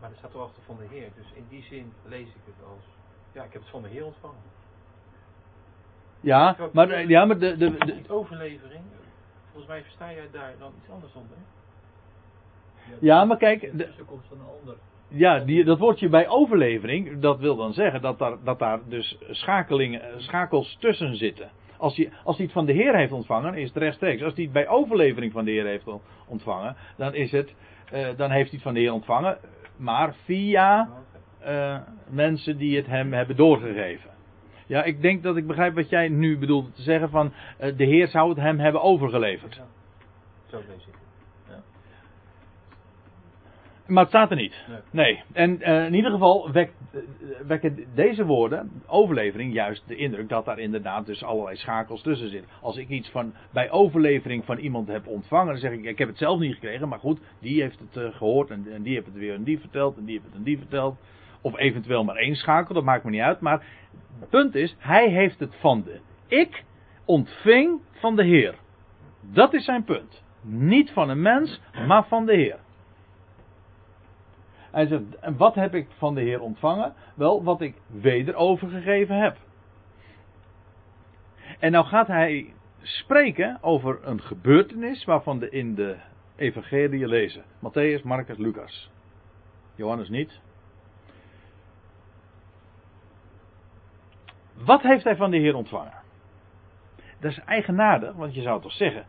Maar 0.00 0.10
er 0.10 0.16
staat 0.16 0.32
toch 0.32 0.42
achter 0.42 0.62
van 0.62 0.76
de 0.76 0.86
Heer, 0.90 1.08
dus 1.16 1.32
in 1.34 1.46
die 1.48 1.62
zin 1.62 1.92
lees 2.04 2.28
ik 2.28 2.44
het 2.44 2.66
als 2.68 2.84
ja, 3.32 3.42
ik 3.42 3.52
heb 3.52 3.62
het 3.62 3.70
van 3.70 3.82
de 3.82 3.88
Heer 3.88 4.04
ontvangen. 4.04 4.54
Ja, 6.20 6.56
maar, 6.72 7.08
ja, 7.08 7.24
maar 7.24 7.38
de, 7.38 7.56
de, 7.56 7.76
de, 7.76 8.02
overlevering, 8.08 8.82
volgens 9.46 9.66
mij 9.66 9.82
versta 9.82 10.12
jij 10.12 10.28
daar 10.32 10.54
dan 10.58 10.72
iets 10.78 10.90
anders 10.90 11.14
onder. 11.14 11.36
Ja, 12.98 13.24
maar 13.24 13.36
kijk. 13.36 13.78
De 13.78 13.88
komst 14.06 14.26
van 14.28 14.38
een 14.38 14.58
ander. 14.60 14.76
Ja, 15.08 15.38
die, 15.38 15.64
dat 15.64 15.78
woordje 15.78 16.08
bij 16.08 16.28
overlevering, 16.28 17.20
dat 17.20 17.38
wil 17.38 17.56
dan 17.56 17.72
zeggen 17.72 18.02
dat 18.02 18.18
daar, 18.18 18.36
dat 18.44 18.58
daar 18.58 18.80
dus 18.88 19.18
schakelingen, 19.30 20.22
schakels 20.22 20.76
tussen 20.80 21.16
zitten. 21.16 21.50
Als 21.76 21.96
hij, 21.96 22.12
als 22.24 22.36
hij 22.36 22.44
het 22.44 22.54
van 22.54 22.66
de 22.66 22.72
Heer 22.72 22.96
heeft 22.96 23.12
ontvangen, 23.12 23.54
is 23.54 23.68
het 23.68 23.76
rechtstreeks. 23.76 24.22
Als 24.22 24.34
hij 24.34 24.44
het 24.44 24.52
bij 24.52 24.68
overlevering 24.68 25.32
van 25.32 25.44
de 25.44 25.50
Heer 25.50 25.66
heeft 25.66 25.86
ontvangen, 26.26 26.76
dan, 26.96 27.14
is 27.14 27.30
het, 27.30 27.54
uh, 27.92 28.08
dan 28.16 28.30
heeft 28.30 28.50
hij 28.50 28.58
het 28.58 28.62
van 28.62 28.74
de 28.74 28.80
Heer 28.80 28.92
ontvangen, 28.92 29.38
maar 29.76 30.14
via 30.24 30.88
uh, 31.46 31.78
mensen 32.08 32.56
die 32.56 32.76
het 32.76 32.86
hem 32.86 33.12
hebben 33.12 33.36
doorgegeven. 33.36 34.10
Ja, 34.66 34.82
ik 34.82 35.00
denk 35.00 35.22
dat 35.22 35.36
ik 35.36 35.46
begrijp 35.46 35.74
wat 35.74 35.88
jij 35.88 36.08
nu 36.08 36.38
bedoelt 36.38 36.74
te 36.74 36.82
zeggen 36.82 37.10
van 37.10 37.32
uh, 37.60 37.76
de 37.76 37.84
Heer 37.84 38.08
zou 38.08 38.28
het 38.28 38.38
hem 38.38 38.58
hebben 38.58 38.82
overgeleverd. 38.82 39.60
Zo 40.46 40.58
ik. 40.58 41.05
Maar 43.86 44.02
het 44.02 44.08
staat 44.08 44.30
er 44.30 44.36
niet. 44.36 44.54
Nee. 44.68 44.80
nee. 44.90 45.22
En 45.32 45.58
uh, 45.60 45.86
in 45.86 45.94
ieder 45.94 46.10
geval 46.10 46.52
wekt, 46.52 46.72
wekken 47.46 47.84
deze 47.94 48.24
woorden, 48.24 48.70
overlevering, 48.86 49.52
juist 49.52 49.82
de 49.86 49.96
indruk 49.96 50.28
dat 50.28 50.44
daar 50.44 50.58
inderdaad 50.58 51.06
dus 51.06 51.24
allerlei 51.24 51.56
schakels 51.56 52.02
tussen 52.02 52.30
zitten. 52.30 52.50
Als 52.60 52.76
ik 52.76 52.88
iets 52.88 53.08
van 53.08 53.34
bij 53.52 53.70
overlevering 53.70 54.44
van 54.44 54.58
iemand 54.58 54.88
heb 54.88 55.06
ontvangen, 55.06 55.46
dan 55.46 55.56
zeg 55.56 55.72
ik, 55.72 55.84
ik 55.84 55.98
heb 55.98 56.08
het 56.08 56.18
zelf 56.18 56.38
niet 56.38 56.54
gekregen, 56.54 56.88
maar 56.88 56.98
goed, 56.98 57.20
die 57.40 57.62
heeft 57.62 57.78
het 57.78 58.14
gehoord 58.14 58.50
en, 58.50 58.66
en 58.72 58.82
die 58.82 58.94
heeft 58.94 59.06
het 59.06 59.16
weer 59.16 59.34
aan 59.34 59.42
die 59.42 59.60
verteld 59.60 59.96
en 59.96 60.04
die 60.04 60.14
heeft 60.14 60.26
het 60.26 60.36
aan 60.36 60.42
die 60.42 60.58
verteld. 60.58 60.96
Of 61.40 61.58
eventueel 61.58 62.04
maar 62.04 62.16
één 62.16 62.36
schakel, 62.36 62.74
dat 62.74 62.84
maakt 62.84 63.04
me 63.04 63.10
niet 63.10 63.20
uit. 63.20 63.40
Maar 63.40 63.64
het 64.20 64.28
punt 64.28 64.54
is, 64.54 64.76
hij 64.78 65.08
heeft 65.08 65.38
het 65.38 65.54
van 65.60 65.82
de. 65.82 66.00
Ik 66.26 66.64
ontving 67.04 67.80
van 67.92 68.16
de 68.16 68.24
Heer. 68.24 68.54
Dat 69.20 69.54
is 69.54 69.64
zijn 69.64 69.84
punt. 69.84 70.22
Niet 70.42 70.90
van 70.90 71.08
een 71.08 71.22
mens, 71.22 71.60
maar 71.86 72.06
van 72.06 72.26
de 72.26 72.34
Heer. 72.34 72.58
Hij 74.76 74.86
zegt, 74.86 75.18
en 75.20 75.36
wat 75.36 75.54
heb 75.54 75.74
ik 75.74 75.86
van 75.96 76.14
de 76.14 76.20
Heer 76.20 76.40
ontvangen? 76.40 76.94
Wel, 77.14 77.44
wat 77.44 77.60
ik 77.60 77.74
weder 77.86 78.34
overgegeven 78.34 79.16
heb. 79.16 79.36
En 81.58 81.72
nou 81.72 81.84
gaat 81.86 82.06
hij 82.06 82.54
spreken 82.82 83.58
over 83.60 83.98
een 84.02 84.22
gebeurtenis 84.22 85.04
waarvan 85.04 85.38
we 85.38 85.50
in 85.50 85.74
de 85.74 85.96
evangelie 86.36 87.08
lezen. 87.08 87.42
Matthäus, 87.42 88.02
Marcus, 88.02 88.36
Lucas. 88.36 88.90
Johannes 89.74 90.08
niet. 90.08 90.40
Wat 94.54 94.82
heeft 94.82 95.04
hij 95.04 95.16
van 95.16 95.30
de 95.30 95.38
Heer 95.38 95.54
ontvangen? 95.54 96.02
Dat 97.20 97.30
is 97.30 97.38
eigenaardig, 97.38 98.14
want 98.14 98.34
je 98.34 98.42
zou 98.42 98.62
toch 98.62 98.72
zeggen. 98.72 99.06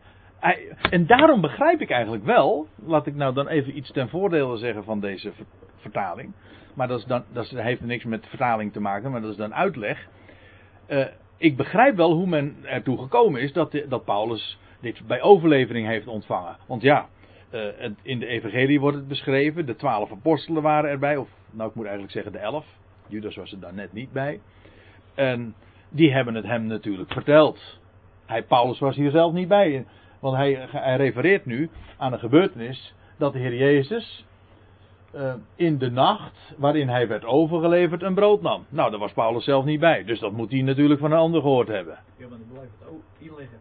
En 0.90 1.06
daarom 1.06 1.40
begrijp 1.40 1.80
ik 1.80 1.90
eigenlijk 1.90 2.24
wel, 2.24 2.66
laat 2.84 3.06
ik 3.06 3.14
nou 3.14 3.34
dan 3.34 3.48
even 3.48 3.76
iets 3.76 3.92
ten 3.92 4.08
voordele 4.08 4.56
zeggen 4.56 4.84
van 4.84 5.00
deze 5.00 5.32
vertaling. 5.76 6.32
Maar 6.74 6.88
dat, 6.88 6.98
is 6.98 7.04
dan, 7.04 7.24
dat 7.32 7.48
heeft 7.48 7.80
niks 7.80 8.04
met 8.04 8.26
vertaling 8.26 8.72
te 8.72 8.80
maken, 8.80 9.10
maar 9.10 9.20
dat 9.20 9.30
is 9.30 9.36
dan 9.36 9.54
uitleg. 9.54 10.08
Uh, 10.88 11.06
ik 11.36 11.56
begrijp 11.56 11.96
wel 11.96 12.12
hoe 12.12 12.26
men 12.26 12.56
ertoe 12.62 12.98
gekomen 12.98 13.40
is 13.40 13.52
dat, 13.52 13.82
dat 13.88 14.04
Paulus 14.04 14.58
dit 14.80 15.06
bij 15.06 15.22
overlevering 15.22 15.86
heeft 15.86 16.06
ontvangen. 16.06 16.56
Want 16.66 16.82
ja, 16.82 17.08
uh, 17.50 17.62
in 18.02 18.18
de 18.18 18.26
Evangelie 18.26 18.80
wordt 18.80 18.96
het 18.96 19.08
beschreven, 19.08 19.66
de 19.66 19.76
twaalf 19.76 20.12
apostelen 20.12 20.62
waren 20.62 20.90
erbij, 20.90 21.16
of 21.16 21.28
nou 21.50 21.68
ik 21.68 21.74
moet 21.74 21.84
eigenlijk 21.84 22.14
zeggen 22.14 22.32
de 22.32 22.38
elf. 22.38 22.66
Judas 23.06 23.36
was 23.36 23.52
er 23.52 23.60
dan 23.60 23.74
net 23.74 23.92
niet 23.92 24.12
bij. 24.12 24.40
En 25.14 25.54
die 25.88 26.12
hebben 26.12 26.34
het 26.34 26.44
hem 26.44 26.66
natuurlijk 26.66 27.12
verteld. 27.12 27.78
Hij, 28.26 28.42
Paulus 28.42 28.78
was 28.78 28.96
hier 28.96 29.10
zelf 29.10 29.32
niet 29.32 29.48
bij. 29.48 29.86
Want 30.20 30.36
hij, 30.36 30.68
hij 30.70 30.96
refereert 30.96 31.46
nu 31.46 31.70
aan 31.96 32.12
een 32.12 32.18
gebeurtenis 32.18 32.94
dat 33.18 33.32
de 33.32 33.38
Heer 33.38 33.54
Jezus 33.54 34.26
uh, 35.14 35.34
in 35.54 35.78
de 35.78 35.90
nacht 35.90 36.54
waarin 36.56 36.88
hij 36.88 37.08
werd 37.08 37.24
overgeleverd 37.24 38.02
een 38.02 38.14
brood 38.14 38.42
nam. 38.42 38.66
Nou, 38.68 38.90
daar 38.90 38.98
was 38.98 39.12
Paulus 39.12 39.44
zelf 39.44 39.64
niet 39.64 39.80
bij. 39.80 40.04
Dus 40.04 40.20
dat 40.20 40.32
moet 40.32 40.50
hij 40.50 40.62
natuurlijk 40.62 41.00
van 41.00 41.12
een 41.12 41.18
ander 41.18 41.40
gehoord 41.40 41.68
hebben. 41.68 41.98
Ja, 42.16 42.28
maar 42.28 42.38
dan 42.38 42.48
blijft 42.52 42.72
het 42.78 42.88
ook 42.88 43.02
inleggen. 43.18 43.58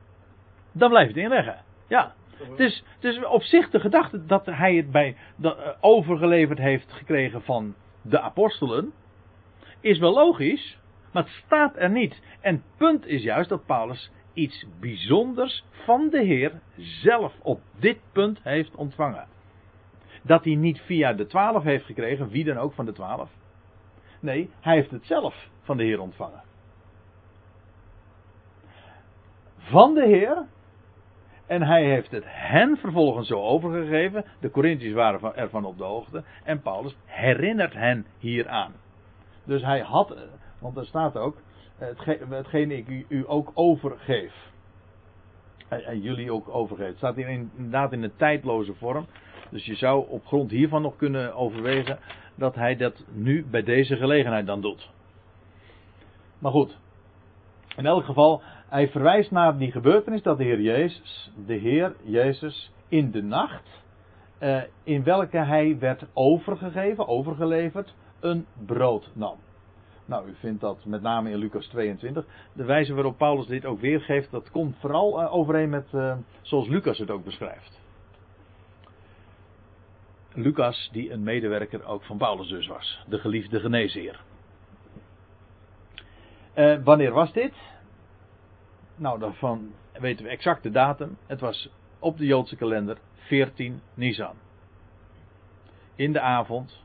Dan 0.72 0.89
blijft 0.89 1.16
het 1.16 1.24
inleggen. 1.24 1.64
Ja. 1.88 2.14
Dus, 2.55 2.84
dus 2.99 3.26
op 3.26 3.43
zich 3.43 3.70
de 3.70 3.80
gedachte 3.80 4.26
dat 4.26 4.45
hij 4.45 4.76
het 4.76 4.91
bij 4.91 5.16
dat, 5.36 5.58
uh, 5.58 5.68
overgeleverd 5.82 6.58
heeft 6.58 6.91
gekregen 6.91 7.41
van 7.41 7.76
de 8.01 8.20
apostelen, 8.20 8.93
is 9.80 9.99
wel 9.99 10.14
logisch, 10.14 10.78
maar 11.12 11.24
het 11.24 11.32
staat 11.45 11.76
er 11.76 11.89
niet. 11.89 12.22
En 12.41 12.53
het 12.55 12.78
punt 12.78 13.05
is 13.05 13.24
juist 13.24 13.49
dat 13.49 13.66
Paulus 13.66 14.12
iets 14.38 14.65
bijzonders 14.79 15.63
van 15.71 16.09
de 16.09 16.23
Heer 16.23 16.51
zelf 16.75 17.33
op 17.41 17.61
dit 17.79 17.99
punt 18.11 18.39
heeft 18.43 18.75
ontvangen. 18.75 19.27
Dat 20.21 20.43
hij 20.43 20.55
niet 20.55 20.79
via 20.79 21.13
de 21.13 21.25
twaalf 21.25 21.63
heeft 21.63 21.85
gekregen, 21.85 22.29
wie 22.29 22.43
dan 22.43 22.57
ook 22.57 22.73
van 22.73 22.85
de 22.85 22.91
twaalf. 22.91 23.29
Nee, 24.19 24.49
hij 24.59 24.75
heeft 24.75 24.91
het 24.91 25.05
zelf 25.05 25.49
van 25.61 25.77
de 25.77 25.83
Heer 25.83 25.99
ontvangen. 25.99 26.41
Van 29.57 29.93
de 29.93 30.05
Heer. 30.05 30.45
En 31.47 31.61
hij 31.61 31.83
heeft 31.83 32.11
het 32.11 32.23
hen 32.27 32.77
vervolgens 32.77 33.27
zo 33.27 33.41
overgegeven. 33.41 34.25
De 34.39 34.51
Corinthiërs 34.51 34.93
waren 34.93 35.35
ervan 35.35 35.65
op 35.65 35.77
de 35.77 35.83
hoogte. 35.83 36.23
En 36.43 36.61
Paulus 36.61 36.97
herinnert 37.05 37.73
hen 37.73 38.05
hieraan. 38.17 38.73
Dus 39.43 39.61
hij 39.61 39.79
had, 39.79 40.15
want 40.59 40.77
er 40.77 40.85
staat 40.85 41.17
ook, 41.17 41.38
hetgeen 42.30 42.71
ik 42.71 43.05
u, 43.07 43.23
ook 43.28 43.51
overgeef. 43.53 44.34
En 45.67 46.01
jullie 46.01 46.32
ook 46.32 46.49
overgeeft. 46.49 46.89
Het 46.89 46.97
staat 46.97 47.15
hier 47.15 47.30
inderdaad 47.30 47.93
in 47.93 48.03
een 48.03 48.15
tijdloze 48.15 48.73
vorm. 48.73 49.05
Dus 49.49 49.65
je 49.65 49.75
zou 49.75 50.09
op 50.09 50.25
grond 50.25 50.51
hiervan 50.51 50.82
nog 50.82 50.95
kunnen 50.95 51.36
overwegen 51.36 51.99
dat 52.36 52.55
hij 52.55 52.75
dat 52.75 53.05
nu 53.11 53.45
bij 53.45 53.63
deze 53.63 53.95
gelegenheid 53.95 54.45
dan 54.45 54.61
doet. 54.61 54.89
Maar 56.39 56.51
goed, 56.51 56.78
in 57.75 57.86
elk 57.86 58.05
geval, 58.05 58.41
hij 58.69 58.89
verwijst 58.89 59.32
naar 59.32 59.57
die 59.57 59.71
gebeurtenis 59.71 60.21
dat 60.21 60.38
de 60.38 60.43
Heer 60.43 60.61
Jezus, 60.61 61.32
de 61.45 61.53
Heer 61.53 61.95
Jezus, 62.03 62.71
in 62.88 63.11
de 63.11 63.23
nacht, 63.23 63.84
eh, 64.38 64.61
in 64.84 65.03
welke 65.03 65.38
hij 65.38 65.78
werd 65.80 66.05
overgegeven, 66.13 67.07
overgeleverd, 67.07 67.93
een 68.19 68.45
brood 68.65 69.09
nam. 69.13 69.38
Nou, 70.08 70.30
u 70.30 70.36
vindt 70.36 70.62
dat 70.62 70.86
met 70.86 71.01
name 71.01 71.30
in 71.30 71.38
Lucas 71.38 71.68
22. 71.68 72.26
De 72.53 72.64
wijze 72.64 72.93
waarop 72.93 73.18
Paulus 73.18 73.45
dit 73.45 73.66
ook 73.66 73.80
weergeeft, 73.80 74.32
dat 74.32 74.51
komt 74.51 74.76
vooral 74.80 75.22
uh, 75.22 75.34
overeen 75.34 75.70
met 75.70 75.88
uh, 75.93 76.18
zoals 76.41 76.68
Lucas 76.68 76.97
het 76.97 77.12
ook 77.12 77.24
beschrijft. 77.24 77.80
Lucas, 80.34 80.89
die 80.91 81.12
een 81.12 81.24
medewerker 81.24 81.86
ook 81.86 82.03
van 82.03 82.18
Paulus 82.18 82.47
dus 82.47 82.68
was, 82.68 83.03
de 83.08 83.18
geliefde 83.18 83.60
geneesheer. 83.60 84.20
Uh, 86.55 86.84
wanneer 86.84 87.12
was 87.12 87.34
dit? 87.34 87.53
Nou, 88.95 89.20
daarvan 89.20 89.72
weten 89.91 90.26
we 90.26 90.32
exact 90.32 90.64
de 90.64 90.72
datum. 90.72 91.18
Het 91.26 91.39
was 91.39 91.70
op 91.99 92.18
de 92.18 92.26
Joodse 92.26 92.55
kalender 92.55 92.97
14 93.16 93.82
Nisan. 93.93 94.36
In 95.95 96.14
de 96.14 96.20
avond, 96.20 96.84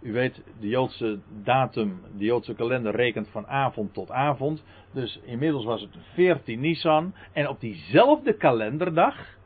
u 0.00 0.12
weet, 0.12 0.42
de 0.60 0.68
Joodse 0.68 1.18
datum, 1.42 2.00
de 2.16 2.24
Joodse 2.24 2.54
kalender 2.54 2.94
rekent 2.94 3.28
van 3.28 3.46
avond 3.46 3.94
tot 3.94 4.10
avond. 4.10 4.64
Dus 4.92 5.20
inmiddels 5.22 5.64
was 5.64 5.80
het 5.80 5.96
14 6.14 6.60
Nisan. 6.60 7.14
En 7.32 7.48
op 7.48 7.60
diezelfde 7.60 8.36
kalenderdag, 8.36 9.38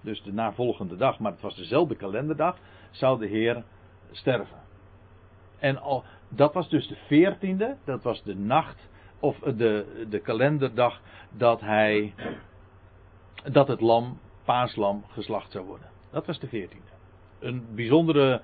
dus 0.00 0.22
de 0.22 0.32
navolgende 0.32 0.96
dag, 0.96 1.18
maar 1.18 1.32
het 1.32 1.40
was 1.40 1.56
dezelfde 1.56 1.94
kalenderdag, 1.94 2.58
zou 2.90 3.18
de 3.18 3.26
Heer 3.26 3.64
sterven. 4.10 4.62
En 5.58 5.78
al, 5.78 6.04
dat 6.28 6.54
was 6.54 6.68
dus 6.68 6.88
de 6.88 6.96
14e, 6.96 7.84
dat 7.84 8.02
was 8.02 8.22
de 8.22 8.36
nacht, 8.36 8.88
of 9.20 9.38
de, 9.38 10.04
de 10.08 10.20
kalenderdag 10.20 11.00
dat 11.30 11.60
hij, 11.60 12.14
dat 13.52 13.68
het 13.68 13.80
lam, 13.80 14.18
paaslam, 14.44 15.04
geslacht 15.08 15.50
zou 15.50 15.66
worden. 15.66 15.88
Dat 16.10 16.26
was 16.26 16.38
de 16.38 16.48
14e. 16.48 16.92
Een 17.38 17.66
bijzondere 17.74 18.42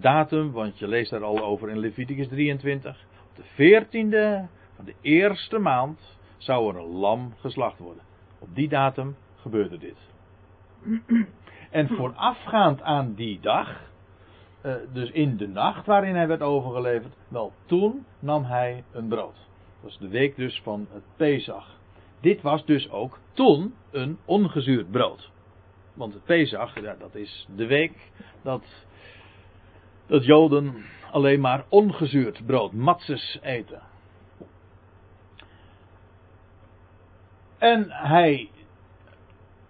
datum, 0.00 0.52
want 0.52 0.78
je 0.78 0.88
leest 0.88 1.10
daar 1.10 1.24
al 1.24 1.42
over 1.42 1.70
in 1.70 1.78
Leviticus 1.78 2.28
23. 2.28 3.04
Op 3.28 3.36
de 3.36 3.82
14e 3.82 4.48
van 4.76 4.84
de 4.84 4.94
eerste 5.00 5.58
maand 5.58 6.18
zou 6.36 6.74
er 6.74 6.80
een 6.80 6.90
lam 6.90 7.34
geslacht 7.40 7.78
worden. 7.78 8.02
Op 8.38 8.54
die 8.54 8.68
datum 8.68 9.16
gebeurde 9.36 9.78
dit. 9.78 9.96
En 11.70 11.88
voorafgaand 11.88 12.82
aan 12.82 13.14
die 13.14 13.40
dag, 13.40 13.80
uh, 14.62 14.74
dus 14.92 15.10
in 15.10 15.36
de 15.36 15.48
nacht 15.48 15.86
waarin 15.86 16.14
hij 16.14 16.26
werd 16.28 16.40
overgeleverd, 16.40 17.16
wel 17.28 17.52
toen 17.66 18.06
nam 18.18 18.44
hij 18.44 18.84
een 18.92 19.08
brood. 19.08 19.34
Dat 19.34 19.82
was 19.82 19.98
de 19.98 20.08
week 20.08 20.36
dus 20.36 20.60
van 20.62 20.86
het 20.92 21.02
Pesach. 21.16 21.78
Dit 22.20 22.42
was 22.42 22.64
dus 22.64 22.90
ook 22.90 23.18
toen 23.32 23.74
een 23.90 24.18
ongezuurd 24.24 24.90
brood. 24.90 25.30
Want 25.94 26.14
het 26.14 26.24
Pesach, 26.24 26.72
dat 26.98 27.14
is 27.14 27.48
de 27.56 27.66
week 27.66 28.10
dat 28.42 28.86
dat 30.14 30.24
Joden 30.24 30.84
alleen 31.10 31.40
maar 31.40 31.64
ongezuurd 31.68 32.46
brood, 32.46 32.72
matzes 32.72 33.38
eten. 33.42 33.82
En 37.58 37.86
hij, 37.90 38.50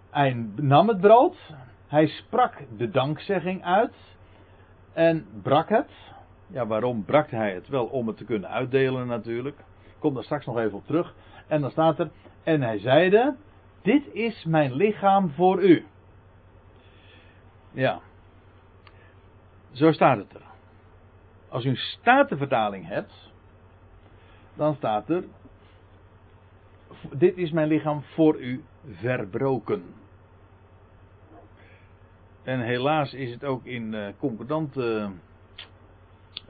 hij 0.09 0.47
nam 0.55 0.87
het 0.87 1.01
brood, 1.01 1.53
hij 1.87 2.07
sprak 2.07 2.53
de 2.77 2.89
dankzegging 2.89 3.63
uit 3.63 3.93
en 4.93 5.25
brak 5.41 5.69
het. 5.69 5.91
Ja, 6.47 6.67
waarom 6.67 7.05
brak 7.05 7.29
hij 7.29 7.53
het? 7.53 7.67
Wel 7.67 7.85
om 7.85 8.07
het 8.07 8.17
te 8.17 8.25
kunnen 8.25 8.49
uitdelen 8.49 9.07
natuurlijk. 9.07 9.57
Ik 9.83 9.95
kom 9.99 10.13
daar 10.13 10.23
straks 10.23 10.45
nog 10.45 10.57
even 10.57 10.77
op 10.77 10.85
terug. 10.85 11.15
En 11.47 11.61
dan 11.61 11.71
staat 11.71 11.99
er, 11.99 12.09
en 12.43 12.61
hij 12.61 12.79
zeide, 12.79 13.35
dit 13.81 14.13
is 14.13 14.43
mijn 14.43 14.73
lichaam 14.73 15.29
voor 15.29 15.63
u. 15.63 15.85
Ja, 17.71 18.01
zo 19.75 19.91
staat 19.91 20.17
het 20.17 20.33
er. 20.33 20.41
Als 21.49 21.65
u 21.65 21.69
een 21.69 21.75
statenvertaling 21.75 22.87
hebt, 22.87 23.31
dan 24.53 24.75
staat 24.75 25.09
er: 25.09 25.23
Dit 27.11 27.37
is 27.37 27.51
mijn 27.51 27.67
lichaam 27.67 28.03
voor 28.03 28.39
u 28.39 28.63
verbroken. 28.91 29.83
En 32.43 32.59
helaas 32.59 33.13
is 33.13 33.31
het 33.31 33.43
ook 33.43 33.65
in 33.65 33.93
uh, 33.93 34.07
concordante 34.19 35.11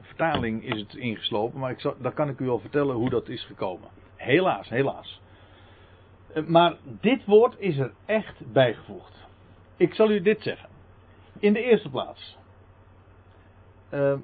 vertaling 0.00 0.64
is 0.64 0.80
het 0.80 0.94
ingeslopen, 0.94 1.60
maar 1.60 1.70
ik 1.70 1.80
zal, 1.80 1.94
dan 1.98 2.14
kan 2.14 2.28
ik 2.28 2.38
u 2.38 2.44
wel 2.44 2.58
vertellen 2.58 2.94
hoe 2.94 3.10
dat 3.10 3.28
is 3.28 3.44
gekomen. 3.44 3.88
Helaas, 4.16 4.68
helaas. 4.68 5.20
Uh, 6.34 6.46
maar 6.46 6.76
dit 7.00 7.24
woord 7.24 7.54
is 7.58 7.78
er 7.78 7.92
echt 8.04 8.52
bijgevoegd. 8.52 9.26
Ik 9.76 9.94
zal 9.94 10.10
u 10.10 10.20
dit 10.20 10.42
zeggen. 10.42 10.68
In 11.38 11.52
de 11.52 11.62
eerste 11.62 11.90
plaats. 11.90 12.36
Uh, 13.96 14.14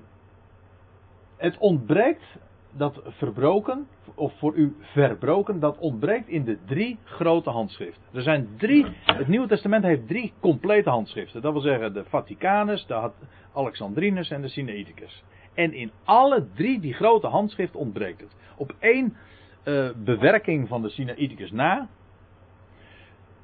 het 1.37 1.59
ontbreekt 1.59 2.39
dat 2.73 3.03
verbroken, 3.07 3.87
of 4.15 4.39
voor 4.39 4.55
u 4.55 4.77
verbroken, 4.81 5.61
dat 5.61 5.79
ontbreekt 5.79 6.29
in 6.29 6.45
de 6.45 6.59
drie 6.65 6.99
grote 7.05 7.51
handschriften. 7.51 8.03
Er 8.13 8.23
zijn 8.23 8.49
drie, 8.57 8.87
het 9.05 9.29
Nieuwe 9.29 9.47
Testament 9.47 9.85
heeft 9.85 10.07
drie 10.09 10.33
complete 10.41 10.91
handschriften. 10.91 11.43
Dat 11.43 11.53
wil 11.53 11.61
zeggen 11.61 11.93
de 11.93 12.05
Vaticanus, 12.05 12.87
de 12.87 13.11
Alexandrinus 13.55 14.31
en 14.31 14.43
de 14.43 14.49
Sinaiticus. 14.49 15.25
En 15.55 15.73
in 15.73 15.91
alle 16.05 16.47
drie 16.55 16.81
die 16.81 16.95
grote 16.95 17.27
handschriften 17.27 17.81
ontbreekt 17.81 18.21
het. 18.21 18.37
Op 18.57 18.75
één 18.79 19.17
uh, 19.65 19.91
bewerking 19.97 20.69
van 20.69 20.83
de 20.83 20.89
Sinaiticus 20.89 21.51
na, 21.51 21.89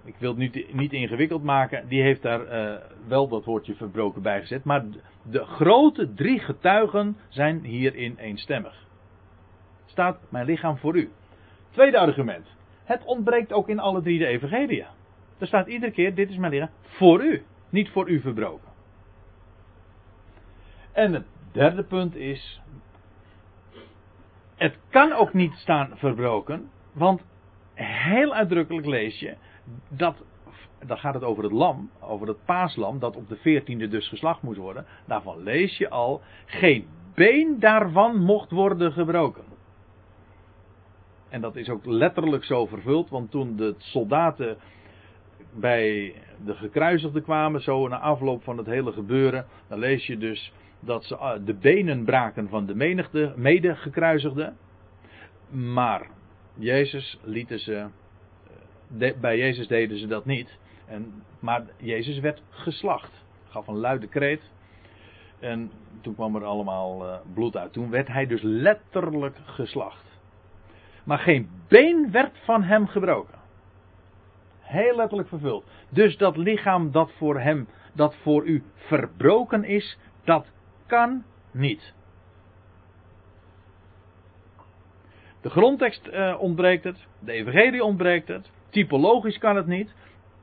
ik 0.05 0.15
wil 0.19 0.31
het 0.31 0.39
niet, 0.39 0.75
niet 0.75 0.93
ingewikkeld 0.93 1.43
maken, 1.43 1.89
die 1.89 2.03
heeft 2.03 2.23
daar 2.23 2.41
uh, 2.41 2.75
wel 3.09 3.29
dat 3.29 3.45
woordje 3.45 3.75
verbroken 3.75 4.23
bij 4.23 4.41
gezet. 4.41 4.65
Maar 4.65 4.85
de 5.31 5.45
grote 5.45 6.15
drie 6.15 6.39
getuigen 6.39 7.17
zijn 7.29 7.65
hierin 7.65 8.17
eenstemmig. 8.17 8.87
Staat 9.87 10.19
mijn 10.29 10.47
lichaam 10.47 10.77
voor 10.77 10.97
u. 10.97 11.11
Tweede 11.71 11.99
argument. 11.99 12.47
Het 12.85 13.05
ontbreekt 13.05 13.53
ook 13.53 13.69
in 13.69 13.79
alle 13.79 14.03
drie 14.03 14.19
de 14.19 14.27
evangelia. 14.27 14.89
Er 15.39 15.47
staat 15.47 15.67
iedere 15.67 15.93
keer, 15.93 16.15
dit 16.15 16.31
is 16.31 16.37
mijn 16.37 16.53
lichaam 16.53 16.71
voor 16.83 17.25
u. 17.25 17.43
Niet 17.69 17.91
voor 17.91 18.09
u 18.09 18.21
verbroken. 18.21 18.69
En 20.93 21.13
het 21.13 21.27
derde 21.53 21.83
punt 21.83 22.17
is, 22.17 22.61
het 24.57 24.79
kan 24.89 25.13
ook 25.13 25.33
niet 25.33 25.53
staan 25.53 25.91
verbroken, 25.95 26.71
want 26.93 27.23
heel 27.75 28.35
uitdrukkelijk 28.35 28.87
lees 28.87 29.19
je 29.19 29.37
dat, 29.89 30.25
dan 30.87 30.99
gaat 30.99 31.15
het 31.15 31.23
over 31.23 31.43
het 31.43 31.53
lam, 31.53 31.91
over 32.01 32.29
het 32.29 32.45
paaslam, 32.45 32.99
dat 32.99 33.17
op 33.17 33.29
de 33.29 33.37
veertiende 33.37 33.89
dus 33.89 34.09
geslacht 34.09 34.43
moest 34.43 34.59
worden. 34.59 34.87
Daarvan 35.07 35.43
lees 35.43 35.79
je 35.79 35.91
al, 35.91 36.21
geen 36.47 36.87
been 37.19 37.57
daarvan 37.59 38.17
mocht 38.17 38.51
worden 38.51 38.93
gebroken. 38.93 39.45
En 41.29 41.41
dat 41.41 41.57
is 41.57 41.69
ook 41.69 41.87
letterlijk 41.87 42.45
zo 42.45 42.67
vervuld, 42.67 43.11
want 43.11 43.31
toen 43.31 43.57
de 43.57 43.75
soldaten 43.79 44.57
bij 45.55 46.15
de 46.45 46.55
gekruisigden 46.55 47.23
kwamen, 47.23 47.61
zo 47.61 47.89
na 47.89 47.99
afloop 47.99 48.43
van 48.43 48.59
het 48.59 48.67
hele 48.67 48.93
gebeuren, 48.93 49.47
dan 49.69 49.79
lees 49.79 50.07
je 50.07 50.19
dus 50.19 50.53
dat 50.81 51.05
ze 51.05 51.17
ah, 51.17 51.45
de 51.45 51.55
benen 51.55 52.05
braken 52.05 52.49
van 52.49 52.67
de 52.67 52.75
menigte 52.75 53.33
mede 53.37 53.75
gekruisigden. 53.77 54.57
Maar 55.51 56.11
Jezus 56.55 57.19
lieten 57.23 57.59
ze, 57.59 57.87
eh, 58.99 59.13
bij 59.21 59.39
Jezus 59.39 59.67
deden 59.67 59.99
ze 59.99 60.07
dat 60.07 60.25
niet. 60.25 60.59
En, 60.89 61.23
maar 61.39 61.63
Jezus 61.77 62.19
werd 62.19 62.43
geslacht. 62.51 63.25
Gaf 63.49 63.67
een 63.67 63.79
luide 63.79 64.07
kreet. 64.07 64.51
En 65.39 65.71
toen 66.01 66.15
kwam 66.15 66.37
er 66.37 66.45
allemaal 66.45 67.07
uh, 67.07 67.17
bloed 67.35 67.57
uit. 67.57 67.73
Toen 67.73 67.91
werd 67.91 68.09
hij 68.09 68.27
dus 68.27 68.43
letterlijk 68.43 69.37
geslacht. 69.45 70.05
Maar 71.05 71.19
geen 71.19 71.51
been 71.69 72.11
werd 72.11 72.39
van 72.45 72.63
hem 72.63 72.87
gebroken. 72.87 73.39
Heel 74.61 74.97
letterlijk 74.97 75.29
vervuld. 75.29 75.65
Dus 75.89 76.17
dat 76.17 76.37
lichaam 76.37 76.91
dat 76.91 77.13
voor 77.13 77.41
hem, 77.41 77.69
dat 77.93 78.17
voor 78.17 78.47
u 78.47 78.63
verbroken 78.75 79.65
is, 79.65 79.99
dat 80.25 80.53
kan 80.87 81.25
niet. 81.51 81.95
De 85.41 85.51
grondtekst 85.51 86.07
uh, 86.07 86.37
ontbreekt 86.41 86.85
het, 86.85 87.07
de 87.19 87.33
evangelie 87.33 87.85
ontbreekt 87.85 88.29
het, 88.29 88.51
typologisch 88.71 89.39
kan 89.39 89.57
het 89.57 89.67
niet. 89.67 89.95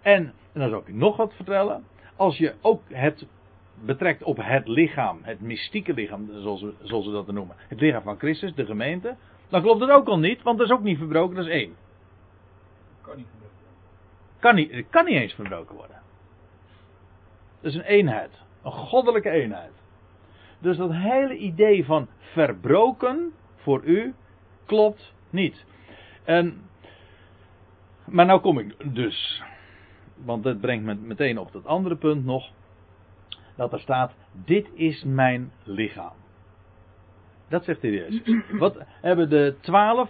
En, 0.05 0.33
en 0.53 0.59
dan 0.59 0.69
zal 0.69 0.79
ik 0.79 0.93
nog 0.93 1.17
wat 1.17 1.33
vertellen, 1.33 1.83
als 2.15 2.37
je 2.37 2.53
ook 2.61 2.81
het 2.87 3.27
betrekt 3.73 4.23
op 4.23 4.37
het 4.41 4.67
lichaam, 4.67 5.19
het 5.21 5.41
mystieke 5.41 5.93
lichaam, 5.93 6.29
zoals 6.33 6.61
we, 6.61 6.73
zoals 6.81 7.05
we 7.05 7.11
dat 7.11 7.31
noemen, 7.31 7.55
het 7.57 7.79
lichaam 7.79 8.01
van 8.01 8.17
Christus, 8.17 8.53
de 8.53 8.65
gemeente, 8.65 9.15
dan 9.49 9.61
klopt 9.61 9.81
het 9.81 9.89
ook 9.89 10.07
al 10.07 10.19
niet, 10.19 10.41
want 10.41 10.57
dat 10.57 10.67
is 10.67 10.73
ook 10.73 10.83
niet 10.83 10.97
verbroken, 10.97 11.35
dat 11.35 11.45
is 11.45 11.51
één. 11.51 11.75
Kan 13.01 13.15
niet 13.17 13.27
gebroken 13.31 13.55
Kan 14.39 14.55
niet, 14.55 14.85
kan 14.89 15.05
niet 15.05 15.21
eens 15.21 15.33
verbroken 15.33 15.75
worden. 15.75 16.01
Dat 17.61 17.71
is 17.71 17.77
een 17.77 17.85
eenheid, 17.85 18.31
een 18.63 18.71
goddelijke 18.71 19.29
eenheid. 19.29 19.73
Dus 20.59 20.77
dat 20.77 20.91
hele 20.93 21.37
idee 21.37 21.85
van 21.85 22.07
verbroken 22.19 23.33
voor 23.55 23.83
u 23.83 24.13
klopt 24.65 25.13
niet. 25.29 25.65
En, 26.23 26.61
maar 28.05 28.25
nou 28.25 28.39
kom 28.39 28.59
ik 28.59 28.93
dus, 28.95 29.43
want 30.23 30.43
dat 30.43 30.61
brengt 30.61 30.85
me 30.85 30.95
meteen 30.95 31.37
op 31.39 31.51
dat 31.51 31.65
andere 31.65 31.95
punt 31.95 32.25
nog, 32.25 32.51
dat 33.55 33.73
er 33.73 33.79
staat, 33.79 34.13
dit 34.31 34.69
is 34.73 35.03
mijn 35.03 35.51
lichaam. 35.63 36.13
Dat 37.47 37.63
zegt 37.63 37.81
de 37.81 37.91
Jezus. 37.91 38.43
Wat 38.59 38.77
hebben 39.01 39.29
de 39.29 39.55
twaalf, 39.61 40.09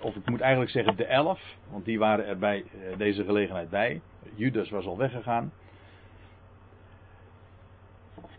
of 0.00 0.16
ik 0.16 0.28
moet 0.28 0.40
eigenlijk 0.40 0.70
zeggen 0.70 0.96
de 0.96 1.04
elf, 1.06 1.40
want 1.70 1.84
die 1.84 1.98
waren 1.98 2.26
er 2.26 2.38
bij 2.38 2.64
eh, 2.64 2.98
deze 2.98 3.24
gelegenheid 3.24 3.70
bij. 3.70 4.00
Judas 4.34 4.70
was 4.70 4.86
al 4.86 4.96
weggegaan. 4.96 5.52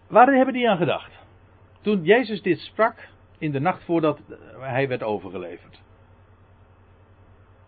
Waar 0.07 0.33
hebben 0.33 0.53
die 0.53 0.69
aan 0.69 0.77
gedacht? 0.77 1.11
Toen 1.81 2.03
Jezus 2.03 2.41
dit 2.41 2.59
sprak, 2.59 3.07
in 3.37 3.51
de 3.51 3.59
nacht 3.59 3.83
voordat 3.83 4.19
hij 4.59 4.87
werd 4.87 5.03
overgeleverd. 5.03 5.81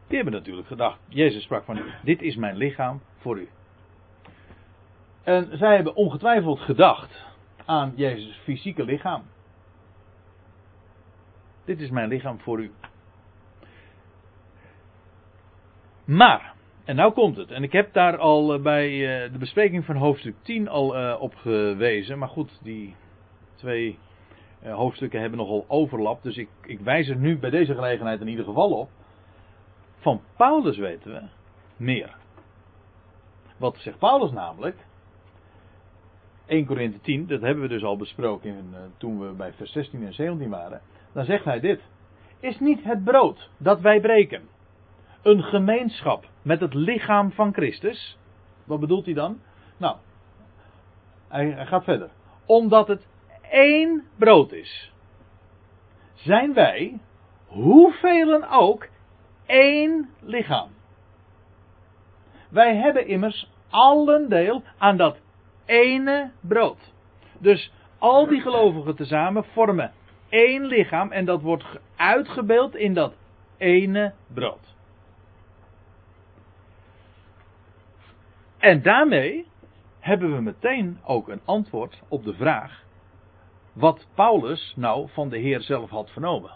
Die 0.07 0.15
hebben 0.15 0.33
natuurlijk 0.33 0.67
gedacht, 0.67 0.99
Jezus 1.07 1.43
sprak 1.43 1.63
van, 1.63 1.81
dit 2.03 2.21
is 2.21 2.35
mijn 2.35 2.55
lichaam 2.55 3.01
voor 3.27 3.39
u. 3.39 3.49
En 5.23 5.57
zij 5.57 5.75
hebben 5.75 5.95
ongetwijfeld 5.95 6.59
gedacht 6.59 7.25
aan 7.65 7.93
Jezus' 7.95 8.37
fysieke 8.37 8.83
lichaam. 8.83 9.23
Dit 11.65 11.79
is 11.79 11.89
mijn 11.89 12.09
lichaam 12.09 12.39
voor 12.39 12.59
u. 12.61 12.71
Maar, 16.05 16.53
en 16.85 16.95
nou 16.95 17.13
komt 17.13 17.37
het. 17.37 17.51
En 17.51 17.63
ik 17.63 17.71
heb 17.71 17.93
daar 17.93 18.17
al 18.17 18.53
eh, 18.53 18.61
bij 18.61 18.87
eh, 18.87 19.31
de 19.31 19.37
bespreking 19.37 19.85
van 19.85 19.95
hoofdstuk 19.95 20.35
10 20.41 20.69
al 20.69 20.97
eh, 20.97 21.21
op 21.21 21.35
gewezen. 21.35 22.17
Maar 22.17 22.29
goed, 22.29 22.59
die 22.63 22.95
twee 23.55 23.99
hoofdstukken 24.61 25.19
hebben 25.19 25.39
nogal 25.39 25.65
overlap. 25.67 26.23
Dus 26.23 26.37
ik, 26.37 26.49
ik 26.61 26.79
wijs 26.79 27.07
er 27.07 27.15
nu 27.15 27.37
bij 27.37 27.49
deze 27.49 27.73
gelegenheid 27.73 28.21
in 28.21 28.27
ieder 28.27 28.45
geval 28.45 28.71
op. 28.71 28.89
Van 29.97 30.21
Paulus 30.37 30.77
weten 30.77 31.11
we 31.11 31.21
meer. 31.77 32.15
Wat 33.57 33.77
zegt 33.77 33.97
Paulus 33.97 34.31
namelijk? 34.31 34.77
1 36.45 36.65
Korinthe 36.65 37.01
10, 37.01 37.27
dat 37.27 37.41
hebben 37.41 37.63
we 37.63 37.69
dus 37.69 37.83
al 37.83 37.97
besproken 37.97 38.49
in, 38.49 38.75
toen 38.97 39.19
we 39.19 39.33
bij 39.33 39.53
vers 39.53 39.71
16 39.71 40.05
en 40.05 40.13
17 40.13 40.49
waren 40.49 40.81
dan 41.17 41.25
zegt 41.25 41.45
hij 41.45 41.59
dit. 41.59 41.81
Is 42.39 42.59
niet 42.59 42.83
het 42.83 43.03
brood 43.03 43.49
dat 43.57 43.81
wij 43.81 43.99
breken 43.99 44.47
een 45.21 45.43
gemeenschap 45.43 46.25
met 46.41 46.59
het 46.59 46.73
lichaam 46.73 47.31
van 47.31 47.53
Christus? 47.53 48.17
Wat 48.63 48.79
bedoelt 48.79 49.05
hij 49.05 49.13
dan? 49.13 49.39
Nou, 49.77 49.95
hij, 51.27 51.49
hij 51.49 51.65
gaat 51.65 51.83
verder. 51.83 52.09
Omdat 52.45 52.87
het 52.87 53.07
één 53.49 54.03
brood 54.17 54.51
is, 54.51 54.93
zijn 56.13 56.53
wij, 56.53 56.99
hoeveel 57.47 58.49
ook, 58.49 58.87
één 59.45 60.09
lichaam. 60.19 60.69
Wij 62.49 62.75
hebben 62.75 63.07
immers 63.07 63.51
allen 63.69 64.29
deel 64.29 64.63
aan 64.77 64.97
dat 64.97 65.19
ene 65.65 66.31
brood. 66.41 66.93
Dus 67.39 67.71
al 67.97 68.27
die 68.27 68.41
gelovigen 68.41 68.95
tezamen 68.95 69.43
vormen 69.43 69.91
één 70.29 70.65
lichaam 70.65 71.11
en 71.11 71.25
dat 71.25 71.41
wordt 71.41 71.65
uitgebeeld 71.95 72.75
in 72.75 72.93
dat 72.93 73.13
ene 73.57 74.13
brood. 74.33 74.75
En 78.57 78.81
daarmee 78.81 79.47
hebben 79.99 80.35
we 80.35 80.41
meteen 80.41 80.99
ook 81.03 81.27
een 81.27 81.41
antwoord 81.45 82.01
op 82.07 82.23
de 82.23 82.33
vraag 82.33 82.83
wat 83.73 84.07
Paulus 84.13 84.73
nou 84.75 85.09
van 85.09 85.29
de 85.29 85.37
Heer 85.37 85.61
zelf 85.61 85.89
had 85.89 86.09
vernomen. 86.09 86.51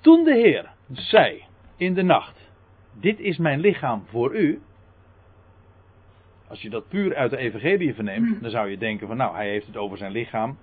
Toen 0.00 0.24
de 0.24 0.34
Heer 0.34 0.72
zei 0.92 1.47
in 1.78 1.94
de 1.94 2.02
nacht: 2.02 2.50
Dit 2.92 3.20
is 3.20 3.38
mijn 3.38 3.60
lichaam 3.60 4.04
voor 4.06 4.36
u, 4.36 4.60
als 6.48 6.62
je 6.62 6.70
dat 6.70 6.88
puur 6.88 7.16
uit 7.16 7.30
de 7.30 7.36
evangelie 7.36 7.94
verneemt, 7.94 8.28
hmm. 8.28 8.40
dan 8.40 8.50
zou 8.50 8.68
je 8.68 8.78
denken 8.78 9.06
van 9.06 9.16
nou, 9.16 9.34
hij 9.34 9.48
heeft 9.48 9.66
het 9.66 9.76
over 9.76 9.98
zijn 9.98 10.12
lichaam 10.12 10.58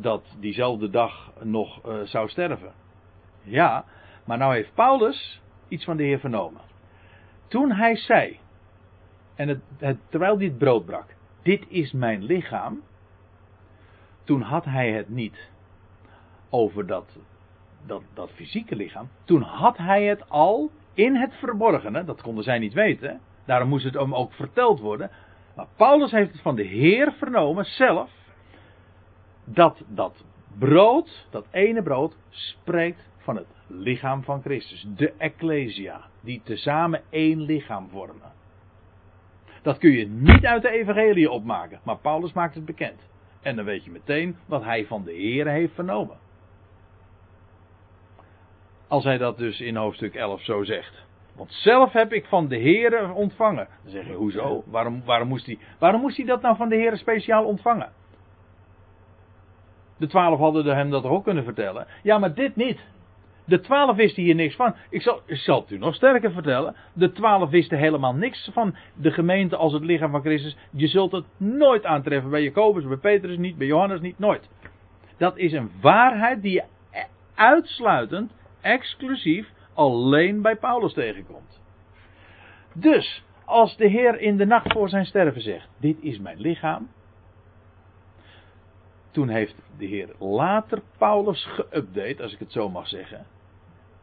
dat 0.00 0.36
diezelfde 0.40 0.90
dag 0.90 1.32
nog 1.42 1.86
uh, 1.86 2.00
zou 2.02 2.28
sterven. 2.28 2.72
Ja, 3.42 3.84
maar 4.24 4.38
nou 4.38 4.54
heeft 4.54 4.74
Paulus 4.74 5.40
iets 5.68 5.84
van 5.84 5.96
de 5.96 6.02
Heer 6.02 6.18
vernomen. 6.18 6.60
Toen 7.48 7.72
hij 7.72 7.96
zei, 7.96 8.38
en 9.34 9.48
het, 9.48 9.60
het, 9.78 9.98
terwijl 10.08 10.38
het 10.38 10.58
brood 10.58 10.84
brak, 10.84 11.14
dit 11.42 11.64
is 11.68 11.92
mijn 11.92 12.24
lichaam, 12.24 12.82
toen 14.24 14.40
had 14.40 14.64
hij 14.64 14.92
het 14.92 15.08
niet 15.08 15.50
over 16.50 16.86
dat, 16.86 17.18
dat, 17.86 18.02
dat 18.14 18.30
fysieke 18.30 18.76
lichaam. 18.76 19.08
Toen 19.24 19.42
had 19.42 19.76
hij 19.76 20.04
het 20.04 20.28
al 20.28 20.70
in 20.94 21.16
het 21.16 21.34
verborgene, 21.34 22.04
dat 22.04 22.22
konden 22.22 22.44
zij 22.44 22.58
niet 22.58 22.72
weten, 22.72 23.20
Daarom 23.44 23.68
moest 23.68 23.84
het 23.84 23.94
hem 23.94 24.14
ook 24.14 24.32
verteld 24.32 24.80
worden. 24.80 25.10
Maar 25.56 25.66
Paulus 25.76 26.10
heeft 26.10 26.32
het 26.32 26.40
van 26.40 26.56
de 26.56 26.62
Heer 26.62 27.12
vernomen 27.12 27.64
zelf. 27.64 28.10
Dat 29.44 29.82
dat 29.88 30.24
brood, 30.58 31.26
dat 31.30 31.46
ene 31.50 31.82
brood, 31.82 32.16
spreekt 32.28 33.08
van 33.18 33.36
het 33.36 33.46
lichaam 33.66 34.22
van 34.22 34.42
Christus. 34.42 34.86
De 34.96 35.12
Ecclesia. 35.18 36.00
Die 36.20 36.40
tezamen 36.44 37.02
één 37.10 37.40
lichaam 37.40 37.88
vormen. 37.88 38.32
Dat 39.62 39.78
kun 39.78 39.90
je 39.90 40.06
niet 40.06 40.46
uit 40.46 40.62
de 40.62 40.70
evangelie 40.70 41.30
opmaken. 41.30 41.80
Maar 41.82 41.96
Paulus 41.96 42.32
maakt 42.32 42.54
het 42.54 42.64
bekend. 42.64 43.00
En 43.42 43.56
dan 43.56 43.64
weet 43.64 43.84
je 43.84 43.90
meteen 43.90 44.36
wat 44.46 44.64
hij 44.64 44.86
van 44.86 45.04
de 45.04 45.12
Heer 45.12 45.46
heeft 45.46 45.74
vernomen. 45.74 46.16
Als 48.92 49.04
hij 49.04 49.18
dat 49.18 49.38
dus 49.38 49.60
in 49.60 49.76
hoofdstuk 49.76 50.14
11 50.14 50.42
zo 50.42 50.64
zegt. 50.64 51.04
Want 51.36 51.52
zelf 51.52 51.92
heb 51.92 52.12
ik 52.12 52.24
van 52.26 52.48
de 52.48 52.56
Heer 52.56 53.12
ontvangen. 53.12 53.68
Dan 53.82 53.92
zeg 53.92 54.06
je, 54.06 54.12
hoezo? 54.12 54.62
Waarom, 54.66 55.02
waarom, 55.04 55.28
moest 55.28 55.46
hij, 55.46 55.58
waarom 55.78 56.00
moest 56.00 56.16
hij 56.16 56.26
dat 56.26 56.42
nou 56.42 56.56
van 56.56 56.68
de 56.68 56.76
Heer 56.76 56.96
speciaal 56.96 57.44
ontvangen? 57.44 57.92
De 59.96 60.06
twaalf 60.06 60.38
hadden 60.38 60.76
hem 60.76 60.90
dat 60.90 61.04
ook 61.04 61.24
kunnen 61.24 61.44
vertellen. 61.44 61.86
Ja, 62.02 62.18
maar 62.18 62.34
dit 62.34 62.56
niet. 62.56 62.80
De 63.44 63.60
twaalf 63.60 63.96
wisten 63.96 64.22
hier 64.22 64.34
niks 64.34 64.56
van. 64.56 64.74
Ik 64.90 65.02
zal, 65.02 65.20
ik 65.26 65.36
zal 65.36 65.60
het 65.60 65.70
u 65.70 65.78
nog 65.78 65.94
sterker 65.94 66.32
vertellen. 66.32 66.76
De 66.92 67.12
twaalf 67.12 67.50
wisten 67.50 67.78
helemaal 67.78 68.14
niks 68.14 68.50
van 68.52 68.74
de 68.94 69.10
gemeente 69.10 69.56
als 69.56 69.72
het 69.72 69.84
lichaam 69.84 70.10
van 70.10 70.20
Christus. 70.20 70.56
Je 70.70 70.86
zult 70.86 71.12
het 71.12 71.24
nooit 71.36 71.84
aantreffen 71.84 72.30
bij 72.30 72.42
Jacobus, 72.42 72.86
bij 72.86 72.96
Petrus 72.96 73.36
niet, 73.36 73.58
bij 73.58 73.66
Johannes 73.66 74.00
niet, 74.00 74.18
nooit. 74.18 74.48
Dat 75.16 75.36
is 75.36 75.52
een 75.52 75.70
waarheid 75.80 76.42
die 76.42 76.52
je 76.52 76.64
uitsluitend, 77.34 78.32
exclusief 78.62 79.52
alleen 79.74 80.42
bij 80.42 80.56
Paulus 80.56 80.92
tegenkomt. 80.92 81.60
Dus, 82.72 83.24
als 83.44 83.76
de 83.76 83.86
Heer 83.86 84.20
in 84.20 84.36
de 84.36 84.46
nacht 84.46 84.72
voor 84.72 84.88
zijn 84.88 85.06
sterven 85.06 85.42
zegt: 85.42 85.68
Dit 85.76 85.96
is 86.00 86.18
mijn 86.18 86.40
lichaam. 86.40 86.88
toen 89.10 89.28
heeft 89.28 89.54
de 89.78 89.86
Heer 89.86 90.08
later 90.18 90.82
Paulus 90.98 91.44
geüpdate, 91.44 92.22
als 92.22 92.32
ik 92.32 92.38
het 92.38 92.52
zo 92.52 92.68
mag 92.68 92.88
zeggen. 92.88 93.26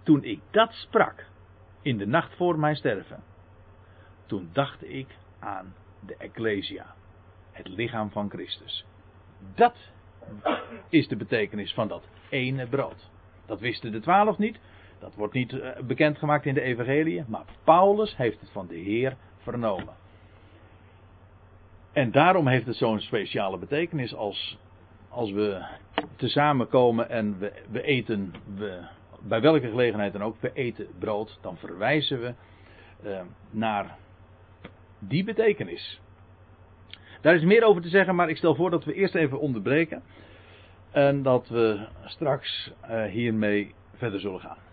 Toen 0.03 0.23
ik 0.23 0.39
dat 0.51 0.73
sprak, 0.73 1.25
in 1.81 1.97
de 1.97 2.07
nacht 2.07 2.35
voor 2.35 2.59
mijn 2.59 2.75
sterven, 2.75 3.23
toen 4.25 4.49
dacht 4.53 4.89
ik 4.89 5.07
aan 5.39 5.73
de 6.05 6.15
Ecclesia, 6.17 6.95
het 7.51 7.67
lichaam 7.67 8.11
van 8.11 8.29
Christus. 8.29 8.85
Dat 9.55 9.75
is 10.89 11.07
de 11.07 11.15
betekenis 11.15 11.73
van 11.73 11.87
dat 11.87 12.03
ene 12.29 12.67
brood. 12.67 13.09
Dat 13.49 13.59
wisten 13.59 13.91
de 13.91 13.99
twaalf 13.99 14.37
niet, 14.37 14.59
dat 14.99 15.15
wordt 15.15 15.33
niet 15.33 15.59
eh, 15.59 15.79
bekendgemaakt 15.81 16.45
in 16.45 16.53
de 16.53 16.61
Evangelie, 16.61 17.23
maar 17.27 17.43
Paulus 17.63 18.17
heeft 18.17 18.39
het 18.39 18.49
van 18.49 18.67
de 18.67 18.75
Heer 18.75 19.15
vernomen. 19.37 19.93
En 21.91 22.11
daarom 22.11 22.47
heeft 22.47 22.65
het 22.65 22.75
zo'n 22.75 22.99
speciale 22.99 23.57
betekenis 23.57 24.15
als, 24.15 24.57
als 25.09 25.31
we 25.31 25.65
tezamen 26.15 26.67
komen 26.67 27.09
en 27.09 27.39
we, 27.39 27.51
we 27.71 27.81
eten, 27.81 28.33
we, 28.55 28.79
bij 29.21 29.41
welke 29.41 29.69
gelegenheid 29.69 30.13
dan 30.13 30.23
ook, 30.23 30.35
we 30.39 30.53
eten 30.53 30.87
brood, 30.99 31.37
dan 31.41 31.57
verwijzen 31.57 32.19
we 32.19 32.33
eh, 33.03 33.21
naar 33.51 33.97
die 34.99 35.23
betekenis. 35.23 36.01
Daar 37.21 37.35
is 37.35 37.43
meer 37.43 37.63
over 37.63 37.81
te 37.81 37.89
zeggen, 37.89 38.15
maar 38.15 38.29
ik 38.29 38.37
stel 38.37 38.55
voor 38.55 38.69
dat 38.69 38.85
we 38.85 38.93
eerst 38.93 39.15
even 39.15 39.39
onderbreken. 39.39 40.03
En 40.91 41.23
dat 41.23 41.47
we 41.47 41.87
straks 42.05 42.71
uh, 42.89 43.03
hiermee 43.03 43.73
verder 43.95 44.19
zullen 44.19 44.39
gaan. 44.39 44.68